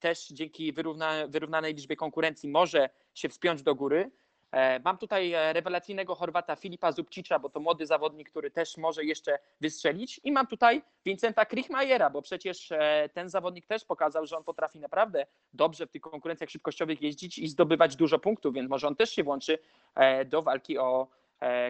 też 0.00 0.28
dzięki 0.28 0.72
wyrówna, 0.72 1.26
wyrównanej 1.28 1.74
liczbie 1.74 1.96
konkurencji 1.96 2.48
może 2.48 2.88
się 3.14 3.28
wspiąć 3.28 3.62
do 3.62 3.74
góry. 3.74 4.10
E, 4.54 4.80
Mam 4.84 4.98
tutaj 4.98 5.32
e, 5.32 5.52
rewelacyjnego 5.52 6.14
Chorwata 6.14 6.56
Filipa 6.56 6.92
Zubcicza, 6.92 7.38
bo 7.38 7.48
to 7.48 7.60
młody 7.60 7.86
zawodnik, 7.86 8.30
który 8.30 8.50
też 8.50 8.76
może 8.76 9.04
jeszcze 9.04 9.38
wystrzelić. 9.60 10.20
I 10.24 10.32
mam 10.32 10.46
tutaj 10.46 10.82
Vincenta 11.04 11.44
Krichmajera, 11.44 12.10
bo 12.10 12.22
przecież 12.22 12.72
e, 12.72 13.08
ten 13.14 13.28
zawodnik 13.28 13.66
też 13.66 13.84
pokazał, 13.84 14.26
że 14.26 14.36
on 14.36 14.44
potrafi 14.44 14.78
naprawdę 14.78 15.26
dobrze 15.52 15.86
w 15.86 15.90
tych 15.90 16.02
konkurencjach 16.02 16.50
szybkościowych 16.50 17.02
jeździć 17.02 17.38
i 17.38 17.48
zdobywać 17.48 17.96
dużo 17.96 18.18
punktów, 18.18 18.54
więc 18.54 18.70
może 18.70 18.86
on 18.86 18.96
też 18.96 19.10
się 19.10 19.24
włączy 19.24 19.58
do 20.26 20.42
walki 20.42 20.78
o 20.78 21.08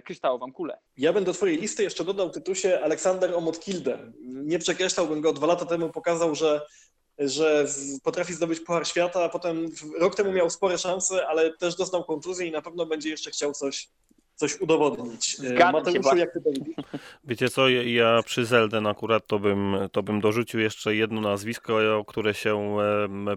kryształową 0.04 0.52
kulę. 0.52 0.78
Ja 0.96 1.12
bym 1.12 1.24
do 1.24 1.32
Twojej 1.32 1.58
listy 1.58 1.82
jeszcze 1.82 2.04
dodał 2.04 2.30
tytusie 2.30 2.80
Aleksander 2.82 3.34
Omotkilde. 3.34 3.98
Nie 4.22 4.58
przekreślałbym 4.58 5.20
go. 5.20 5.32
Dwa 5.32 5.46
lata 5.46 5.64
temu 5.64 5.90
pokazał, 5.90 6.34
że, 6.34 6.66
że 7.18 7.66
potrafi 8.02 8.34
zdobyć 8.34 8.60
Puchar 8.60 8.88
Świata, 8.88 9.24
a 9.24 9.28
potem 9.28 9.70
rok 9.98 10.14
temu 10.14 10.32
miał 10.32 10.50
spore 10.50 10.78
szanse, 10.78 11.26
ale 11.26 11.56
też 11.56 11.74
dostał 11.76 12.04
kontuzję 12.04 12.46
i 12.46 12.50
na 12.50 12.62
pewno 12.62 12.86
będzie 12.86 13.10
jeszcze 13.10 13.30
chciał 13.30 13.52
coś, 13.52 13.88
coś 14.34 14.60
udowodnić. 14.60 15.36
Zgadzam 15.38 15.94
się 16.02 16.18
jak 16.18 16.32
Ty? 16.32 16.40
Wiecie 17.24 17.48
co, 17.48 17.68
ja- 17.68 18.22
przy 18.24 18.44
Zelden 18.46 18.86
akurat 18.86 19.26
to 19.26 19.38
bym, 19.38 19.76
to 19.92 20.02
bym 20.02 20.20
dorzucił 20.20 20.60
jeszcze 20.60 20.94
jedno 20.94 21.20
nazwisko, 21.20 22.04
które 22.06 22.34
się 22.34 22.76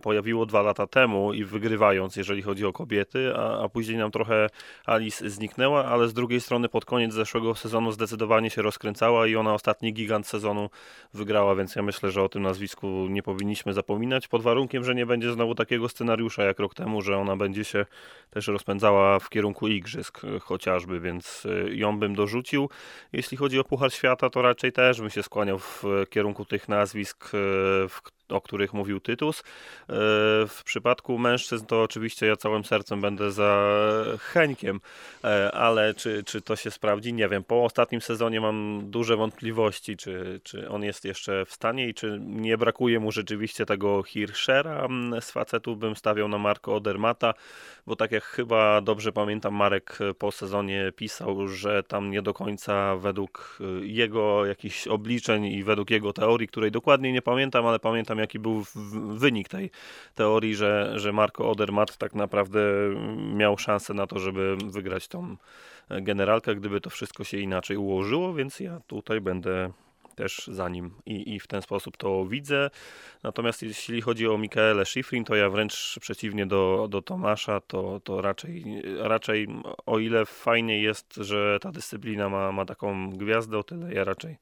pojawiło 0.01 0.45
dwa 0.45 0.61
lata 0.61 0.87
temu 0.87 1.33
i 1.33 1.43
wygrywając, 1.43 2.15
jeżeli 2.15 2.41
chodzi 2.41 2.65
o 2.65 2.73
kobiety, 2.73 3.33
a, 3.35 3.63
a 3.63 3.69
później 3.69 3.97
nam 3.97 4.11
trochę 4.11 4.49
Alice 4.85 5.29
zniknęła, 5.29 5.85
ale 5.85 6.07
z 6.07 6.13
drugiej 6.13 6.41
strony 6.41 6.69
pod 6.69 6.85
koniec 6.85 7.13
zeszłego 7.13 7.55
sezonu 7.55 7.91
zdecydowanie 7.91 8.49
się 8.49 8.61
rozkręcała 8.61 9.27
i 9.27 9.35
ona 9.35 9.53
ostatni 9.53 9.93
gigant 9.93 10.27
sezonu 10.27 10.69
wygrała, 11.13 11.55
więc 11.55 11.75
ja 11.75 11.81
myślę, 11.81 12.11
że 12.11 12.23
o 12.23 12.29
tym 12.29 12.41
nazwisku 12.41 12.87
nie 13.09 13.23
powinniśmy 13.23 13.73
zapominać, 13.73 14.27
pod 14.27 14.41
warunkiem, 14.41 14.83
że 14.83 14.95
nie 14.95 15.05
będzie 15.05 15.31
znowu 15.31 15.55
takiego 15.55 15.89
scenariusza 15.89 16.43
jak 16.43 16.59
rok 16.59 16.73
temu, 16.73 17.01
że 17.01 17.17
ona 17.17 17.35
będzie 17.37 17.63
się 17.63 17.85
też 18.29 18.47
rozpędzała 18.47 19.19
w 19.19 19.29
kierunku 19.29 19.67
igrzysk 19.67 20.21
e, 20.23 20.39
chociażby, 20.87 20.99
więc 20.99 21.45
e, 21.45 21.75
ją 21.75 21.99
bym 21.99 22.15
dorzucił. 22.15 22.69
Jeśli 23.13 23.37
chodzi 23.37 23.59
o 23.59 23.63
Puchar 23.63 23.93
Świata, 23.93 24.29
to 24.29 24.41
raczej 24.41 24.71
też 24.71 25.01
bym 25.01 25.09
się 25.09 25.23
skłaniał 25.23 25.59
w 25.59 25.83
e, 25.85 26.05
kierunku 26.05 26.45
tych 26.45 26.69
nazwisk, 26.69 27.25
e, 27.25 27.29
w, 27.87 28.01
o 28.29 28.41
których 28.41 28.73
mówił 28.73 28.99
Tytus. 28.99 29.39
E, 29.39 29.43
W 30.47 30.61
przypadku 30.65 31.17
mężczyzn 31.17 31.65
to 31.65 31.81
oczywiście 31.81 32.25
ja 32.25 32.35
całym 32.35 32.65
sercem 32.65 33.01
będę 33.01 33.31
za 33.31 33.67
Henkiem, 34.19 34.79
e, 35.23 35.51
ale 35.51 35.93
czy, 35.93 36.23
czy 36.23 36.41
to 36.41 36.55
się 36.55 36.71
sprawdzi? 36.71 37.13
Nie 37.13 37.27
wiem. 37.29 37.43
Po 37.43 37.63
ostatnim 37.63 38.01
sezonie 38.01 38.41
mam 38.41 38.81
duże 38.91 39.17
wątpliwości, 39.17 39.97
czy, 39.97 40.41
czy 40.43 40.69
on 40.69 40.83
jest 40.83 41.05
jeszcze 41.05 41.45
w 41.45 41.51
stanie 41.51 41.89
i 41.89 41.93
czy 41.93 42.19
nie 42.21 42.57
brakuje 42.57 42.99
mu 42.99 43.11
rzeczywiście 43.11 43.65
tego 43.65 44.03
Hirschera. 44.03 44.85
Mm, 44.85 45.21
Z 45.21 45.31
facetów 45.31 45.79
bym 45.79 45.95
stawiał 45.95 46.27
na 46.27 46.37
Marco 46.37 46.75
Odermata, 46.75 47.33
bo 47.87 47.95
tak 47.95 48.11
jak 48.11 48.23
chyba 48.23 48.81
dobrze 48.81 49.11
pamiętam, 49.11 49.53
Marek 49.53 49.99
po 50.19 50.31
sezonie 50.31 50.91
pisał, 50.95 51.47
że 51.47 51.83
tam 51.83 52.11
nie 52.11 52.21
do 52.21 52.33
końca 52.33 52.95
według 52.95 53.59
e, 53.61 53.85
jego 53.85 54.45
jakichś 54.45 54.87
obliczeń 54.87 55.45
i 55.45 55.63
według 55.63 55.89
jego 55.89 56.13
teorii, 56.13 56.47
której 56.47 56.71
dokładnie 56.71 57.11
nie 57.13 57.21
pamiętam, 57.21 57.65
ale 57.65 57.79
pamiętam 57.79 58.16
jaki 58.19 58.39
był 58.39 58.63
wynik 59.13 59.49
tej 59.49 59.71
teorii, 60.15 60.55
że, 60.55 60.93
że 60.95 61.13
Marco 61.13 61.49
Odermatt 61.49 61.97
tak 61.97 62.15
naprawdę 62.15 62.59
miał 63.33 63.57
szansę 63.57 63.93
na 63.93 64.07
to, 64.07 64.19
żeby 64.19 64.57
wygrać 64.65 65.07
tą 65.07 65.37
e, 65.89 66.01
generalkę, 66.01 66.55
gdyby 66.55 66.81
to 66.81 66.89
wszystko 66.89 67.23
się 67.23 67.37
inaczej 67.37 67.77
ułożyło, 67.77 68.33
więc 68.33 68.59
ja 68.59 68.81
tutaj 68.87 69.21
będę 69.21 69.71
też 70.17 70.47
za 70.47 70.69
nim 70.69 70.91
i, 71.05 71.35
i 71.35 71.39
w 71.39 71.47
ten 71.47 71.61
sposób 71.61 71.97
to 71.97 72.25
widzę. 72.25 72.69
Natomiast 73.23 73.63
jeśli 73.63 74.01
chodzi 74.01 74.27
o 74.27 74.37
Mikaelę 74.37 74.85
Schifrin, 74.85 75.23
to 75.23 75.35
ja 75.35 75.49
wręcz 75.49 75.99
przeciwnie 76.01 76.45
do, 76.45 76.87
do 76.89 77.01
Tomasza, 77.01 77.61
to, 77.61 78.01
to 78.03 78.21
raczej, 78.21 78.81
raczej 78.97 79.47
o 79.85 79.99
ile 79.99 80.25
fajnie 80.25 80.81
jest, 80.81 81.15
że 81.15 81.57
ta 81.61 81.71
dyscyplina 81.71 82.29
ma, 82.29 82.51
ma 82.51 82.65
taką 82.65 83.09
gwiazdę, 83.09 83.57
o 83.57 83.63
tyle 83.63 83.93
ja 83.93 84.03
raczej 84.03 84.37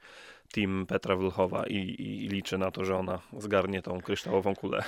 team 0.53 0.85
Petra 0.85 1.15
Wlchowa 1.15 1.67
i, 1.67 1.95
i 1.99 2.27
liczę 2.27 2.57
na 2.57 2.71
to, 2.71 2.85
że 2.85 2.97
ona 2.97 3.19
zgarnie 3.37 3.81
tą 3.81 4.01
kryształową 4.01 4.55
kulę. 4.55 4.83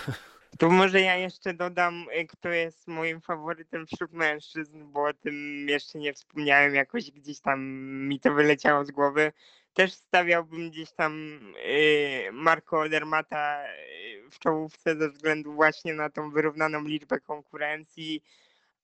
To 0.60 0.70
może 0.70 1.02
ja 1.02 1.16
jeszcze 1.16 1.54
dodam, 1.54 2.06
kto 2.30 2.50
jest 2.50 2.88
moim 2.88 3.22
faworytem 3.22 3.88
wśród 3.88 4.14
mężczyzn, 4.14 4.92
bo 4.92 5.04
o 5.04 5.14
tym 5.14 5.66
jeszcze 5.70 6.00
nie 6.00 6.14
wspomniałem, 6.14 6.76
jakoś 6.76 7.12
gdzieś 7.12 7.40
tam 7.40 7.62
mi 8.08 8.20
to 8.20 8.34
wyleciało 8.34 8.86
z 8.86 8.92
głowy. 8.92 9.32
Też 9.74 9.94
stawiałbym 9.94 10.70
gdzieś 10.70 10.92
tam 10.92 11.40
y, 11.66 12.30
Marco 12.32 12.80
Odermata 12.80 13.64
y, 13.66 14.30
w 14.32 14.40
czołówce 14.40 14.96
ze 14.96 15.10
względu 15.10 15.54
właśnie 15.54 15.94
na 15.94 16.10
tą 16.10 16.32
wyrównaną 16.32 16.84
liczbę 16.84 17.20
konkurencji, 17.20 18.24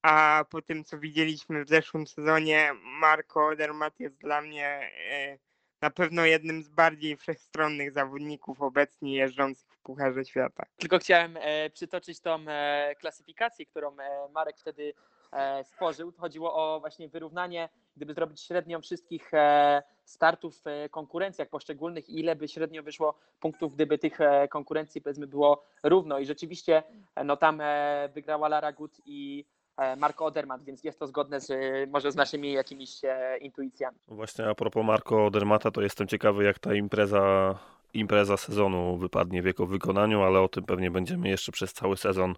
a 0.02 0.46
po 0.50 0.62
tym 0.62 0.84
co 0.84 1.00
widzieliśmy 1.00 1.66
w 1.66 1.70
zeszłym 1.70 2.08
sezonie, 2.08 2.72
Marco 2.84 3.48
Odermat 3.48 4.00
jest 4.00 4.18
dla 4.18 4.42
mnie 4.42 4.92
y, 5.34 5.53
na 5.84 5.90
pewno 5.90 6.26
jednym 6.26 6.64
z 6.64 6.70
bardziej 6.70 7.18
wszechstronnych 7.24 7.92
zawodników 7.92 8.62
obecnie 8.62 9.16
jeżdżących 9.16 9.68
w 9.70 9.78
Pucharze 9.80 10.26
Świata. 10.26 10.66
Tylko 10.78 11.00
chciałem 11.00 11.38
e, 11.42 11.70
przytoczyć 11.70 12.20
tą 12.20 12.46
e, 12.48 12.96
klasyfikację, 13.00 13.66
którą 13.66 14.00
e, 14.00 14.30
Marek 14.32 14.58
wtedy 14.58 14.94
e, 15.32 15.64
stworzył. 15.64 16.14
Chodziło 16.18 16.56
o 16.56 16.80
właśnie 16.80 17.10
wyrównanie, 17.10 17.70
gdyby 17.96 18.14
zrobić 18.14 18.42
średnią 18.42 18.82
wszystkich 18.82 19.34
e, 19.34 19.84
startów 20.06 20.62
w 20.66 20.90
konkurencjach 20.92 21.50
poszczególnych, 21.50 22.10
ile 22.10 22.36
by 22.36 22.48
średnio 22.48 22.84
wyszło 22.84 23.20
punktów, 23.40 23.76
gdyby 23.76 23.98
tych 23.98 24.22
e, 24.22 24.48
konkurencji 24.48 25.02
powiedzmy 25.02 25.28
było 25.28 25.66
równo. 25.84 26.20
I 26.20 26.26
rzeczywiście 26.26 26.84
e, 27.16 27.24
no 27.24 27.38
tam 27.38 27.62
e, 27.62 28.10
wygrała 28.14 28.48
Lara 28.48 28.72
Gut 28.72 28.98
i 29.06 29.46
e, 29.78 29.96
Marco 29.96 30.26
Odermatt, 30.26 30.64
więc 30.64 30.84
jest 30.84 31.00
to 31.00 31.08
zgodne 31.08 31.42
z, 31.42 31.52
może 31.90 32.12
z 32.12 32.16
naszymi 32.16 32.52
jakimiś 32.52 33.04
e, 33.04 33.38
intuicjami. 33.38 33.98
Właśnie 34.08 34.46
a 34.46 34.56
propos 34.56 34.86
Marco 34.86 35.26
Odermata, 35.26 35.72
to 35.72 35.82
jestem 35.82 36.08
ciekawy 36.08 36.44
jak 36.44 36.60
ta 36.60 36.74
impreza, 36.74 37.56
impreza 37.94 38.38
sezonu 38.38 38.98
wypadnie 38.98 39.42
w 39.42 39.46
jego 39.46 39.66
wykonaniu, 39.66 40.22
ale 40.22 40.40
o 40.40 40.48
tym 40.48 40.64
pewnie 40.64 40.92
będziemy 40.92 41.30
jeszcze 41.30 41.52
przez 41.52 41.74
cały 41.74 41.98
sezon 41.98 42.36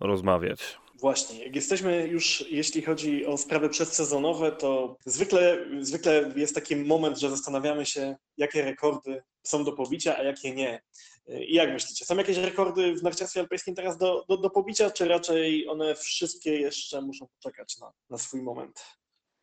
rozmawiać. 0.00 0.78
Właśnie, 1.00 1.44
jak 1.44 1.56
jesteśmy 1.56 2.06
już, 2.06 2.44
jeśli 2.50 2.82
chodzi 2.82 3.26
o 3.26 3.36
sprawy 3.36 3.68
przedsezonowe, 3.68 4.52
to 4.52 4.96
zwykle, 5.04 5.58
zwykle 5.80 6.32
jest 6.36 6.54
taki 6.54 6.76
moment, 6.76 7.18
że 7.18 7.30
zastanawiamy 7.30 7.86
się, 7.86 8.16
jakie 8.36 8.62
rekordy 8.62 9.22
są 9.42 9.64
do 9.64 9.72
pobicia, 9.72 10.16
a 10.16 10.22
jakie 10.22 10.54
nie. 10.54 10.80
I 11.28 11.54
jak 11.54 11.72
myślicie, 11.72 12.04
są 12.04 12.16
jakieś 12.16 12.36
rekordy 12.36 12.94
w 12.94 13.02
narciarstwie 13.02 13.40
alpejskim 13.40 13.74
teraz 13.74 13.98
do, 13.98 14.24
do, 14.28 14.36
do 14.36 14.50
pobicia, 14.50 14.90
czy 14.90 15.08
raczej 15.08 15.68
one 15.68 15.94
wszystkie 15.94 16.60
jeszcze 16.60 17.00
muszą 17.00 17.26
poczekać 17.26 17.78
na, 17.78 17.92
na 18.10 18.18
swój 18.18 18.42
moment? 18.42 18.84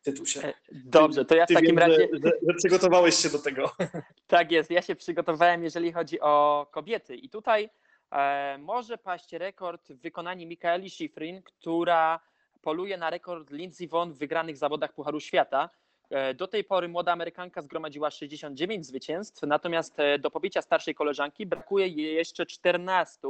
Tytuł 0.02 0.26
się. 0.26 0.40
E, 0.40 0.54
Dobrze, 0.72 1.24
to 1.24 1.34
ja 1.34 1.44
w 1.44 1.48
Ty 1.48 1.54
takim 1.54 1.68
wiem, 1.68 1.78
razie... 1.78 2.08
Że, 2.12 2.18
że, 2.24 2.32
że 2.48 2.54
przygotowałeś 2.54 3.14
się 3.14 3.28
do 3.28 3.38
tego. 3.38 3.70
Tak 4.26 4.52
jest, 4.52 4.70
ja 4.70 4.82
się 4.82 4.96
przygotowałem, 4.96 5.64
jeżeli 5.64 5.92
chodzi 5.92 6.20
o 6.20 6.66
kobiety. 6.70 7.16
I 7.16 7.30
tutaj 7.30 7.70
e, 8.12 8.58
może 8.58 8.98
paść 8.98 9.32
rekord 9.32 9.88
w 9.88 10.00
wykonaniu 10.00 10.48
Mikaeli 10.48 10.90
Schifrin, 10.90 11.42
która 11.42 12.20
poluje 12.62 12.96
na 12.96 13.10
rekord 13.10 13.50
Lindsey 13.50 13.88
Vonn 13.88 14.12
w 14.12 14.18
wygranych 14.18 14.56
zawodach 14.56 14.94
Pucharu 14.94 15.20
Świata. 15.20 15.70
E, 16.14 16.34
do 16.34 16.48
tej 16.48 16.64
pory 16.64 16.88
młoda 16.88 17.12
Amerykanka 17.12 17.62
zgromadziła 17.62 18.10
69 18.10 18.86
zwycięstw, 18.86 19.42
natomiast 19.42 20.00
e, 20.00 20.18
do 20.18 20.30
pobicia 20.30 20.62
starszej 20.62 20.94
koleżanki 20.94 21.46
brakuje 21.46 21.88
jej 21.88 22.14
jeszcze 22.14 22.46
14. 22.46 23.28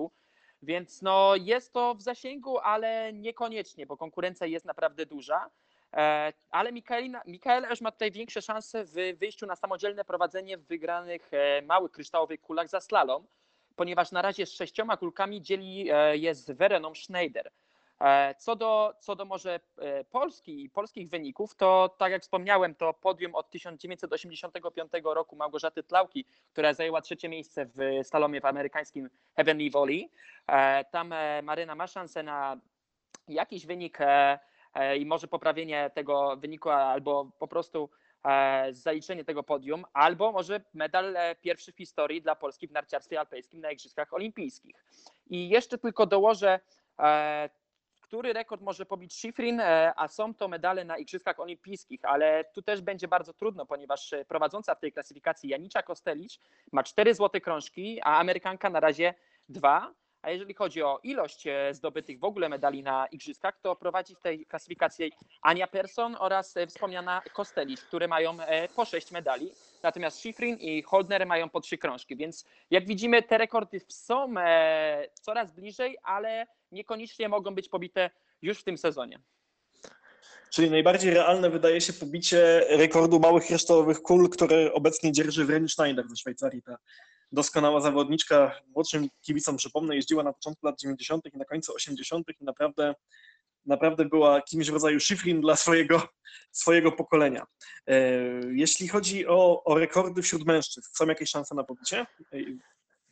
Więc 0.62 1.02
no, 1.02 1.36
jest 1.36 1.72
to 1.72 1.94
w 1.94 2.02
zasięgu, 2.02 2.58
ale 2.58 3.12
niekoniecznie, 3.12 3.86
bo 3.86 3.96
konkurencja 3.96 4.46
jest 4.46 4.64
naprawdę 4.64 5.06
duża. 5.06 5.50
E, 5.92 6.32
ale 6.50 6.72
Mikaelina, 6.72 7.22
Mikaela 7.26 7.70
już 7.70 7.80
ma 7.80 7.92
tutaj 7.92 8.10
większe 8.10 8.42
szanse 8.42 8.84
w 8.84 9.18
wyjściu 9.18 9.46
na 9.46 9.56
samodzielne 9.56 10.04
prowadzenie 10.04 10.58
w 10.58 10.66
wygranych 10.66 11.30
małych 11.62 11.92
kryształowych 11.92 12.40
kulach 12.40 12.68
za 12.68 12.80
slalom, 12.80 13.26
ponieważ 13.76 14.12
na 14.12 14.22
razie 14.22 14.46
z 14.46 14.52
sześcioma 14.52 14.96
kulkami 14.96 15.42
dzieli 15.42 15.84
je 16.12 16.34
z 16.34 16.50
Wereną 16.50 16.94
Schneider. 16.94 17.50
E, 18.00 18.34
Co 18.38 18.56
do, 18.56 18.94
co 19.00 19.16
do 19.16 19.24
może 19.24 19.60
e, 19.78 20.04
Polski 20.04 20.64
i 20.64 20.70
polskich 20.70 21.08
wyników, 21.08 21.54
to 21.56 21.94
tak 21.98 22.12
jak 22.12 22.22
wspomniałem, 22.22 22.74
to 22.74 22.94
podium 22.94 23.34
od 23.34 23.50
1985 23.50 24.92
roku 25.04 25.36
Małgorzaty 25.36 25.82
Tlauki, 25.82 26.24
która 26.52 26.74
zajęła 26.74 27.00
trzecie 27.00 27.28
miejsce 27.28 27.66
w 27.66 27.78
slalomie 28.02 28.40
w 28.40 28.44
amerykańskim 28.44 29.10
Heavenly 29.36 29.70
Volley. 29.70 30.10
E, 30.46 30.84
Tam 30.84 31.14
Maryna 31.42 31.74
ma 31.74 31.86
szansę 31.86 32.22
na 32.22 32.60
jakiś 33.28 33.66
wynik 33.66 33.98
i 34.98 35.06
może 35.06 35.28
poprawienie 35.28 35.90
tego 35.94 36.36
wyniku 36.36 36.70
albo 36.70 37.30
po 37.38 37.48
prostu 37.48 37.90
zaliczenie 38.70 39.24
tego 39.24 39.42
podium, 39.42 39.84
albo 39.92 40.32
może 40.32 40.60
medal 40.74 41.16
pierwszy 41.40 41.72
w 41.72 41.76
historii 41.76 42.22
dla 42.22 42.34
Polski 42.34 42.68
w 42.68 42.72
narciarstwie 42.72 43.20
alpejskim 43.20 43.60
na 43.60 43.70
Igrzyskach 43.70 44.12
Olimpijskich. 44.12 44.84
I 45.26 45.48
jeszcze 45.48 45.78
tylko 45.78 46.06
dołożę, 46.06 46.60
który 48.04 48.32
rekord 48.32 48.62
może 48.62 48.86
pobić 48.86 49.14
Schifrin, 49.14 49.60
e, 49.60 49.92
a 49.96 50.08
są 50.08 50.34
to 50.34 50.48
medale 50.48 50.84
na 50.84 50.98
Igrzyskach 50.98 51.40
Olimpijskich, 51.40 52.04
ale 52.04 52.44
tu 52.54 52.62
też 52.62 52.80
będzie 52.80 53.08
bardzo 53.08 53.32
trudno, 53.32 53.66
ponieważ 53.66 54.12
e, 54.12 54.24
prowadząca 54.24 54.74
w 54.74 54.80
tej 54.80 54.92
klasyfikacji 54.92 55.48
Janicza 55.48 55.82
Kostelicz 55.82 56.38
ma 56.72 56.82
cztery 56.82 57.14
złote 57.14 57.40
krążki, 57.40 58.00
a 58.02 58.18
Amerykanka 58.18 58.70
na 58.70 58.80
razie 58.80 59.14
dwa. 59.48 59.94
A 60.22 60.30
jeżeli 60.30 60.54
chodzi 60.54 60.82
o 60.82 61.00
ilość 61.02 61.46
e, 61.46 61.74
zdobytych 61.74 62.18
w 62.18 62.24
ogóle 62.24 62.48
medali 62.48 62.82
na 62.82 63.06
Igrzyskach, 63.06 63.60
to 63.60 63.76
prowadzi 63.76 64.14
w 64.14 64.20
tej 64.20 64.46
klasyfikacji 64.46 65.12
Ania 65.42 65.66
Persson 65.66 66.16
oraz 66.18 66.54
wspomniana 66.68 67.22
Kostelicz, 67.32 67.80
które 67.80 68.08
mają 68.08 68.36
po 68.76 68.84
sześć 68.84 69.10
medali. 69.10 69.50
Natomiast 69.84 70.18
Schifrin 70.18 70.56
i 70.56 70.82
Holdner 70.82 71.26
mają 71.26 71.50
po 71.50 71.60
trzy 71.60 71.78
krążki. 71.78 72.16
Więc 72.16 72.44
jak 72.70 72.86
widzimy, 72.86 73.22
te 73.22 73.38
rekordy 73.38 73.80
są 73.88 74.38
e, 74.38 75.08
coraz 75.22 75.52
bliżej, 75.52 75.96
ale 76.02 76.46
niekoniecznie 76.72 77.28
mogą 77.28 77.54
być 77.54 77.68
pobite 77.68 78.10
już 78.42 78.58
w 78.58 78.64
tym 78.64 78.78
sezonie. 78.78 79.20
Czyli 80.50 80.70
najbardziej 80.70 81.14
realne 81.14 81.50
wydaje 81.50 81.80
się 81.80 81.92
pobicie 81.92 82.66
rekordu 82.68 83.20
małych 83.20 83.46
kryształowych 83.46 84.02
kul, 84.02 84.30
które 84.30 84.72
obecnie 84.72 85.12
dzierży 85.12 85.44
Vreni 85.44 85.68
Schneider 85.68 86.08
ze 86.08 86.16
Szwajcarii. 86.16 86.62
Ta 86.62 86.76
doskonała 87.32 87.80
zawodniczka, 87.80 88.60
młodszym 88.74 89.08
kibicom 89.22 89.56
przypomnę, 89.56 89.96
jeździła 89.96 90.22
na 90.22 90.32
początku 90.32 90.66
lat 90.66 90.80
90. 90.80 91.26
i 91.34 91.38
na 91.38 91.44
końcu 91.44 91.74
80. 91.74 92.26
i 92.40 92.44
naprawdę, 92.44 92.94
naprawdę 93.66 94.04
była 94.04 94.42
kimś 94.42 94.70
w 94.70 94.72
rodzaju 94.72 95.00
szyfrin 95.00 95.40
dla 95.40 95.56
swojego, 95.56 96.08
swojego 96.52 96.92
pokolenia. 96.92 97.46
E, 97.86 97.96
Jeśli 98.52 98.88
chodzi 98.88 99.26
o, 99.26 99.64
o 99.64 99.78
rekordy 99.78 100.22
wśród 100.22 100.46
mężczyzn, 100.46 100.88
są 100.92 101.06
jakieś 101.06 101.30
szanse 101.30 101.54
na 101.54 101.64
pobicie? 101.64 102.06
E, 102.32 102.38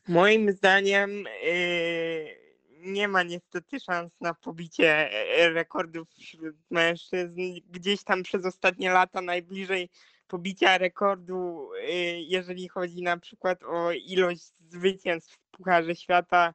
Moim 0.08 0.52
zdaniem 0.52 1.24
yy, 1.44 2.42
nie 2.70 3.08
ma 3.08 3.22
niestety 3.22 3.80
szans 3.80 4.12
na 4.20 4.34
pobicie 4.34 5.10
e, 5.10 5.50
rekordów 5.50 6.08
wśród 6.10 6.56
mężczyzn. 6.70 7.40
Gdzieś 7.70 8.04
tam 8.04 8.22
przez 8.22 8.46
ostatnie 8.46 8.90
lata 8.90 9.20
najbliżej 9.20 9.90
pobicia 10.26 10.78
rekordu, 10.78 11.70
jeżeli 12.16 12.68
chodzi 12.68 13.02
na 13.02 13.18
przykład 13.18 13.62
o 13.62 13.92
ilość 13.92 14.52
zwycięstw 14.68 15.34
w 15.34 15.50
Pucharze 15.50 15.96
Świata, 15.96 16.54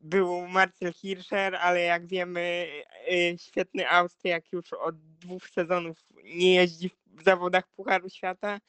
był 0.00 0.48
Marcel 0.48 0.92
Hirscher, 0.92 1.56
ale 1.56 1.80
jak 1.80 2.06
wiemy, 2.06 2.68
yy, 3.10 3.38
świetny 3.38 3.90
Austriak 3.90 4.52
już 4.52 4.72
od 4.72 4.96
dwóch 5.18 5.48
sezonów 5.48 5.98
nie 6.24 6.54
jeździ 6.54 6.90
w 7.06 7.22
zawodach 7.22 7.68
Pucharu 7.68 8.08
Świata. 8.08 8.60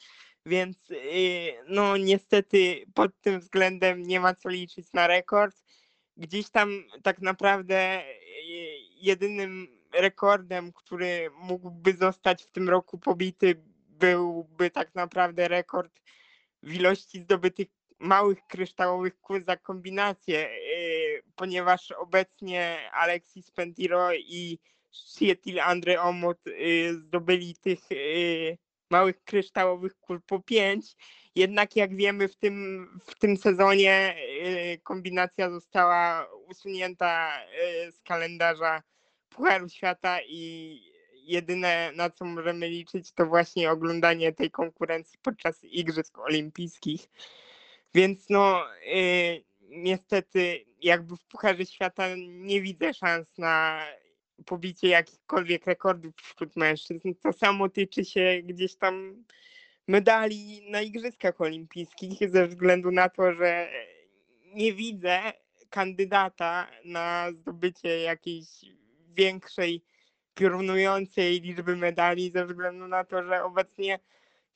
Więc 0.46 0.88
yy, 0.88 1.64
no 1.68 1.96
niestety 1.96 2.84
pod 2.94 3.20
tym 3.20 3.40
względem 3.40 4.02
nie 4.02 4.20
ma 4.20 4.34
co 4.34 4.48
liczyć 4.48 4.92
na 4.92 5.06
rekord. 5.06 5.56
Gdzieś 6.16 6.50
tam 6.50 6.84
tak 7.02 7.20
naprawdę 7.20 8.02
yy, 8.48 8.80
jedynym 9.00 9.80
rekordem, 9.94 10.72
który 10.72 11.30
mógłby 11.42 11.92
zostać 11.92 12.44
w 12.44 12.50
tym 12.50 12.68
roku 12.68 12.98
pobity, 12.98 13.54
byłby 13.88 14.70
tak 14.70 14.94
naprawdę 14.94 15.48
rekord 15.48 16.00
w 16.62 16.74
ilości 16.74 17.20
zdobytych 17.20 17.68
małych 18.00 18.46
kryształowych 18.46 19.20
kul 19.20 19.44
za 19.44 19.56
kombinację, 19.56 20.38
yy, 20.38 21.22
ponieważ 21.36 21.92
obecnie 21.92 22.90
Alexis 22.92 23.50
Pentiro 23.50 24.14
i 24.14 24.58
Sietil 24.90 25.60
Andre 25.60 26.00
Omot 26.00 26.38
yy, 26.46 26.94
zdobyli 26.94 27.56
tych 27.56 27.90
yy, 27.90 28.58
małych 28.90 29.24
kryształowych 29.24 29.98
kul 30.00 30.20
po 30.26 30.40
pięć. 30.40 30.96
Jednak 31.34 31.76
jak 31.76 31.96
wiemy 31.96 32.28
w 32.28 32.36
tym, 32.36 32.88
w 33.06 33.18
tym 33.18 33.36
sezonie 33.36 34.16
y, 34.74 34.80
kombinacja 34.82 35.50
została 35.50 36.28
usunięta 36.48 37.42
y, 37.86 37.92
z 37.92 38.02
kalendarza 38.02 38.82
Pucharu 39.28 39.68
Świata 39.68 40.18
i 40.28 40.80
jedyne 41.14 41.92
na 41.94 42.10
co 42.10 42.24
możemy 42.24 42.68
liczyć 42.68 43.12
to 43.12 43.26
właśnie 43.26 43.70
oglądanie 43.70 44.32
tej 44.32 44.50
konkurencji 44.50 45.18
podczas 45.22 45.64
Igrzysk 45.64 46.18
Olimpijskich. 46.18 47.08
Więc 47.94 48.28
no 48.30 48.64
y, 48.94 49.44
niestety 49.62 50.64
jakby 50.82 51.16
w 51.16 51.24
Pucharze 51.24 51.66
Świata 51.66 52.06
nie 52.28 52.60
widzę 52.60 52.94
szans 52.94 53.38
na 53.38 53.86
pobicie 54.46 54.88
jakichkolwiek 54.88 55.66
rekordów 55.66 56.14
wśród 56.16 56.56
mężczyzn. 56.56 57.14
To 57.22 57.32
samo 57.32 57.68
tyczy 57.68 58.04
się 58.04 58.40
gdzieś 58.44 58.76
tam 58.76 59.24
medali 59.88 60.70
na 60.70 60.82
Igrzyskach 60.82 61.40
Olimpijskich, 61.40 62.30
ze 62.30 62.46
względu 62.46 62.90
na 62.90 63.08
to, 63.08 63.32
że 63.32 63.70
nie 64.44 64.72
widzę 64.72 65.32
kandydata 65.70 66.70
na 66.84 67.32
zdobycie 67.32 68.00
jakiejś 68.00 68.46
większej, 69.08 69.82
piorunującej 70.34 71.40
liczby 71.40 71.76
medali, 71.76 72.30
ze 72.30 72.46
względu 72.46 72.88
na 72.88 73.04
to, 73.04 73.24
że 73.24 73.44
obecnie 73.44 73.98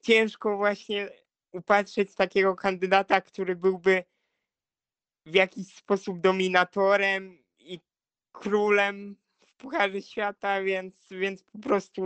ciężko 0.02 0.56
właśnie 0.56 1.08
upatrzeć 1.54 2.14
takiego 2.14 2.56
kandydata, 2.56 3.20
który 3.20 3.56
byłby 3.56 4.04
w 5.26 5.34
jakiś 5.34 5.74
sposób 5.74 6.20
dominatorem 6.20 7.38
i 7.58 7.80
królem 8.32 9.16
w 9.46 9.52
Pucharze 9.56 10.02
Świata, 10.02 10.62
więc, 10.62 10.94
więc 11.10 11.42
po 11.42 11.58
prostu 11.58 12.02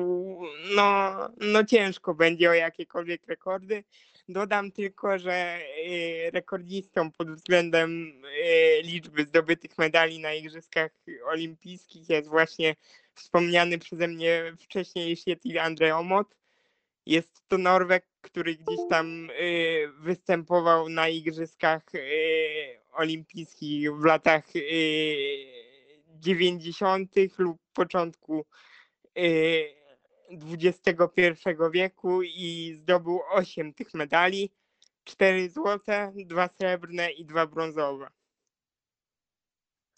no, 0.75 1.13
no 1.41 1.65
ciężko 1.65 2.15
będzie 2.15 2.51
o 2.51 2.55
jakiekolwiek 2.55 3.27
rekordy. 3.27 3.85
Dodam 4.29 4.73
tylko, 4.73 5.19
że 5.19 5.59
y, 5.87 6.31
rekordzistą 6.33 7.11
pod 7.11 7.31
względem 7.31 8.13
y, 8.25 8.83
liczby 8.83 9.23
zdobytych 9.23 9.79
medali 9.79 10.19
na 10.19 10.35
Igrzyskach 10.35 10.91
Olimpijskich 11.25 12.09
jest 12.09 12.29
właśnie 12.29 12.77
wspomniany 13.15 13.79
przeze 13.79 14.09
mnie 14.09 14.53
wcześniej 14.59 15.17
Sietil 15.17 15.59
Andre 15.59 15.97
Omot. 15.97 16.37
Jest 17.09 17.49
to 17.49 17.59
Norweg, 17.59 18.07
który 18.21 18.55
gdzieś 18.55 18.79
tam 18.91 19.31
y, 19.31 19.89
występował 20.01 20.89
na 20.89 21.09
Igrzyskach 21.09 21.95
y, 21.95 22.01
Olimpijskich 22.93 23.93
w 23.93 24.05
latach 24.05 24.57
y, 24.57 24.61
90. 26.07 27.15
lub 27.39 27.59
początku 27.73 28.45
y, 29.19 29.75
XXI 30.31 31.23
wieku 31.73 32.23
i 32.23 32.75
zdobył 32.81 33.21
8 33.31 33.75
tych 33.75 33.95
medali. 33.95 34.53
4 35.05 35.51
złote, 35.51 36.13
2 36.17 36.49
srebrne 36.49 37.11
i 37.11 37.25
2 37.25 37.47
brązowe. 37.47 38.11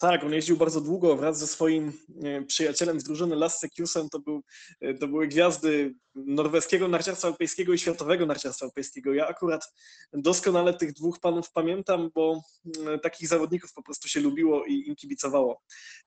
Tak, 0.01 0.23
on 0.23 0.33
jeździł 0.33 0.57
bardzo 0.57 0.81
długo 0.81 1.15
wraz 1.15 1.39
ze 1.39 1.47
swoim 1.47 1.93
e, 2.23 2.41
przyjacielem 2.41 2.99
z 2.99 3.03
drużyny 3.03 3.35
Lasse 3.35 3.69
Kjusem. 3.69 4.09
To, 4.09 4.19
był, 4.19 4.41
e, 4.81 4.93
to 4.93 5.07
były 5.07 5.27
gwiazdy 5.27 5.95
norweskiego 6.15 6.87
narciarstwa 6.87 7.27
alpejskiego 7.27 7.73
i 7.73 7.77
światowego 7.77 8.25
narciarstwa 8.25 8.65
alpejskiego. 8.65 9.13
Ja 9.13 9.27
akurat 9.27 9.73
doskonale 10.13 10.73
tych 10.73 10.93
dwóch 10.93 11.19
panów 11.19 11.51
pamiętam, 11.51 12.09
bo 12.15 12.41
mm, 12.77 12.99
takich 12.99 13.27
zawodników 13.27 13.73
po 13.73 13.83
prostu 13.83 14.07
się 14.07 14.19
lubiło 14.19 14.65
i 14.65 14.87
im 14.87 14.95
kibicowało. 14.95 15.61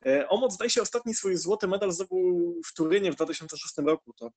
E, 0.07 0.29
Omot 0.29 0.53
zdaje 0.53 0.71
się 0.71 0.83
ostatni 0.83 1.15
swój 1.15 1.37
złoty 1.37 1.69
medal 1.69 1.93
zdobył 1.93 2.61
w 2.67 2.75
Turynie 2.75 3.13
w 3.13 3.17
2006 3.17 3.75
roku, 3.77 4.13
to 4.13 4.31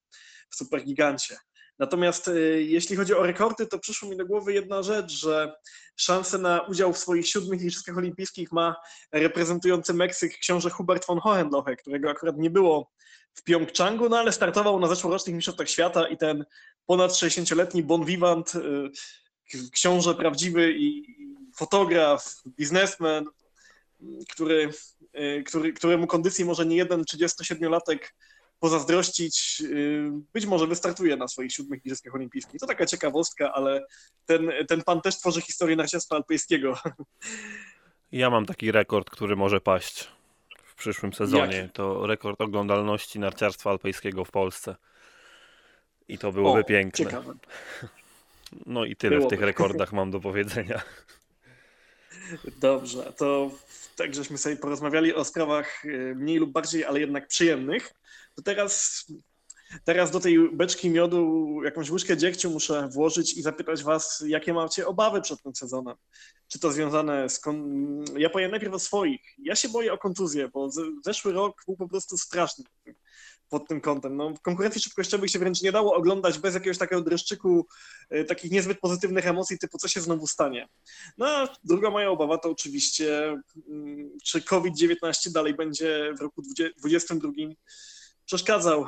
w 0.49 0.55
Supergigancie. 0.55 1.37
Natomiast 1.79 2.27
e, 2.27 2.39
jeśli 2.61 2.95
chodzi 2.95 3.13
o 3.13 3.23
rekordy, 3.23 3.67
to 3.67 3.79
przyszło 3.79 4.09
mi 4.09 4.17
do 4.17 4.25
głowy 4.25 4.53
jedna 4.53 4.83
rzecz, 4.83 5.11
że 5.11 5.55
szansę 5.95 6.37
na 6.37 6.61
udział 6.61 6.93
w 6.93 6.97
swoich 6.97 7.27
siódmych 7.27 7.61
Igrzyskach 7.61 7.97
Olimpijskich 7.97 8.51
ma 8.51 8.75
reprezentujący 9.11 9.93
Meksyk 9.93 10.37
książę 10.37 10.69
Hubert 10.69 11.07
von 11.07 11.19
Hohenlohe, 11.19 11.75
którego 11.75 12.09
akurat 12.09 12.37
nie 12.37 12.49
było 12.49 12.91
w 13.33 13.43
Pjongczangu, 13.43 14.09
no 14.09 14.17
ale 14.17 14.31
startował 14.31 14.79
na 14.79 14.87
zeszłorocznych 14.87 15.35
Mistrzostwach 15.35 15.69
Świata 15.69 16.07
i 16.07 16.17
ten 16.17 16.45
ponad 16.85 17.11
60-letni 17.11 17.83
bon 17.83 18.05
vivant, 18.05 18.55
y, 18.55 19.69
książę 19.71 20.15
prawdziwy 20.15 20.73
i 20.73 21.17
i 21.47 21.53
fotograf, 21.55 22.41
biznesmen, 22.47 23.25
który, 24.29 24.69
y, 25.19 25.43
który, 25.43 25.73
któremu 25.73 26.07
kondycji 26.07 26.45
może 26.45 26.65
nie 26.65 26.75
jeden 26.75 27.01
37-latek 27.01 27.97
pozazdrościć. 28.59 29.61
Y, 29.61 30.09
być 30.33 30.45
może 30.45 30.67
wystartuje 30.67 31.17
na 31.17 31.27
swoich 31.27 31.51
siódmych 31.51 31.79
Igrzyskach 31.85 32.15
Olimpijskich. 32.15 32.59
To 32.59 32.67
taka 32.67 32.85
ciekawostka, 32.85 33.53
ale 33.53 33.85
ten, 34.25 34.51
ten 34.67 34.83
pan 34.83 35.01
też 35.01 35.17
tworzy 35.17 35.41
historię 35.41 35.75
narciarstwa 35.75 36.15
alpejskiego. 36.15 36.77
Ja 38.11 38.29
mam 38.29 38.45
taki 38.45 38.71
rekord, 38.71 39.09
który 39.09 39.35
może 39.35 39.61
paść 39.61 40.07
w 40.63 40.75
przyszłym 40.75 41.13
sezonie. 41.13 41.57
Jaki? 41.57 41.69
To 41.69 42.07
rekord 42.07 42.41
oglądalności 42.41 43.19
narciarstwa 43.19 43.69
alpejskiego 43.69 44.25
w 44.25 44.31
Polsce. 44.31 44.75
I 46.07 46.17
to 46.17 46.31
byłoby 46.31 46.59
O, 46.59 46.63
piękne. 46.63 47.05
Ciekawe. 47.05 47.33
No 48.65 48.85
i 48.85 48.95
tyle 48.95 49.15
w 49.15 49.19
Byłoby. 49.19 49.35
tych 49.35 49.45
rekordach 49.45 49.93
mam 49.99 50.11
do 50.11 50.19
powiedzenia. 50.19 50.81
Dobrze, 52.57 53.13
to 53.17 53.51
tak 53.95 54.15
żeśmy 54.15 54.37
sobie 54.37 54.55
porozmawiali 54.55 55.13
o 55.13 55.23
sprawach 55.23 55.85
y, 55.85 56.15
mniej 56.17 56.37
lub 56.37 56.51
bardziej, 56.51 56.85
ale 56.85 56.99
jednak 56.99 57.27
przyjemnych. 57.27 57.93
To 58.37 58.43
teraz, 58.43 59.05
teraz 59.83 60.11
do 60.11 60.19
tej 60.19 60.49
beczki 60.53 60.89
miodu 60.89 61.47
jakąś 61.63 61.89
łyżkę 61.89 62.17
dziegciu 62.17 62.49
muszę 62.49 62.89
włożyć 62.91 63.37
i 63.37 63.41
zapytać 63.41 63.83
was, 63.83 64.23
jakie 64.27 64.53
macie 64.53 64.87
obawy 64.87 65.21
przed 65.21 65.41
tym 65.41 65.55
sezonem. 65.55 65.95
Czy 66.47 66.59
to 66.59 66.71
związane 66.71 67.29
z... 67.29 67.39
Kon... 67.39 67.83
Ja 68.17 68.29
powiem 68.29 68.51
najpierw 68.51 68.73
o 68.73 68.79
swoich. 68.79 69.21
Ja 69.37 69.55
się 69.55 69.69
boję 69.69 69.93
o 69.93 69.97
kontuzję, 69.97 70.49
bo 70.53 70.69
zeszły 71.05 71.33
rok 71.33 71.63
był 71.67 71.77
po 71.77 71.87
prostu 71.87 72.17
straszny 72.17 72.65
pod 73.49 73.67
tym 73.67 73.81
kątem. 73.81 74.17
No, 74.17 74.33
konkurencji 74.41 74.81
szybkościowych 74.81 75.31
się 75.31 75.39
wręcz 75.39 75.61
nie 75.61 75.71
dało 75.71 75.95
oglądać 75.95 76.39
bez 76.39 76.53
jakiegoś 76.53 76.77
takiego 76.77 77.01
dreszczyku 77.01 77.67
y, 78.15 78.25
takich 78.25 78.51
niezbyt 78.51 78.79
pozytywnych 78.79 79.27
emocji, 79.27 79.59
typu 79.59 79.77
co 79.77 79.87
się 79.87 80.01
znowu 80.01 80.27
stanie. 80.27 80.67
No, 81.17 81.27
a 81.27 81.55
druga 81.63 81.89
moja 81.89 82.09
obawa 82.09 82.37
to 82.37 82.49
oczywiście, 82.49 83.35
mm, 83.69 84.17
czy 84.23 84.41
COVID-19 84.41 85.31
dalej 85.31 85.53
będzie 85.53 86.13
w 86.17 86.21
roku 86.21 86.41
2022 86.41 87.31
przeszkadzał 88.27 88.85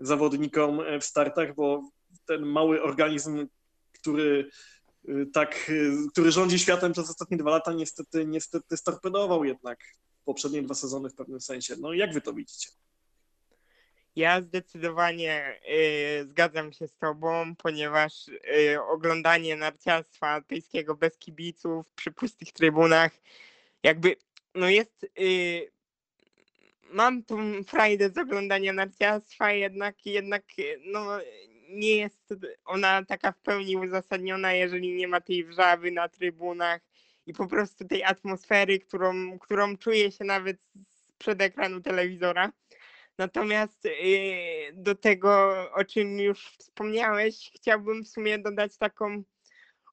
zawodnikom 0.00 0.80
e, 0.80 1.00
w 1.00 1.04
startach, 1.04 1.54
bo 1.54 1.90
ten 2.26 2.42
mały 2.46 2.82
organizm, 2.82 3.46
który 3.92 4.50
y, 5.08 5.26
tak, 5.32 5.70
y, 5.70 5.92
który 6.12 6.32
rządzi 6.32 6.58
światem 6.58 6.92
przez 6.92 7.10
ostatnie 7.10 7.36
dwa 7.36 7.50
lata, 7.50 7.72
niestety, 7.72 8.26
niestety 8.26 8.76
storpedował 8.76 9.44
jednak 9.44 9.84
poprzednie 10.24 10.62
dwa 10.62 10.74
sezony 10.74 11.10
w 11.10 11.14
pewnym 11.14 11.40
sensie. 11.40 11.76
No 11.80 11.92
jak 11.92 12.12
wy 12.14 12.20
to 12.20 12.32
widzicie? 12.32 12.68
Ja 14.16 14.42
zdecydowanie 14.42 15.60
y, 16.22 16.26
zgadzam 16.26 16.72
się 16.72 16.88
z 16.88 16.96
Tobą, 16.96 17.56
ponieważ 17.56 18.28
y, 18.28 18.82
oglądanie 18.82 19.56
narciarstwa 19.56 20.26
alpejskiego 20.28 20.94
bez 20.94 21.18
kibiców 21.18 21.90
przy 21.90 22.12
pustych 22.12 22.52
trybunach, 22.52 23.12
jakby, 23.82 24.16
no 24.54 24.68
jest. 24.68 25.06
Y, 25.18 25.73
mam 26.94 27.22
tą 27.22 27.64
frajdę 27.64 28.10
z 28.10 28.18
oglądania 28.18 28.72
narciarstwa, 28.72 29.52
jednak, 29.52 30.06
jednak 30.06 30.44
y, 30.58 30.80
no, 30.84 31.18
nie 31.68 31.96
jest 31.96 32.34
ona 32.64 33.04
taka 33.04 33.32
w 33.32 33.38
pełni 33.38 33.76
uzasadniona, 33.76 34.52
jeżeli 34.52 34.94
nie 34.94 35.08
ma 35.08 35.20
tej 35.20 35.44
wrzawy 35.44 35.90
na 35.90 36.08
trybunach 36.08 36.80
i 37.26 37.32
po 37.32 37.46
prostu 37.46 37.84
tej 37.84 38.04
atmosfery, 38.04 38.78
którą, 38.78 39.38
którą 39.38 39.76
czuje 39.76 40.12
się 40.12 40.24
nawet 40.24 40.56
przed 41.18 41.42
ekranu 41.42 41.80
telewizora. 41.80 42.52
Natomiast 43.18 43.86
y, 43.86 43.90
do 44.72 44.94
tego, 44.94 45.54
o 45.72 45.84
czym 45.84 46.18
już 46.18 46.46
wspomniałeś, 46.46 47.50
chciałbym 47.56 48.04
w 48.04 48.08
sumie 48.08 48.38
dodać 48.38 48.78
taką 48.78 49.22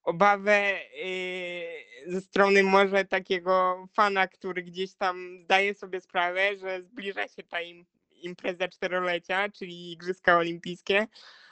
obawę 0.03 0.79
y, 1.05 2.11
ze 2.11 2.21
strony 2.21 2.63
może 2.63 3.05
takiego 3.05 3.87
fana, 3.93 4.27
który 4.27 4.63
gdzieś 4.63 4.93
tam 4.93 5.39
zdaje 5.43 5.73
sobie 5.73 6.01
sprawę, 6.01 6.57
że 6.57 6.81
zbliża 6.81 7.27
się 7.27 7.43
ta 7.43 7.61
im, 7.61 7.85
impreza 8.21 8.67
czterolecia, 8.67 9.49
czyli 9.49 9.91
Igrzyska 9.91 10.37
Olimpijskie. 10.37 11.07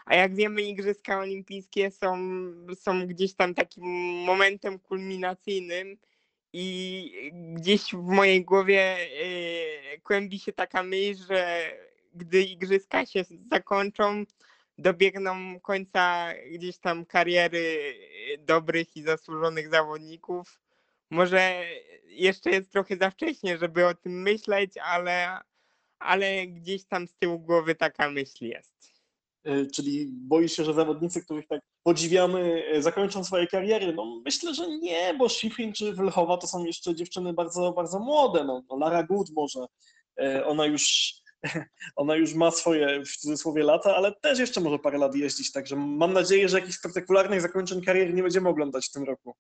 A 0.06 0.16
jak 0.16 0.36
wiemy, 0.36 0.62
Igrzyska 0.62 1.20
Olimpijskie 1.20 1.92
są, 1.92 2.18
są 2.76 3.08
gdzieś 3.08 3.34
tam 3.34 3.54
takim 3.54 3.84
momentem 4.26 4.80
kulminacyjnym 4.80 5.98
i 6.54 7.32
gdzieś 7.54 7.82
w 7.94 8.04
mojej 8.04 8.46
głowie 8.46 8.98
y, 9.96 10.02
kłębi 10.02 10.40
się 10.40 10.54
taka 10.54 10.84
myśl, 10.84 11.24
że 11.28 11.72
gdy 12.14 12.42
igrzyska 12.42 13.06
się 13.06 13.26
zakończą, 13.52 14.24
dobiegną 14.80 15.60
końca 15.60 16.34
gdzieś 16.52 16.78
tam 16.78 17.06
kariery 17.06 17.94
dobrych 18.40 18.98
i 18.98 19.04
zasłużonych 19.04 19.70
zawodników. 19.70 20.62
Może 21.10 21.64
jeszcze 22.06 22.50
jest 22.50 22.72
trochę 22.72 22.98
za 22.98 23.10
wcześnie, 23.10 23.58
żeby 23.58 23.88
o 23.88 23.94
tym 23.94 24.22
myśleć, 24.22 24.78
ale, 24.78 25.38
ale 26.00 26.48
gdzieś 26.48 26.86
tam 26.86 27.08
z 27.08 27.16
tyłu 27.16 27.40
głowy 27.40 27.76
taka 27.76 28.10
myśl 28.10 28.46
jest. 28.46 28.94
Y, 29.48 29.68
Czyli 29.74 30.08
boisz 30.12 30.56
się, 30.56 30.64
że 30.64 30.74
zawodnicy, 30.74 31.24
których 31.24 31.48
tak 31.48 31.62
podziwiamy, 31.84 32.64
y, 32.76 32.82
zakończą 32.82 33.24
swoje 33.24 33.48
kariery? 33.48 33.94
No 33.94 34.22
myślę, 34.26 34.54
że 34.54 34.78
nie, 34.78 35.14
bo 35.14 35.30
Schifrin 35.30 35.74
czy 35.74 35.94
Wylchowa 35.94 36.38
to 36.38 36.48
są 36.48 36.66
jeszcze 36.66 36.96
dziewczyny 36.96 37.34
bardzo, 37.34 37.72
bardzo 37.72 38.00
młode. 38.00 38.44
No, 38.44 38.64
no 38.70 38.78
Lara 38.78 39.04
Good 39.04 39.30
może, 39.30 39.66
ona 40.46 40.66
już, 40.66 41.14
ona 41.96 42.16
już 42.16 42.34
ma 42.34 42.52
swoje 42.52 43.06
w 43.06 43.18
cudzysłowie 43.18 43.64
lata, 43.64 43.96
ale 43.96 44.12
też 44.12 44.40
jeszcze 44.40 44.62
może 44.62 44.80
parę 44.80 44.98
lat 44.98 45.16
jeździć, 45.16 45.52
także 45.52 45.76
mam 45.76 46.14
nadzieję, 46.14 46.50
że 46.50 46.60
jakichś 46.60 46.78
spektakularnych 46.78 47.42
zakończeń 47.42 47.82
kariery 47.82 48.14
nie 48.14 48.24
będziemy 48.24 48.50
oglądać 48.50 48.88
w 48.88 48.92
tym 48.92 49.04
roku. 49.04 49.36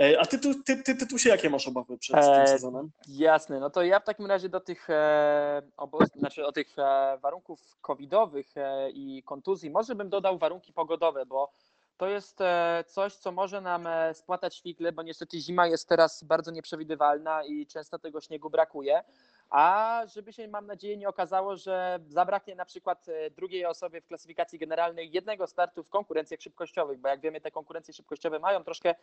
Y, 0.00 0.20
A 0.20 0.26
ty, 0.26 0.38
tu- 0.38 0.62
ty, 0.62 0.82
ty, 0.82 0.94
ty 0.96 1.06
tu 1.06 1.18
się 1.18 1.28
jakie 1.30 1.50
masz 1.50 1.68
obawy 1.68 1.98
przed 1.98 2.16
tym 2.16 2.24
E, 2.24 2.48
sezonem? 2.48 2.90
Jasne, 3.08 3.60
no 3.60 3.70
to 3.70 3.82
ja 3.82 4.00
w 4.00 4.04
takim 4.04 4.26
razie 4.26 4.48
do 4.48 4.60
tych, 4.60 4.90
e, 4.90 5.62
obo- 5.76 6.06
znaczy 6.16 6.46
o 6.46 6.52
tych 6.52 6.78
e, 6.78 7.18
warunków 7.22 7.60
covidowych 7.80 8.56
e, 8.56 8.90
i 8.90 9.22
kontuzji, 9.22 9.70
może 9.70 9.94
bym 9.94 10.08
dodał 10.08 10.38
warunki 10.38 10.72
pogodowe, 10.72 11.26
bo 11.26 11.52
to 11.96 12.08
jest 12.08 12.40
e, 12.40 12.84
coś, 12.88 13.14
co 13.14 13.32
może 13.32 13.60
nam 13.60 13.86
e, 13.86 14.14
spłatać 14.14 14.60
figle, 14.62 14.92
bo 14.92 15.02
niestety 15.02 15.38
zima 15.40 15.66
jest 15.66 15.88
teraz 15.88 16.24
bardzo 16.24 16.50
nieprzewidywalna 16.50 17.44
i 17.44 17.66
często 17.66 17.98
tego 17.98 18.20
śniegu 18.20 18.50
brakuje. 18.50 19.02
A 19.54 20.02
żeby 20.06 20.32
się, 20.32 20.48
mam 20.48 20.66
nadzieję, 20.66 20.96
nie 20.96 21.08
okazało, 21.08 21.56
że 21.56 21.98
zabraknie 22.08 22.54
na 22.54 22.64
przykład 22.64 23.08
e, 23.08 23.30
drugiej 23.30 23.66
osobie 23.66 24.00
w 24.00 24.06
klasyfikacji 24.06 24.58
generalnej 24.58 25.10
jednego 25.12 25.46
startu 25.46 25.82
w 25.82 25.88
konkurencjach 25.88 26.40
szybkościowych, 26.40 26.98
bo 26.98 27.08
jak 27.08 27.20
wiemy, 27.20 27.40
te 27.40 27.50
konkurencje 27.50 27.94
szybkościowe 27.94 28.38
mają 28.38 28.64
troszkę 28.64 28.94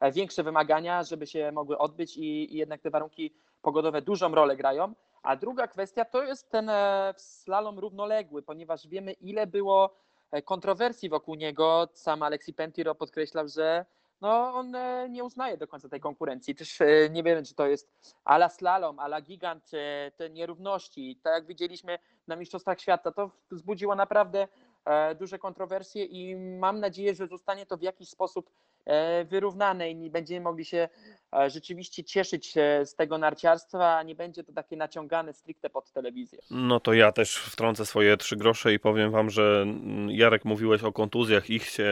e, 0.00 0.12
większe 0.12 0.42
wymagania, 0.42 1.02
żeby 1.02 1.26
się 1.26 1.52
mogły 1.52 1.78
odbyć 1.78 2.16
i, 2.16 2.54
i 2.54 2.56
jednak 2.56 2.80
te 2.80 2.90
warunki 2.90 3.34
pogodowe 3.62 4.02
dużą 4.02 4.34
rolę 4.34 4.56
grają. 4.56 4.94
A 5.22 5.36
druga 5.36 5.68
kwestia 5.68 6.04
to 6.04 6.22
jest 6.22 6.50
ten 6.50 6.68
e, 6.68 7.14
slalom 7.16 7.78
równoległy, 7.78 8.42
ponieważ 8.42 8.88
wiemy, 8.88 9.12
ile 9.12 9.46
było 9.46 9.96
kontrowersji 10.44 11.08
wokół 11.08 11.34
niego. 11.34 11.88
Sam 11.94 12.22
Alexi 12.22 12.54
Pentiro 12.54 12.94
podkreślał, 12.94 13.48
że 13.48 13.84
no, 14.20 14.54
on 14.54 14.74
e, 14.74 15.08
nie 15.08 15.24
uznaje 15.24 15.56
do 15.56 15.66
końca 15.68 15.88
tej 15.88 16.00
konkurencji. 16.00 16.54
Też 16.54 16.80
e, 16.80 17.10
nie 17.10 17.22
wiemy, 17.22 17.42
czy 17.42 17.54
to 17.54 17.66
jest 17.66 18.14
ala 18.24 18.48
slalom, 18.48 18.98
ala 18.98 19.20
gigant, 19.20 19.70
te 20.16 20.30
nierówności. 20.30 21.16
Tak 21.22 21.34
jak 21.34 21.46
widzieliśmy 21.46 21.98
na 22.26 22.36
Mistrzostwach 22.36 22.80
Świata, 22.80 23.12
to 23.12 23.30
wzbudziło 23.50 23.94
naprawdę 23.94 24.48
e, 24.84 25.14
duże 25.14 25.38
kontrowersje 25.38 26.04
i 26.04 26.36
mam 26.36 26.80
nadzieję, 26.80 27.14
że 27.14 27.26
zostanie 27.26 27.66
to 27.66 27.76
w 27.76 27.82
jakiś 27.82 28.08
sposób 28.08 28.50
e, 28.84 29.24
wyrównane 29.24 29.90
i 29.90 30.10
będziemy 30.10 30.40
mogli 30.40 30.64
się 30.64 30.88
e, 31.32 31.50
rzeczywiście 31.50 32.04
cieszyć 32.04 32.56
e, 32.56 32.86
z 32.86 32.94
tego 32.94 33.18
narciarstwa, 33.18 33.96
a 33.96 34.02
nie 34.02 34.14
będzie 34.14 34.44
to 34.44 34.52
takie 34.52 34.76
naciągane 34.76 35.32
stricte 35.32 35.70
pod 35.70 35.92
telewizję. 35.92 36.38
No 36.50 36.80
to 36.80 36.92
ja 36.92 37.12
też 37.12 37.36
wtrącę 37.36 37.86
swoje 37.86 38.16
trzy 38.16 38.36
grosze 38.36 38.74
i 38.74 38.78
powiem 38.78 39.10
wam, 39.10 39.30
że 39.30 39.62
mm, 39.62 40.10
Jarek 40.10 40.44
mówiłeś 40.44 40.82
o 40.82 40.92
kontuzjach, 40.92 41.50
ich 41.50 41.64
się 41.64 41.90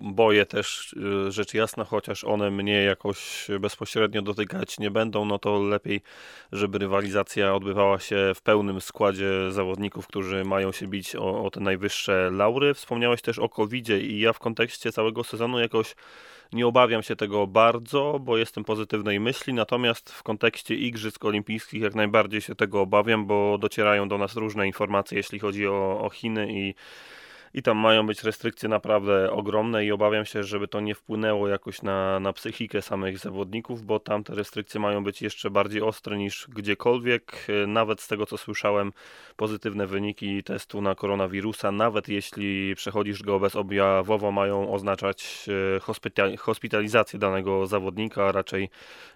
boję 0.00 0.46
też 0.46 0.96
rzecz 1.28 1.54
jasna, 1.54 1.84
chociaż 1.84 2.24
one 2.24 2.50
mnie 2.50 2.82
jakoś 2.82 3.48
bezpośrednio 3.60 4.22
dotykać 4.22 4.78
nie 4.78 4.90
będą, 4.90 5.24
no 5.24 5.38
to 5.38 5.62
lepiej, 5.62 6.02
żeby 6.52 6.78
rywalizacja 6.78 7.54
odbywała 7.54 7.98
się 7.98 8.32
w 8.34 8.42
pełnym 8.42 8.80
składzie 8.80 9.52
zawodników, 9.52 10.06
którzy 10.06 10.44
mają 10.44 10.72
się 10.72 10.86
bić 10.86 11.16
o, 11.16 11.44
o 11.44 11.50
te 11.50 11.60
najwyższe 11.60 12.30
laury. 12.30 12.74
Wspomniałeś 12.74 13.22
też 13.22 13.38
o 13.38 13.48
COVID-zie 13.48 14.00
i 14.00 14.20
ja 14.20 14.32
w 14.32 14.38
kontekście 14.38 14.92
całego 14.92 15.24
sezonu 15.24 15.60
jakoś 15.60 15.94
nie 16.52 16.66
obawiam 16.66 17.02
się 17.02 17.16
tego 17.16 17.46
bardzo, 17.46 18.18
bo 18.20 18.36
jestem 18.36 18.64
pozytywnej 18.64 19.20
myśli, 19.20 19.54
natomiast 19.54 20.12
w 20.12 20.22
kontekście 20.22 20.74
Igrzysk 20.74 21.24
Olimpijskich 21.24 21.82
jak 21.82 21.94
najbardziej 21.94 22.40
się 22.40 22.54
tego 22.54 22.80
obawiam, 22.80 23.26
bo 23.26 23.58
docierają 23.58 24.08
do 24.08 24.18
nas 24.18 24.36
różne 24.36 24.66
informacje, 24.66 25.16
jeśli 25.16 25.38
chodzi 25.38 25.66
o, 25.66 26.00
o 26.00 26.10
Chiny 26.10 26.48
i 26.52 26.74
i 27.54 27.62
tam 27.62 27.78
mają 27.78 28.06
być 28.06 28.22
restrykcje 28.22 28.68
naprawdę 28.68 29.30
ogromne 29.30 29.84
i 29.84 29.92
obawiam 29.92 30.24
się, 30.24 30.44
żeby 30.44 30.68
to 30.68 30.80
nie 30.80 30.94
wpłynęło 30.94 31.48
jakoś 31.48 31.82
na, 31.82 32.20
na 32.20 32.32
psychikę 32.32 32.82
samych 32.82 33.18
zawodników, 33.18 33.82
bo 33.82 34.00
tam 34.00 34.24
te 34.24 34.34
restrykcje 34.34 34.80
mają 34.80 35.04
być 35.04 35.22
jeszcze 35.22 35.50
bardziej 35.50 35.82
ostre 35.82 36.18
niż 36.18 36.46
gdziekolwiek. 36.48 37.46
Nawet 37.66 38.00
z 38.00 38.08
tego 38.08 38.26
co 38.26 38.38
słyszałem, 38.38 38.92
pozytywne 39.36 39.86
wyniki 39.86 40.42
testu 40.42 40.82
na 40.82 40.94
koronawirusa, 40.94 41.72
nawet 41.72 42.08
jeśli 42.08 42.74
przechodzisz 42.74 43.22
go 43.22 43.40
bezobjawowo, 43.40 44.32
mają 44.32 44.72
oznaczać 44.72 45.48
e, 45.76 46.36
hospitalizację 46.36 47.18
danego 47.18 47.66
zawodnika, 47.66 48.32
raczej 48.32 48.68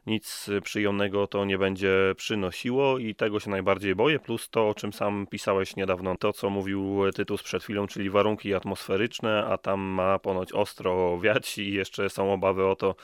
nic 0.06 0.50
przyjemnego 0.62 1.26
to 1.26 1.44
nie 1.44 1.58
będzie 1.58 2.14
przynosiło 2.16 2.98
i 2.98 3.14
tego 3.14 3.40
się 3.40 3.50
najbardziej 3.50 3.94
boję, 3.94 4.18
plus 4.18 4.50
to 4.50 4.68
o 4.68 4.74
czym 4.74 4.92
sam 4.92 5.26
pisałeś 5.30 5.76
niedawno, 5.76 6.16
to 6.16 6.32
co 6.32 6.50
mówił 6.50 7.00
Tytus 7.14 7.42
przed 7.42 7.62
chwilą, 7.62 7.86
czyli 7.86 8.10
warunki 8.10 8.23
atmosferyczne, 8.56 9.46
a 9.46 9.58
tam 9.58 9.80
ma 9.80 10.18
ponoć 10.18 10.52
ostro 10.52 11.18
wiać 11.18 11.58
i 11.58 11.72
jeszcze 11.72 12.10
są 12.10 12.32
obawy 12.32 12.66
o 12.66 12.76
to, 12.76 12.94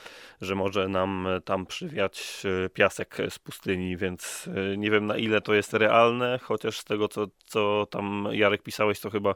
że 0.41 0.55
może 0.55 0.87
nam 0.87 1.27
tam 1.45 1.65
przywiać 1.65 2.43
e, 2.65 2.69
piasek 2.69 3.17
z 3.29 3.39
pustyni, 3.39 3.97
więc 3.97 4.49
e, 4.73 4.77
nie 4.77 4.91
wiem 4.91 5.07
na 5.07 5.17
ile 5.17 5.41
to 5.41 5.53
jest 5.53 5.73
realne, 5.73 6.39
chociaż 6.43 6.79
z 6.79 6.83
tego 6.83 7.07
co, 7.07 7.27
co 7.45 7.87
tam 7.91 8.27
Jarek 8.31 8.63
pisałeś, 8.63 8.99
to 8.99 9.09
chyba 9.09 9.35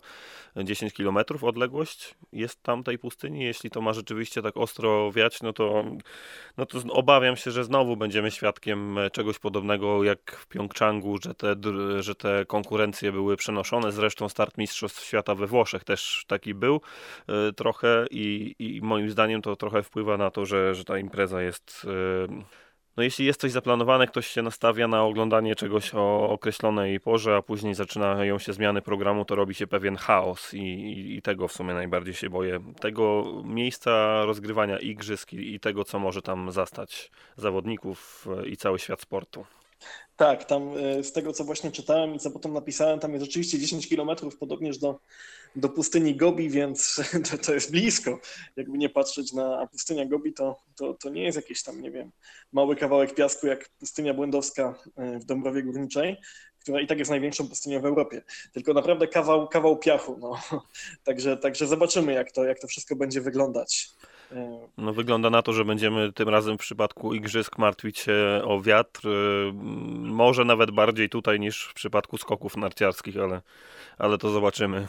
10 0.55 0.93
km 0.93 1.17
odległość 1.41 2.15
jest 2.33 2.63
tam 2.63 2.83
tej 2.83 2.99
pustyni. 2.99 3.43
Jeśli 3.43 3.69
to 3.69 3.81
ma 3.81 3.93
rzeczywiście 3.93 4.41
tak 4.41 4.57
ostro 4.57 5.11
wiać, 5.11 5.41
no 5.41 5.53
to, 5.53 5.85
no 6.57 6.65
to 6.65 6.79
obawiam 6.89 7.35
się, 7.37 7.51
że 7.51 7.63
znowu 7.63 7.97
będziemy 7.97 8.31
świadkiem 8.31 8.97
czegoś 9.11 9.39
podobnego 9.39 10.03
jak 10.03 10.31
w 10.31 10.47
Pjongczangu, 10.47 11.17
że 11.23 11.35
te, 11.35 11.55
że 11.99 12.15
te 12.15 12.45
konkurencje 12.45 13.11
były 13.11 13.37
przenoszone. 13.37 13.91
Zresztą 13.91 14.29
start 14.29 14.57
Mistrzostw 14.57 15.05
Świata 15.05 15.35
we 15.35 15.47
Włoszech 15.47 15.74
też 15.83 16.25
taki 16.27 16.53
był 16.53 16.81
y, 17.49 17.53
trochę 17.53 18.05
i, 18.11 18.55
i 18.59 18.81
moim 18.81 19.09
zdaniem 19.09 19.41
to 19.41 19.55
trochę 19.55 19.83
wpływa 19.83 20.17
na 20.17 20.31
to, 20.31 20.45
że, 20.45 20.75
że 20.75 20.83
ta 20.83 20.97
impreza 20.97 21.41
jest 21.41 21.87
y, 22.31 22.65
no 22.97 23.03
jeśli 23.03 23.25
jest 23.25 23.41
coś 23.41 23.51
zaplanowane, 23.51 24.07
ktoś 24.07 24.27
się 24.27 24.41
nastawia 24.41 24.87
na 24.87 25.03
oglądanie 25.03 25.55
czegoś 25.55 25.91
o 25.93 26.29
określonej 26.29 26.99
porze, 26.99 27.35
a 27.35 27.41
później 27.41 27.75
zaczynają 27.75 28.39
się 28.39 28.53
zmiany 28.53 28.81
programu, 28.81 29.25
to 29.25 29.35
robi 29.35 29.53
się 29.53 29.67
pewien 29.67 29.95
chaos 29.95 30.53
i, 30.53 30.59
i, 30.59 31.17
i 31.17 31.21
tego 31.21 31.47
w 31.47 31.53
sumie 31.53 31.73
najbardziej 31.73 32.13
się 32.13 32.29
boję. 32.29 32.59
Tego 32.79 33.23
miejsca 33.45 34.25
rozgrywania 34.25 34.79
igrzysk 34.79 35.33
i, 35.33 35.55
i 35.55 35.59
tego, 35.59 35.83
co 35.83 35.99
może 35.99 36.21
tam 36.21 36.51
zastać 36.51 37.11
zawodników 37.37 38.27
e, 38.39 38.47
i 38.47 38.57
cały 38.57 38.79
świat 38.79 39.01
sportu. 39.01 39.45
Tak, 40.15 40.45
tam 40.45 40.77
e, 40.77 41.03
z 41.03 41.11
tego 41.11 41.33
co 41.33 41.43
właśnie 41.43 41.71
czytałem 41.71 42.15
i 42.15 42.19
co 42.19 42.31
potem 42.31 42.53
napisałem, 42.53 42.99
tam 42.99 43.13
jest 43.13 43.25
rzeczywiście 43.25 43.59
10 43.59 43.89
kilometrów, 43.89 44.37
podobnież 44.37 44.77
do, 44.77 44.99
do 45.55 45.69
pustyni 45.69 46.15
Gobi, 46.15 46.49
więc 46.49 47.01
to, 47.31 47.37
to, 47.37 47.53
jest 47.53 47.71
blisko. 47.71 48.19
Jakby 48.55 48.77
nie 48.77 48.89
patrzeć 48.89 49.33
na 49.33 49.67
pustynia 49.67 50.05
Gobi, 50.05 50.33
to, 50.33 50.59
to, 50.75 50.93
to 50.93 51.09
nie 51.09 51.23
jest 51.23 51.35
jakiś 51.35 51.63
tam, 51.63 51.81
nie 51.81 51.91
wiem, 51.91 52.11
mały 52.51 52.75
kawałek 52.75 53.15
piasku 53.15 53.47
jak 53.47 53.69
pustynia 53.69 54.13
błędowska 54.13 54.75
e, 54.95 55.19
w 55.19 55.25
Dąbrowie 55.25 55.63
Górniczej, 55.63 56.17
która 56.59 56.81
i 56.81 56.87
tak 56.87 56.99
jest 56.99 57.11
największą 57.11 57.47
pustynią 57.47 57.81
w 57.81 57.85
Europie. 57.85 58.21
Tylko 58.53 58.73
naprawdę 58.73 59.07
kawał, 59.07 59.47
kawał 59.47 59.77
piachu. 59.77 60.17
No. 60.19 60.41
Także, 61.03 61.37
także 61.37 61.67
zobaczymy, 61.67 62.13
jak 62.13 62.31
to, 62.31 62.43
jak 62.43 62.59
to 62.59 62.67
wszystko 62.67 62.95
będzie 62.95 63.21
wyglądać. 63.21 63.89
No 64.77 64.93
wygląda 64.93 65.29
na 65.29 65.41
to, 65.41 65.53
że 65.53 65.65
będziemy 65.65 66.13
tym 66.13 66.29
razem 66.29 66.57
w 66.57 66.61
przypadku 66.61 67.13
igrzysk 67.13 67.57
martwić 67.57 67.99
się 67.99 68.41
o 68.43 68.61
wiatr. 68.61 69.07
Y, 69.07 69.53
może 70.01 70.45
nawet 70.45 70.71
bardziej 70.71 71.09
tutaj 71.09 71.39
niż 71.39 71.63
w 71.63 71.73
przypadku 71.73 72.17
skoków 72.17 72.57
narciarskich, 72.57 73.17
ale, 73.17 73.41
ale 73.97 74.17
to 74.17 74.29
zobaczymy. 74.29 74.87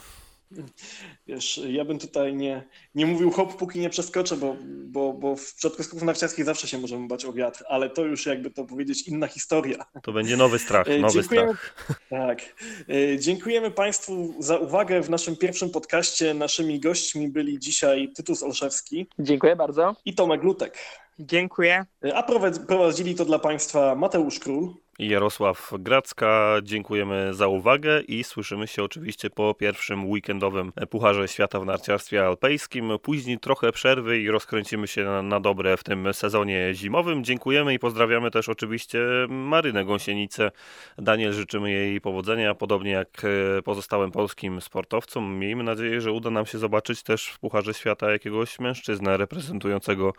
Wiesz, 1.27 1.61
ja 1.67 1.85
bym 1.85 1.99
tutaj 1.99 2.35
nie, 2.35 2.63
nie 2.95 3.05
mówił 3.05 3.31
hop, 3.31 3.55
póki 3.55 3.79
nie 3.79 3.89
przeskoczę, 3.89 4.37
bo, 4.37 4.55
bo, 4.65 5.13
bo 5.13 5.35
w 5.35 5.53
przypadku 5.53 5.83
skoków 5.83 6.03
narciarskich 6.03 6.45
zawsze 6.45 6.67
się 6.67 6.77
możemy 6.77 7.07
bać 7.07 7.25
o 7.25 7.33
wiatr, 7.33 7.63
ale 7.67 7.89
to 7.89 8.05
już 8.05 8.25
jakby 8.25 8.51
to 8.51 8.65
powiedzieć 8.65 9.07
inna 9.07 9.27
historia. 9.27 9.85
To 10.03 10.11
będzie 10.11 10.37
nowy 10.37 10.59
strach, 10.59 10.87
e, 10.87 10.97
nowy 10.97 11.13
Dziękujemy, 11.13 11.53
strach. 11.53 11.97
Tak. 12.09 12.41
E, 12.89 13.19
dziękujemy 13.19 13.71
Państwu 13.71 14.33
za 14.39 14.57
uwagę 14.57 15.01
w 15.01 15.09
naszym 15.09 15.35
pierwszym 15.35 15.69
podcaście. 15.69 16.33
Naszymi 16.33 16.79
gośćmi 16.79 17.27
byli 17.27 17.59
dzisiaj 17.59 18.13
Tytus 18.15 18.43
Olszewski. 18.43 19.07
Dziękuję 19.19 19.55
bardzo. 19.55 19.95
I 20.05 20.15
Tomek 20.15 20.43
Lutek. 20.43 20.77
Dziękuję. 21.19 21.85
E, 22.05 22.15
a 22.15 22.23
prowadzili 22.67 23.15
to 23.15 23.25
dla 23.25 23.39
Państwa 23.39 23.95
Mateusz 23.95 24.39
Król 24.39 24.73
i 24.99 25.09
Jarosław 25.09 25.73
Gracka. 25.79 26.55
Dziękujemy 26.63 27.33
za 27.33 27.47
uwagę 27.47 28.01
i 28.01 28.23
słyszymy 28.23 28.67
się 28.67 28.83
oczywiście 28.83 29.29
po 29.29 29.53
pierwszym 29.53 30.09
weekendowym 30.09 30.71
Pucharze 30.89 31.27
Świata 31.27 31.59
w 31.59 31.65
narciarstwie 31.65 32.25
alpejskim. 32.25 32.91
Później 33.01 33.39
trochę 33.39 33.71
przerwy 33.71 34.19
i 34.19 34.29
rozkręcimy 34.29 34.87
się 34.87 35.03
na, 35.03 35.21
na 35.21 35.39
dobre 35.39 35.77
w 35.77 35.83
tym 35.83 36.13
sezonie 36.13 36.69
zimowym. 36.73 37.23
Dziękujemy 37.23 37.73
i 37.73 37.79
pozdrawiamy 37.79 38.31
też 38.31 38.49
oczywiście 38.49 38.99
Marynę 39.29 39.85
Gąsienicę. 39.85 40.51
Daniel 40.97 41.33
życzymy 41.33 41.71
jej 41.71 42.01
powodzenia, 42.01 42.55
podobnie 42.55 42.91
jak 42.91 43.21
pozostałym 43.63 44.11
polskim 44.11 44.61
sportowcom. 44.61 45.39
Miejmy 45.39 45.63
nadzieję, 45.63 46.01
że 46.01 46.11
uda 46.11 46.29
nam 46.29 46.45
się 46.45 46.57
zobaczyć 46.57 47.03
też 47.03 47.27
w 47.27 47.39
Pucharze 47.39 47.73
Świata 47.73 48.11
jakiegoś 48.11 48.59
mężczyznę 48.59 49.17
reprezentującego 49.17 50.13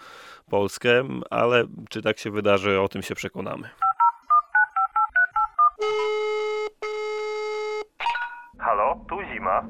Polskę, 0.51 1.09
ale 1.31 1.64
czy 1.91 2.03
tak 2.03 2.18
się 2.18 2.31
wydarzy, 2.31 2.81
o 2.81 2.89
tym 2.89 3.03
się 3.03 3.14
przekonamy. 3.14 3.68
Halo, 8.59 9.05
tu 9.09 9.16
zima. 9.33 9.62